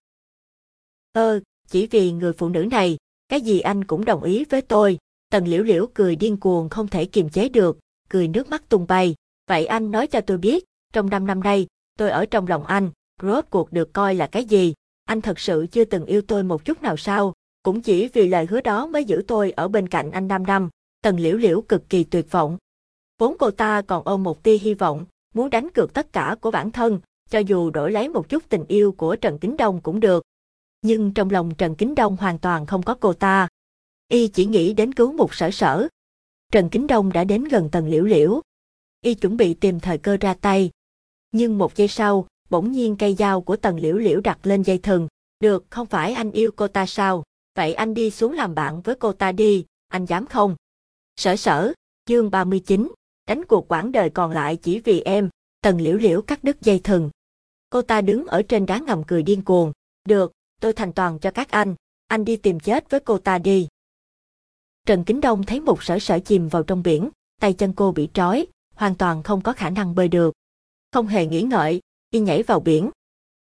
Ơ, 1.12 1.40
chỉ 1.68 1.88
vì 1.88 2.12
người 2.12 2.34
phụ 2.34 2.50
nữ 2.50 2.68
này, 2.72 2.98
cái 3.30 3.42
gì 3.42 3.60
anh 3.60 3.84
cũng 3.84 4.06
đồng 4.06 4.24
ý 4.24 4.46
với 4.46 4.62
tôi. 4.62 4.98
Tần 5.30 5.48
Liễu 5.48 5.64
Liễu 5.64 5.88
cười 5.94 6.16
điên 6.16 6.38
cuồng 6.38 6.70
không 6.70 6.88
thể 6.88 7.06
kiềm 7.06 7.30
chế 7.30 7.50
được, 7.50 7.80
cười 8.10 8.28
nước 8.28 8.50
mắt 8.50 8.70
tung 8.70 8.88
bay. 8.88 9.16
Vậy 9.48 9.66
anh 9.66 9.92
nói 9.92 10.08
cho 10.08 10.22
tôi 10.22 10.38
biết, 10.38 10.66
trong 10.96 11.10
năm 11.10 11.28
năm 11.28 11.40
nay, 11.40 11.68
tôi 11.98 12.10
ở 12.10 12.26
trong 12.26 12.48
lòng 12.48 12.66
anh, 12.66 12.90
rốt 13.22 13.46
cuộc 13.50 13.72
được 13.72 13.94
coi 13.94 14.16
là 14.16 14.28
cái 14.28 14.46
gì? 14.46 14.74
Anh 15.06 15.22
thật 15.22 15.40
sự 15.40 15.66
chưa 15.72 15.86
từng 15.86 16.06
yêu 16.06 16.22
tôi 16.22 16.44
một 16.44 16.66
chút 16.66 16.82
nào 16.82 16.98
sao? 16.98 17.34
Cũng 17.64 17.82
chỉ 17.82 18.08
vì 18.08 18.28
lời 18.28 18.46
hứa 18.46 18.62
đó 18.62 18.86
mới 18.86 19.06
giữ 19.06 19.24
tôi 19.28 19.52
ở 19.52 19.68
bên 19.68 19.88
cạnh 19.88 20.12
anh 20.12 20.28
5 20.28 20.44
năm. 20.44 20.70
Tần 21.02 21.20
Liễu 21.20 21.38
Liễu 21.38 21.62
cực 21.62 21.90
kỳ 21.90 22.04
tuyệt 22.04 22.32
vọng. 22.32 22.58
Vốn 23.20 23.36
cô 23.40 23.52
ta 23.52 23.82
còn 23.82 24.04
ôm 24.06 24.24
một 24.24 24.44
tia 24.44 24.58
hy 24.58 24.74
vọng, 24.74 25.06
muốn 25.34 25.50
đánh 25.50 25.70
cược 25.70 25.94
tất 25.94 26.14
cả 26.14 26.36
của 26.42 26.52
bản 26.52 26.72
thân, 26.72 27.00
cho 27.30 27.40
dù 27.40 27.70
đổi 27.70 27.92
lấy 27.92 28.10
một 28.10 28.30
chút 28.30 28.44
tình 28.50 28.66
yêu 28.68 28.92
của 28.92 29.16
Trần 29.16 29.40
Kính 29.40 29.58
Đông 29.58 29.82
cũng 29.82 30.00
được. 30.00 30.24
Nhưng 30.82 31.14
trong 31.14 31.30
lòng 31.30 31.56
Trần 31.56 31.76
Kính 31.76 31.96
Đông 31.96 32.18
hoàn 32.18 32.40
toàn 32.40 32.66
không 32.66 32.84
có 32.84 32.96
cô 33.00 33.14
ta. 33.14 33.48
Y 34.08 34.28
chỉ 34.28 34.46
nghĩ 34.46 34.74
đến 34.74 34.94
cứu 34.94 35.14
một 35.14 35.34
sở 35.34 35.52
sở. 35.52 35.88
Trần 36.52 36.70
Kính 36.70 36.88
Đông 36.88 37.14
đã 37.14 37.24
đến 37.24 37.44
gần 37.44 37.70
Tần 37.72 37.88
liễu 37.88 38.04
liễu. 38.04 38.42
Y 39.02 39.14
chuẩn 39.14 39.38
bị 39.38 39.54
tìm 39.54 39.80
thời 39.80 39.98
cơ 39.98 40.18
ra 40.18 40.34
tay. 40.34 40.72
Nhưng 41.36 41.58
một 41.58 41.76
giây 41.76 41.88
sau, 41.88 42.28
bỗng 42.50 42.72
nhiên 42.72 42.96
cây 42.96 43.16
dao 43.16 43.42
của 43.42 43.56
Tần 43.56 43.80
liễu 43.80 43.98
liễu 43.98 44.22
đặt 44.22 44.40
lên 44.44 44.62
dây 44.62 44.78
thừng. 44.78 45.08
Được, 45.40 45.66
không 45.70 45.88
phải 45.88 46.14
anh 46.14 46.32
yêu 46.32 46.52
cô 46.56 46.68
ta 46.68 46.86
sao? 46.86 47.24
Vậy 47.56 47.74
anh 47.74 47.94
đi 47.94 48.12
xuống 48.12 48.34
làm 48.34 48.56
bạn 48.56 48.82
với 48.82 48.96
cô 48.96 49.14
ta 49.14 49.32
đi, 49.32 49.66
anh 49.88 50.06
dám 50.06 50.26
không? 50.26 50.56
Sở 51.16 51.36
sở, 51.36 51.74
chương 52.06 52.32
39, 52.32 52.92
đánh 53.28 53.46
cuộc 53.46 53.68
quãng 53.68 53.92
đời 53.92 54.10
còn 54.10 54.32
lại 54.32 54.56
chỉ 54.56 54.80
vì 54.80 55.02
em, 55.02 55.30
tần 55.62 55.82
liễu 55.82 55.98
liễu 55.98 56.22
cắt 56.22 56.44
đứt 56.44 56.62
dây 56.62 56.80
thừng. 56.80 57.10
Cô 57.70 57.82
ta 57.82 58.02
đứng 58.02 58.26
ở 58.26 58.42
trên 58.42 58.66
đá 58.66 58.80
ngầm 58.80 59.04
cười 59.04 59.24
điên 59.24 59.42
cuồng. 59.42 59.72
Được, 60.06 60.32
tôi 60.62 60.74
thành 60.74 60.94
toàn 60.94 61.20
cho 61.20 61.32
các 61.32 61.52
anh, 61.52 61.76
anh 62.08 62.26
đi 62.26 62.36
tìm 62.36 62.60
chết 62.60 62.90
với 62.90 63.00
cô 63.00 63.18
ta 63.18 63.38
đi. 63.38 63.68
Trần 64.86 65.04
Kính 65.04 65.22
Đông 65.22 65.44
thấy 65.44 65.60
một 65.60 65.84
sở 65.84 66.00
sở 66.00 66.20
chìm 66.20 66.48
vào 66.48 66.64
trong 66.64 66.84
biển, 66.84 67.10
tay 67.42 67.54
chân 67.54 67.74
cô 67.74 67.92
bị 67.92 68.10
trói, 68.14 68.48
hoàn 68.76 68.96
toàn 68.96 69.24
không 69.24 69.42
có 69.42 69.54
khả 69.54 69.70
năng 69.70 69.96
bơi 69.96 70.08
được. 70.08 70.34
Không 70.96 71.08
hề 71.08 71.26
nghĩ 71.26 71.42
ngợi, 71.42 71.82
y 72.12 72.20
nhảy 72.20 72.44
vào 72.44 72.60
biển. 72.60 72.90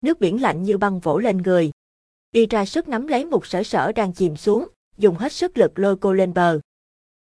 Nước 0.02 0.20
biển 0.20 0.42
lạnh 0.42 0.62
như 0.62 0.78
băng 0.78 1.00
vỗ 1.00 1.18
lên 1.18 1.36
người. 1.36 1.70
Y 2.32 2.46
ra 2.46 2.64
sức 2.64 2.88
nắm 2.88 3.06
lấy 3.06 3.24
một 3.24 3.46
sở 3.46 3.62
sở 3.62 3.92
đang 3.92 4.12
chìm 4.12 4.36
xuống, 4.36 4.68
dùng 4.98 5.16
hết 5.16 5.32
sức 5.32 5.58
lực 5.58 5.78
lôi 5.78 5.96
cô 5.96 6.12
lên 6.12 6.34
bờ. 6.34 6.60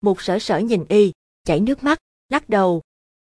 Một 0.02 0.22
sở 0.22 0.38
sở 0.38 0.58
nhìn 0.58 0.84
y, 0.88 1.12
chảy 1.44 1.60
nước 1.60 1.82
mắt, 1.82 1.98
lắc 2.28 2.48
đầu. 2.48 2.82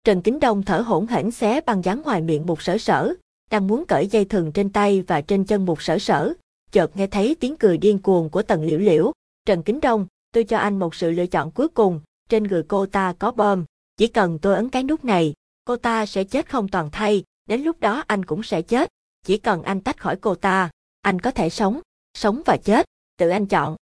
Trần 0.05 0.23
Kính 0.23 0.41
Đông 0.41 0.63
thở 0.63 0.81
hổn 0.81 1.07
hển 1.07 1.31
xé 1.31 1.61
băng 1.61 1.85
dán 1.85 2.03
ngoài 2.03 2.23
miệng 2.23 2.47
một 2.47 2.63
sở 2.63 2.79
sở, 2.79 3.15
đang 3.51 3.67
muốn 3.67 3.85
cởi 3.89 4.07
dây 4.07 4.25
thừng 4.25 4.53
trên 4.53 4.73
tay 4.73 5.03
và 5.03 5.21
trên 5.21 5.45
chân 5.45 5.67
một 5.67 5.83
sở 5.83 5.99
sở. 5.99 6.33
Chợt 6.73 6.97
nghe 6.97 7.07
thấy 7.07 7.37
tiếng 7.41 7.57
cười 7.57 7.79
điên 7.79 7.99
cuồng 7.99 8.31
của 8.31 8.43
tần 8.43 8.65
liễu 8.65 8.79
liễu. 8.79 9.13
Trần 9.47 9.63
Kính 9.63 9.81
Đông, 9.81 10.07
tôi 10.33 10.45
cho 10.45 10.59
anh 10.59 10.79
một 10.79 10.95
sự 10.95 11.11
lựa 11.11 11.27
chọn 11.27 11.51
cuối 11.51 11.69
cùng, 11.69 12.01
trên 12.29 12.45
người 12.45 12.63
cô 12.63 12.87
ta 12.87 13.15
có 13.19 13.33
bom. 13.33 13.65
Chỉ 13.97 14.07
cần 14.07 14.39
tôi 14.39 14.55
ấn 14.55 14.71
cái 14.71 14.83
nút 14.83 15.05
này, 15.05 15.35
cô 15.67 15.77
ta 15.77 16.07
sẽ 16.07 16.25
chết 16.25 16.51
không 16.51 16.69
toàn 16.69 16.89
thay, 16.93 17.25
đến 17.47 17.61
lúc 17.61 17.81
đó 17.81 18.05
anh 18.07 18.25
cũng 18.25 18.43
sẽ 18.43 18.63
chết. 18.63 18.89
Chỉ 19.23 19.39
cần 19.39 19.63
anh 19.63 19.81
tách 19.81 20.01
khỏi 20.01 20.17
cô 20.21 20.35
ta, 20.35 20.71
anh 21.01 21.21
có 21.21 21.31
thể 21.31 21.51
sống, 21.51 21.81
sống 22.15 22.43
và 22.47 22.57
chết, 22.57 22.87
tự 23.19 23.29
anh 23.29 23.47
chọn. 23.47 23.77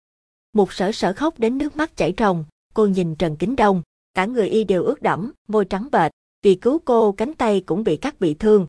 Một 0.52 0.72
sở 0.72 0.92
sở 0.92 1.12
khóc 1.12 1.38
đến 1.38 1.58
nước 1.58 1.76
mắt 1.76 1.96
chảy 1.96 2.14
ròng, 2.18 2.44
cô 2.74 2.86
nhìn 2.86 3.16
Trần 3.16 3.36
Kính 3.36 3.56
Đông, 3.56 3.82
cả 4.14 4.26
người 4.26 4.48
y 4.48 4.64
đều 4.64 4.84
ướt 4.84 5.02
đẫm, 5.02 5.32
môi 5.48 5.64
trắng 5.64 5.88
bệch, 5.92 6.12
vì 6.42 6.54
cứu 6.54 6.78
cô 6.84 7.12
cánh 7.12 7.34
tay 7.34 7.62
cũng 7.66 7.84
bị 7.84 7.96
cắt 7.96 8.20
bị 8.20 8.34
thương. 8.34 8.66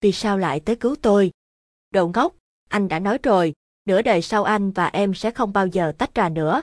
Vì 0.00 0.12
sao 0.12 0.38
lại 0.38 0.60
tới 0.60 0.76
cứu 0.76 0.96
tôi? 1.02 1.30
Đồ 1.90 2.10
ngốc, 2.14 2.36
anh 2.68 2.88
đã 2.88 2.98
nói 2.98 3.18
rồi, 3.22 3.52
nửa 3.84 4.02
đời 4.02 4.22
sau 4.22 4.44
anh 4.44 4.70
và 4.70 4.86
em 4.86 5.14
sẽ 5.14 5.30
không 5.30 5.52
bao 5.52 5.66
giờ 5.66 5.92
tách 5.98 6.14
ra 6.14 6.28
nữa. 6.28 6.62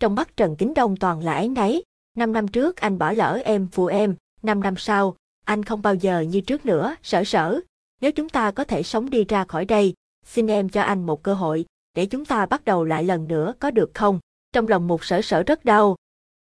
Trong 0.00 0.14
mắt 0.14 0.36
Trần 0.36 0.56
Kính 0.56 0.74
Đông 0.74 0.96
toàn 0.96 1.24
là 1.24 1.34
ấy 1.34 1.48
nấy, 1.48 1.84
năm 2.14 2.32
năm 2.32 2.48
trước 2.48 2.76
anh 2.76 2.98
bỏ 2.98 3.12
lỡ 3.12 3.40
em 3.44 3.68
phụ 3.72 3.86
em, 3.86 4.16
năm 4.46 4.62
năm 4.62 4.74
sau, 4.76 5.16
anh 5.44 5.64
không 5.64 5.82
bao 5.82 5.94
giờ 5.94 6.20
như 6.20 6.40
trước 6.40 6.66
nữa, 6.66 6.96
sở 7.02 7.24
sở. 7.24 7.60
Nếu 8.00 8.12
chúng 8.12 8.28
ta 8.28 8.50
có 8.50 8.64
thể 8.64 8.82
sống 8.82 9.10
đi 9.10 9.24
ra 9.24 9.44
khỏi 9.44 9.64
đây, 9.64 9.94
xin 10.24 10.46
em 10.46 10.68
cho 10.68 10.82
anh 10.82 11.06
một 11.06 11.22
cơ 11.22 11.34
hội, 11.34 11.64
để 11.94 12.06
chúng 12.06 12.24
ta 12.24 12.46
bắt 12.46 12.64
đầu 12.64 12.84
lại 12.84 13.04
lần 13.04 13.28
nữa 13.28 13.54
có 13.58 13.70
được 13.70 13.90
không? 13.94 14.20
Trong 14.52 14.68
lòng 14.68 14.88
một 14.88 15.04
sở 15.04 15.22
sở 15.22 15.42
rất 15.42 15.64
đau. 15.64 15.96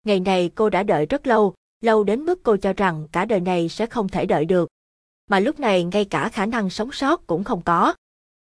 Ngày 0.04 0.20
này 0.20 0.50
cô 0.54 0.70
đã 0.70 0.82
đợi 0.82 1.06
rất 1.06 1.26
lâu, 1.26 1.54
lâu 1.80 2.04
đến 2.04 2.20
mức 2.20 2.42
cô 2.42 2.56
cho 2.56 2.72
rằng 2.72 3.08
cả 3.12 3.24
đời 3.24 3.40
này 3.40 3.68
sẽ 3.68 3.86
không 3.86 4.08
thể 4.08 4.26
đợi 4.26 4.44
được. 4.44 4.68
Mà 5.30 5.40
lúc 5.40 5.60
này 5.60 5.84
ngay 5.84 6.04
cả 6.04 6.28
khả 6.28 6.46
năng 6.46 6.70
sống 6.70 6.92
sót 6.92 7.26
cũng 7.26 7.44
không 7.44 7.62
có. 7.62 7.94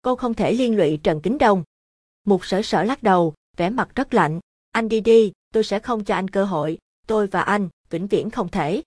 Cô 0.03 0.17
không 0.17 0.35
thể 0.35 0.53
liên 0.53 0.77
lụy 0.77 1.01
Trần 1.03 1.21
Kính 1.21 1.39
Đông. 1.39 1.65
Một 2.25 2.45
sở 2.45 2.63
sở 2.63 2.83
lắc 2.83 3.03
đầu, 3.03 3.35
vẻ 3.57 3.71
mặt 3.71 3.89
rất 3.95 4.15
lạnh. 4.15 4.41
Anh 4.73 4.89
đi 4.89 5.01
đi, 5.01 5.33
tôi 5.53 5.65
sẽ 5.65 5.79
không 5.79 6.05
cho 6.05 6.15
anh 6.15 6.31
cơ 6.31 6.45
hội. 6.45 6.79
Tôi 7.07 7.27
và 7.27 7.41
anh, 7.41 7.69
vĩnh 7.91 8.07
viễn 8.07 8.31
không 8.31 8.49
thể. 8.49 8.83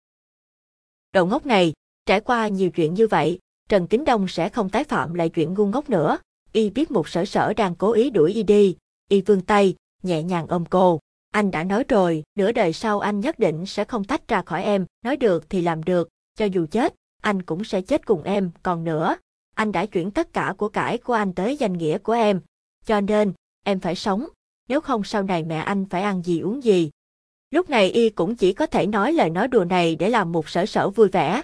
Đầu 1.15 1.25
ngốc 1.25 1.45
này, 1.45 1.73
trải 2.05 2.21
qua 2.21 2.47
nhiều 2.47 2.71
chuyện 2.71 2.93
như 2.93 3.07
vậy, 3.07 3.39
Trần 3.69 3.87
Kính 3.87 4.05
Đông 4.05 4.27
sẽ 4.27 4.49
không 4.49 4.69
tái 4.69 4.83
phạm 4.83 5.13
lại 5.13 5.29
chuyện 5.29 5.53
ngu 5.53 5.65
ngốc 5.65 5.89
nữa. 5.89 6.17
Y 6.51 6.69
biết 6.69 6.91
một 6.91 7.09
sở 7.09 7.25
sở 7.25 7.53
đang 7.53 7.75
cố 7.75 7.91
ý 7.91 8.09
đuổi 8.09 8.33
y 8.33 8.43
đi. 8.43 8.77
Y 9.09 9.21
vươn 9.21 9.41
tay, 9.41 9.75
nhẹ 10.03 10.23
nhàng 10.23 10.47
ôm 10.47 10.65
cô. 10.69 10.99
Anh 11.31 11.51
đã 11.51 11.63
nói 11.63 11.83
rồi, 11.89 12.23
nửa 12.37 12.51
đời 12.51 12.73
sau 12.73 12.99
anh 12.99 13.19
nhất 13.19 13.39
định 13.39 13.65
sẽ 13.65 13.85
không 13.85 14.03
tách 14.03 14.27
ra 14.27 14.41
khỏi 14.41 14.63
em, 14.63 14.85
nói 15.03 15.17
được 15.17 15.49
thì 15.49 15.61
làm 15.61 15.83
được, 15.83 16.09
cho 16.37 16.45
dù 16.45 16.65
chết, 16.71 16.95
anh 17.21 17.41
cũng 17.41 17.63
sẽ 17.63 17.81
chết 17.81 18.05
cùng 18.05 18.23
em, 18.23 18.51
còn 18.63 18.83
nữa, 18.83 19.15
anh 19.55 19.71
đã 19.71 19.85
chuyển 19.85 20.11
tất 20.11 20.33
cả 20.33 20.53
của 20.57 20.69
cải 20.69 20.97
của 20.97 21.13
anh 21.13 21.33
tới 21.33 21.57
danh 21.57 21.73
nghĩa 21.73 21.97
của 21.97 22.13
em, 22.13 22.41
cho 22.85 23.01
nên, 23.01 23.33
em 23.63 23.79
phải 23.79 23.95
sống, 23.95 24.25
nếu 24.69 24.81
không 24.81 25.03
sau 25.03 25.23
này 25.23 25.43
mẹ 25.43 25.57
anh 25.57 25.85
phải 25.89 26.01
ăn 26.01 26.21
gì 26.21 26.39
uống 26.39 26.63
gì. 26.63 26.89
Lúc 27.55 27.69
này 27.69 27.91
y 27.91 28.09
cũng 28.09 28.35
chỉ 28.35 28.53
có 28.53 28.65
thể 28.65 28.87
nói 28.87 29.13
lời 29.13 29.29
nói 29.29 29.47
đùa 29.47 29.65
này 29.65 29.95
để 29.95 30.09
làm 30.09 30.31
một 30.31 30.49
sở 30.49 30.65
sở 30.65 30.89
vui 30.89 31.09
vẻ. 31.09 31.41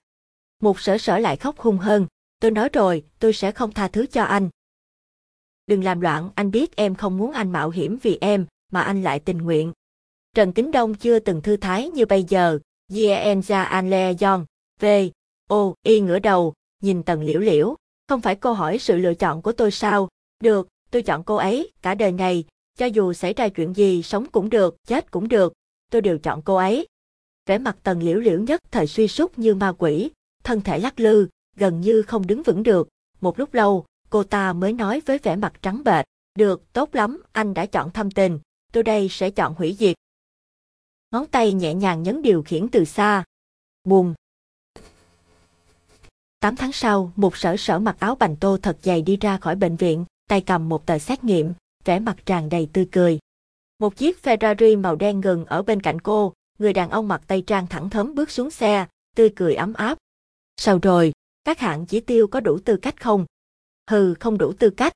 Một 0.61 0.79
sở 0.79 0.97
sở 0.97 1.17
lại 1.17 1.37
khóc 1.37 1.59
hung 1.59 1.77
hơn, 1.77 2.07
tôi 2.39 2.51
nói 2.51 2.69
rồi, 2.73 3.03
tôi 3.19 3.33
sẽ 3.33 3.51
không 3.51 3.71
tha 3.71 3.87
thứ 3.87 4.05
cho 4.05 4.23
anh. 4.23 4.49
Đừng 5.67 5.83
làm 5.83 6.01
loạn, 6.01 6.29
anh 6.35 6.51
biết 6.51 6.75
em 6.75 6.95
không 6.95 7.17
muốn 7.17 7.31
anh 7.31 7.51
mạo 7.51 7.69
hiểm 7.69 7.97
vì 8.01 8.17
em, 8.21 8.45
mà 8.71 8.81
anh 8.81 9.03
lại 9.03 9.19
tình 9.19 9.37
nguyện. 9.37 9.73
Trần 10.35 10.53
Kính 10.53 10.71
Đông 10.71 10.95
chưa 10.95 11.19
từng 11.19 11.41
thư 11.41 11.57
thái 11.57 11.89
như 11.89 12.05
bây 12.05 12.23
giờ, 12.23 12.59
Jienza 12.89 13.63
Anle 13.63 14.13
Yon, 14.21 14.45
V, 14.79 14.85
O, 15.49 15.73
Y 15.83 15.99
ngửa 15.99 16.19
đầu, 16.19 16.53
nhìn 16.81 17.03
tần 17.03 17.21
liễu 17.21 17.39
liễu, 17.39 17.75
không 18.07 18.21
phải 18.21 18.35
cô 18.35 18.53
hỏi 18.53 18.79
sự 18.79 18.97
lựa 18.97 19.13
chọn 19.13 19.41
của 19.41 19.51
tôi 19.51 19.71
sao, 19.71 20.09
được, 20.39 20.67
tôi 20.89 21.01
chọn 21.01 21.23
cô 21.23 21.35
ấy, 21.35 21.71
cả 21.81 21.95
đời 21.95 22.11
này, 22.11 22.43
cho 22.77 22.85
dù 22.85 23.13
xảy 23.13 23.33
ra 23.33 23.49
chuyện 23.49 23.73
gì 23.73 24.03
sống 24.03 24.25
cũng 24.31 24.49
được, 24.49 24.75
chết 24.87 25.11
cũng 25.11 25.27
được, 25.27 25.53
tôi 25.91 26.01
đều 26.01 26.17
chọn 26.17 26.41
cô 26.41 26.55
ấy. 26.55 26.87
Vẻ 27.45 27.57
mặt 27.57 27.77
tần 27.83 28.03
liễu 28.03 28.19
liễu 28.19 28.39
nhất 28.39 28.61
thời 28.71 28.87
suy 28.87 29.07
sút 29.07 29.37
như 29.37 29.55
ma 29.55 29.73
quỷ, 29.77 30.11
thân 30.43 30.61
thể 30.61 30.79
lắc 30.79 30.99
lư, 30.99 31.27
gần 31.55 31.81
như 31.81 32.01
không 32.01 32.27
đứng 32.27 32.43
vững 32.43 32.63
được, 32.63 32.87
một 33.21 33.39
lúc 33.39 33.53
lâu, 33.53 33.85
cô 34.09 34.23
ta 34.23 34.53
mới 34.53 34.73
nói 34.73 35.01
với 35.05 35.17
vẻ 35.17 35.35
mặt 35.35 35.53
trắng 35.61 35.83
bệch, 35.83 36.05
được, 36.35 36.73
tốt 36.73 36.95
lắm, 36.95 37.23
anh 37.31 37.53
đã 37.53 37.65
chọn 37.65 37.91
thâm 37.91 38.11
tình, 38.11 38.39
tôi 38.71 38.83
đây 38.83 39.07
sẽ 39.09 39.29
chọn 39.29 39.53
hủy 39.53 39.75
diệt. 39.79 39.95
Ngón 41.11 41.27
tay 41.27 41.53
nhẹ 41.53 41.73
nhàng 41.73 42.03
nhấn 42.03 42.21
điều 42.21 42.43
khiển 42.43 42.67
từ 42.67 42.85
xa. 42.85 43.23
Buồn. 43.83 44.13
8 46.39 46.55
tháng 46.55 46.71
sau, 46.71 47.11
một 47.15 47.37
sở 47.37 47.55
sở 47.57 47.79
mặc 47.79 47.95
áo 47.99 48.15
bành 48.15 48.35
tô 48.35 48.57
thật 48.61 48.77
dày 48.81 49.01
đi 49.01 49.17
ra 49.17 49.37
khỏi 49.37 49.55
bệnh 49.55 49.75
viện, 49.75 50.05
tay 50.27 50.41
cầm 50.41 50.69
một 50.69 50.85
tờ 50.85 50.97
xét 50.97 51.23
nghiệm, 51.23 51.53
vẻ 51.85 51.99
mặt 51.99 52.17
tràn 52.25 52.49
đầy 52.49 52.69
tươi 52.73 52.87
cười. 52.91 53.19
Một 53.81 53.95
chiếc 53.95 54.17
Ferrari 54.23 54.81
màu 54.81 54.95
đen 54.95 55.19
ngừng 55.19 55.45
ở 55.45 55.63
bên 55.63 55.81
cạnh 55.81 56.01
cô, 56.01 56.33
người 56.59 56.73
đàn 56.73 56.89
ông 56.89 57.07
mặc 57.07 57.21
tây 57.27 57.43
trang 57.47 57.67
thẳng 57.67 57.89
thấm 57.89 58.15
bước 58.15 58.31
xuống 58.31 58.51
xe, 58.51 58.85
tươi 59.15 59.33
cười 59.35 59.55
ấm 59.55 59.73
áp. 59.73 59.97
Sao 60.57 60.79
rồi, 60.81 61.11
các 61.43 61.59
hạng 61.59 61.85
chỉ 61.85 61.99
tiêu 61.99 62.27
có 62.27 62.39
đủ 62.39 62.59
tư 62.65 62.77
cách 62.77 63.01
không? 63.01 63.25
Hừ, 63.89 64.13
không 64.13 64.37
đủ 64.37 64.53
tư 64.53 64.69
cách. 64.69 64.93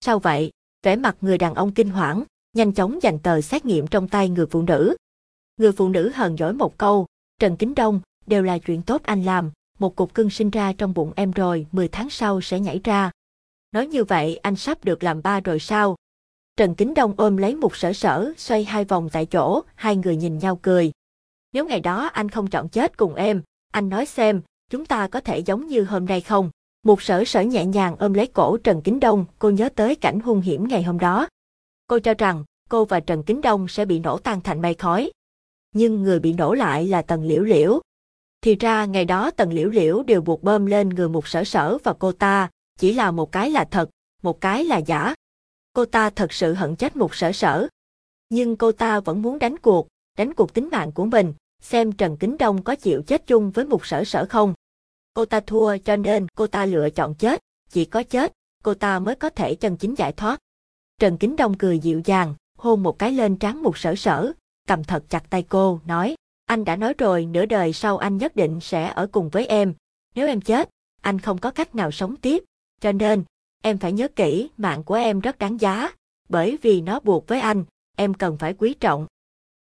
Sao 0.00 0.18
vậy? 0.18 0.50
Vẻ 0.82 0.96
mặt 0.96 1.16
người 1.20 1.38
đàn 1.38 1.54
ông 1.54 1.72
kinh 1.74 1.90
hoảng, 1.90 2.24
nhanh 2.52 2.72
chóng 2.72 3.02
dành 3.02 3.18
tờ 3.18 3.40
xét 3.40 3.64
nghiệm 3.64 3.86
trong 3.86 4.08
tay 4.08 4.28
người 4.28 4.46
phụ 4.46 4.62
nữ. 4.62 4.96
Người 5.56 5.72
phụ 5.72 5.88
nữ 5.88 6.10
hờn 6.14 6.36
dỗi 6.36 6.52
một 6.52 6.78
câu, 6.78 7.06
Trần 7.40 7.56
Kính 7.56 7.74
Đông, 7.74 8.00
đều 8.26 8.42
là 8.42 8.58
chuyện 8.58 8.82
tốt 8.82 9.02
anh 9.02 9.22
làm, 9.22 9.50
một 9.78 9.96
cục 9.96 10.14
cưng 10.14 10.30
sinh 10.30 10.50
ra 10.50 10.72
trong 10.72 10.94
bụng 10.94 11.12
em 11.16 11.30
rồi, 11.30 11.66
10 11.72 11.88
tháng 11.88 12.10
sau 12.10 12.40
sẽ 12.40 12.60
nhảy 12.60 12.80
ra. 12.84 13.10
Nói 13.72 13.86
như 13.86 14.04
vậy 14.04 14.36
anh 14.36 14.56
sắp 14.56 14.84
được 14.84 15.02
làm 15.02 15.22
ba 15.22 15.40
rồi 15.40 15.58
sao? 15.58 15.96
Trần 16.56 16.74
Kính 16.74 16.94
Đông 16.94 17.14
ôm 17.16 17.36
lấy 17.36 17.56
một 17.56 17.76
sở 17.76 17.92
sở, 17.92 18.32
xoay 18.36 18.64
hai 18.64 18.84
vòng 18.84 19.08
tại 19.12 19.26
chỗ, 19.26 19.60
hai 19.74 19.96
người 19.96 20.16
nhìn 20.16 20.38
nhau 20.38 20.58
cười. 20.62 20.92
Nếu 21.52 21.66
ngày 21.66 21.80
đó 21.80 22.06
anh 22.06 22.28
không 22.28 22.46
chọn 22.46 22.68
chết 22.68 22.96
cùng 22.96 23.14
em, 23.14 23.42
anh 23.72 23.88
nói 23.88 24.06
xem, 24.06 24.40
chúng 24.70 24.86
ta 24.86 25.08
có 25.08 25.20
thể 25.20 25.38
giống 25.38 25.66
như 25.66 25.84
hôm 25.84 26.04
nay 26.04 26.20
không? 26.20 26.50
Một 26.84 27.02
sở 27.02 27.24
sở 27.24 27.40
nhẹ 27.40 27.64
nhàng 27.64 27.96
ôm 27.98 28.12
lấy 28.12 28.26
cổ 28.26 28.56
Trần 28.56 28.82
Kính 28.82 29.00
Đông, 29.00 29.24
cô 29.38 29.50
nhớ 29.50 29.68
tới 29.68 29.94
cảnh 29.94 30.20
hung 30.20 30.40
hiểm 30.40 30.68
ngày 30.68 30.82
hôm 30.82 30.98
đó. 30.98 31.28
Cô 31.86 31.98
cho 31.98 32.14
rằng, 32.18 32.44
cô 32.68 32.84
và 32.84 33.00
Trần 33.00 33.22
Kính 33.22 33.40
Đông 33.40 33.68
sẽ 33.68 33.84
bị 33.84 33.98
nổ 33.98 34.18
tan 34.18 34.40
thành 34.40 34.62
mây 34.62 34.74
khói. 34.74 35.10
Nhưng 35.74 36.02
người 36.02 36.20
bị 36.20 36.32
nổ 36.32 36.54
lại 36.54 36.86
là 36.86 37.02
Tần 37.02 37.24
Liễu 37.24 37.42
Liễu. 37.42 37.80
Thì 38.40 38.54
ra 38.54 38.84
ngày 38.84 39.04
đó 39.04 39.30
Tần 39.30 39.52
Liễu 39.52 39.68
Liễu 39.68 40.02
đều 40.02 40.20
buộc 40.20 40.42
bơm 40.42 40.66
lên 40.66 40.88
người 40.88 41.08
một 41.08 41.28
sở 41.28 41.44
sở 41.44 41.78
và 41.84 41.94
cô 41.98 42.12
ta, 42.12 42.50
chỉ 42.78 42.92
là 42.92 43.10
một 43.10 43.32
cái 43.32 43.50
là 43.50 43.64
thật, 43.64 43.90
một 44.22 44.40
cái 44.40 44.64
là 44.64 44.78
giả. 44.78 45.14
Cô 45.74 45.84
ta 45.84 46.10
thật 46.10 46.32
sự 46.32 46.54
hận 46.54 46.76
chết 46.76 46.96
một 46.96 47.14
sở 47.14 47.32
sở. 47.32 47.68
Nhưng 48.28 48.56
cô 48.56 48.72
ta 48.72 49.00
vẫn 49.00 49.22
muốn 49.22 49.38
đánh 49.38 49.58
cuộc, 49.58 49.88
đánh 50.18 50.34
cuộc 50.34 50.54
tính 50.54 50.68
mạng 50.72 50.92
của 50.92 51.04
mình, 51.04 51.34
xem 51.62 51.92
Trần 51.92 52.16
Kính 52.16 52.36
Đông 52.38 52.62
có 52.62 52.74
chịu 52.74 53.02
chết 53.02 53.26
chung 53.26 53.50
với 53.50 53.64
một 53.64 53.86
sở 53.86 54.04
sở 54.04 54.26
không. 54.30 54.54
Cô 55.14 55.24
ta 55.24 55.40
thua 55.40 55.76
cho 55.76 55.96
nên 55.96 56.26
cô 56.36 56.46
ta 56.46 56.66
lựa 56.66 56.90
chọn 56.90 57.14
chết, 57.14 57.40
chỉ 57.70 57.84
có 57.84 58.02
chết, 58.02 58.32
cô 58.62 58.74
ta 58.74 58.98
mới 58.98 59.14
có 59.14 59.30
thể 59.30 59.54
chân 59.54 59.76
chính 59.76 59.94
giải 59.94 60.12
thoát. 60.12 60.38
Trần 61.00 61.18
Kính 61.18 61.36
Đông 61.36 61.58
cười 61.58 61.78
dịu 61.78 62.02
dàng, 62.04 62.34
hôn 62.58 62.82
một 62.82 62.98
cái 62.98 63.12
lên 63.12 63.36
trán 63.36 63.62
một 63.62 63.78
sở 63.78 63.94
sở, 63.94 64.32
cầm 64.68 64.84
thật 64.84 65.04
chặt 65.08 65.30
tay 65.30 65.42
cô, 65.42 65.80
nói, 65.86 66.16
anh 66.44 66.64
đã 66.64 66.76
nói 66.76 66.94
rồi 66.98 67.26
nửa 67.26 67.46
đời 67.46 67.72
sau 67.72 67.98
anh 67.98 68.16
nhất 68.16 68.36
định 68.36 68.60
sẽ 68.60 68.92
ở 68.94 69.06
cùng 69.12 69.28
với 69.28 69.46
em, 69.46 69.74
nếu 70.14 70.26
em 70.26 70.40
chết, 70.40 70.70
anh 71.02 71.18
không 71.18 71.38
có 71.38 71.50
cách 71.50 71.74
nào 71.74 71.90
sống 71.90 72.16
tiếp, 72.16 72.44
cho 72.80 72.92
nên, 72.92 73.24
em 73.64 73.78
phải 73.78 73.92
nhớ 73.92 74.08
kỹ 74.08 74.50
mạng 74.56 74.84
của 74.84 74.94
em 74.94 75.20
rất 75.20 75.38
đáng 75.38 75.60
giá, 75.60 75.92
bởi 76.28 76.58
vì 76.62 76.80
nó 76.80 77.00
buộc 77.00 77.28
với 77.28 77.40
anh, 77.40 77.64
em 77.96 78.14
cần 78.14 78.36
phải 78.38 78.54
quý 78.58 78.74
trọng. 78.74 79.06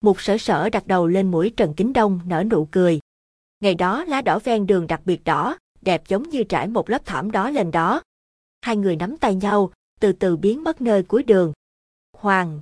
Một 0.00 0.20
sở 0.20 0.38
sở 0.38 0.70
đặt 0.70 0.86
đầu 0.86 1.06
lên 1.06 1.30
mũi 1.30 1.52
Trần 1.56 1.74
Kính 1.74 1.92
Đông 1.92 2.20
nở 2.26 2.44
nụ 2.50 2.68
cười. 2.70 3.00
Ngày 3.60 3.74
đó 3.74 4.04
lá 4.04 4.22
đỏ 4.22 4.38
ven 4.38 4.66
đường 4.66 4.86
đặc 4.86 5.00
biệt 5.04 5.24
đỏ, 5.24 5.56
đẹp 5.80 6.02
giống 6.08 6.28
như 6.28 6.44
trải 6.44 6.68
một 6.68 6.90
lớp 6.90 7.02
thảm 7.06 7.30
đó 7.30 7.50
lên 7.50 7.70
đó. 7.70 8.02
Hai 8.62 8.76
người 8.76 8.96
nắm 8.96 9.16
tay 9.16 9.34
nhau, 9.34 9.70
từ 10.00 10.12
từ 10.12 10.36
biến 10.36 10.64
mất 10.64 10.80
nơi 10.80 11.02
cuối 11.02 11.22
đường. 11.22 11.52
Hoàng, 12.12 12.60